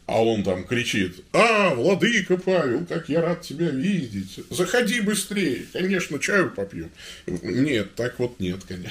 а 0.07 0.23
он 0.23 0.43
там 0.43 0.65
кричит, 0.65 1.25
а, 1.33 1.75
владыка 1.75 2.37
Павел, 2.37 2.85
как 2.87 3.09
я 3.09 3.21
рад 3.21 3.43
тебя 3.43 3.71
видеть. 3.71 4.41
Заходи 4.51 5.01
быстрее. 5.01 5.65
Конечно, 5.73 6.19
чаю 6.19 6.51
попьем. 6.51 6.91
Нет, 7.27 7.95
так 7.95 8.19
вот 8.19 8.41
нет, 8.41 8.61
конечно. 8.67 8.91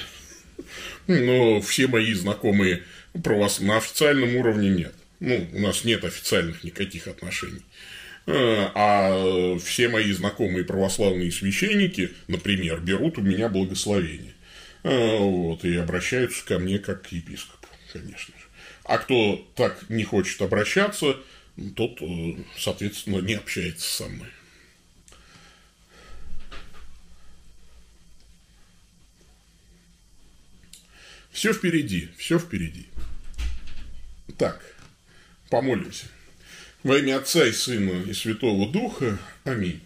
Но 1.06 1.60
все 1.60 1.86
мои 1.86 2.12
знакомые 2.14 2.82
про 3.22 3.36
вас 3.36 3.60
на 3.60 3.76
официальном 3.76 4.36
уровне 4.36 4.70
нет. 4.70 4.94
Ну, 5.20 5.48
у 5.52 5.60
нас 5.60 5.84
нет 5.84 6.04
официальных 6.04 6.64
никаких 6.64 7.06
отношений. 7.06 7.62
А, 8.26 8.72
а 8.74 9.58
все 9.58 9.88
мои 9.88 10.12
знакомые 10.12 10.64
православные 10.64 11.30
священники, 11.32 12.12
например, 12.28 12.80
берут 12.80 13.18
у 13.18 13.22
меня 13.22 13.48
благословение. 13.48 14.34
э, 14.84 15.18
вот, 15.18 15.64
и 15.64 15.76
обращаются 15.76 16.44
ко 16.44 16.58
мне 16.58 16.78
как 16.78 17.02
к 17.02 17.12
епископу, 17.12 17.68
конечно 17.92 18.34
же. 18.36 18.41
А 18.84 18.98
кто 18.98 19.36
так 19.54 19.88
не 19.88 20.04
хочет 20.04 20.40
обращаться, 20.42 21.16
тот, 21.76 22.00
э, 22.02 22.36
соответственно, 22.58 23.18
не 23.18 23.34
общается 23.34 23.88
со 23.88 24.08
мной. 24.08 24.28
Все 31.30 31.52
впереди, 31.52 32.10
все 32.18 32.38
впереди. 32.38 32.86
Так, 34.36 34.60
помолимся. 35.48 36.06
Во 36.82 36.98
имя 36.98 37.18
Отца 37.18 37.46
и 37.46 37.52
Сына 37.52 38.02
и 38.02 38.12
Святого 38.12 38.70
Духа. 38.70 39.18
Аминь. 39.44 39.80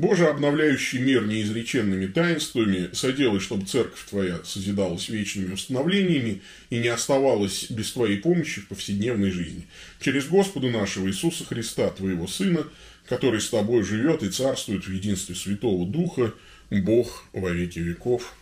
Боже, 0.00 0.28
обновляющий 0.28 0.98
мир 0.98 1.26
неизреченными 1.26 2.06
таинствами, 2.06 2.88
соделай, 2.94 3.38
чтобы 3.38 3.66
церковь 3.66 4.02
Твоя 4.08 4.40
созидалась 4.44 5.10
вечными 5.10 5.52
установлениями 5.52 6.40
и 6.70 6.78
не 6.78 6.88
оставалась 6.88 7.70
без 7.70 7.92
Твоей 7.92 8.16
помощи 8.16 8.62
в 8.62 8.68
повседневной 8.68 9.30
жизни. 9.30 9.68
Через 10.00 10.26
Господа 10.26 10.70
нашего 10.70 11.06
Иисуса 11.06 11.44
Христа, 11.44 11.90
Твоего 11.90 12.26
Сына, 12.26 12.66
который 13.10 13.42
с 13.42 13.50
Тобой 13.50 13.82
живет 13.82 14.22
и 14.22 14.30
царствует 14.30 14.86
в 14.86 14.90
единстве 14.90 15.34
Святого 15.34 15.86
Духа, 15.86 16.32
Бог 16.70 17.24
во 17.34 17.50
веки 17.50 17.80
веков. 17.80 18.34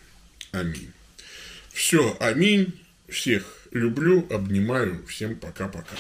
Аминь. 0.53 0.93
Все, 1.73 2.17
аминь. 2.21 2.73
Всех 3.09 3.67
люблю, 3.73 4.29
обнимаю. 4.31 5.05
Всем 5.09 5.35
пока-пока. 5.35 5.97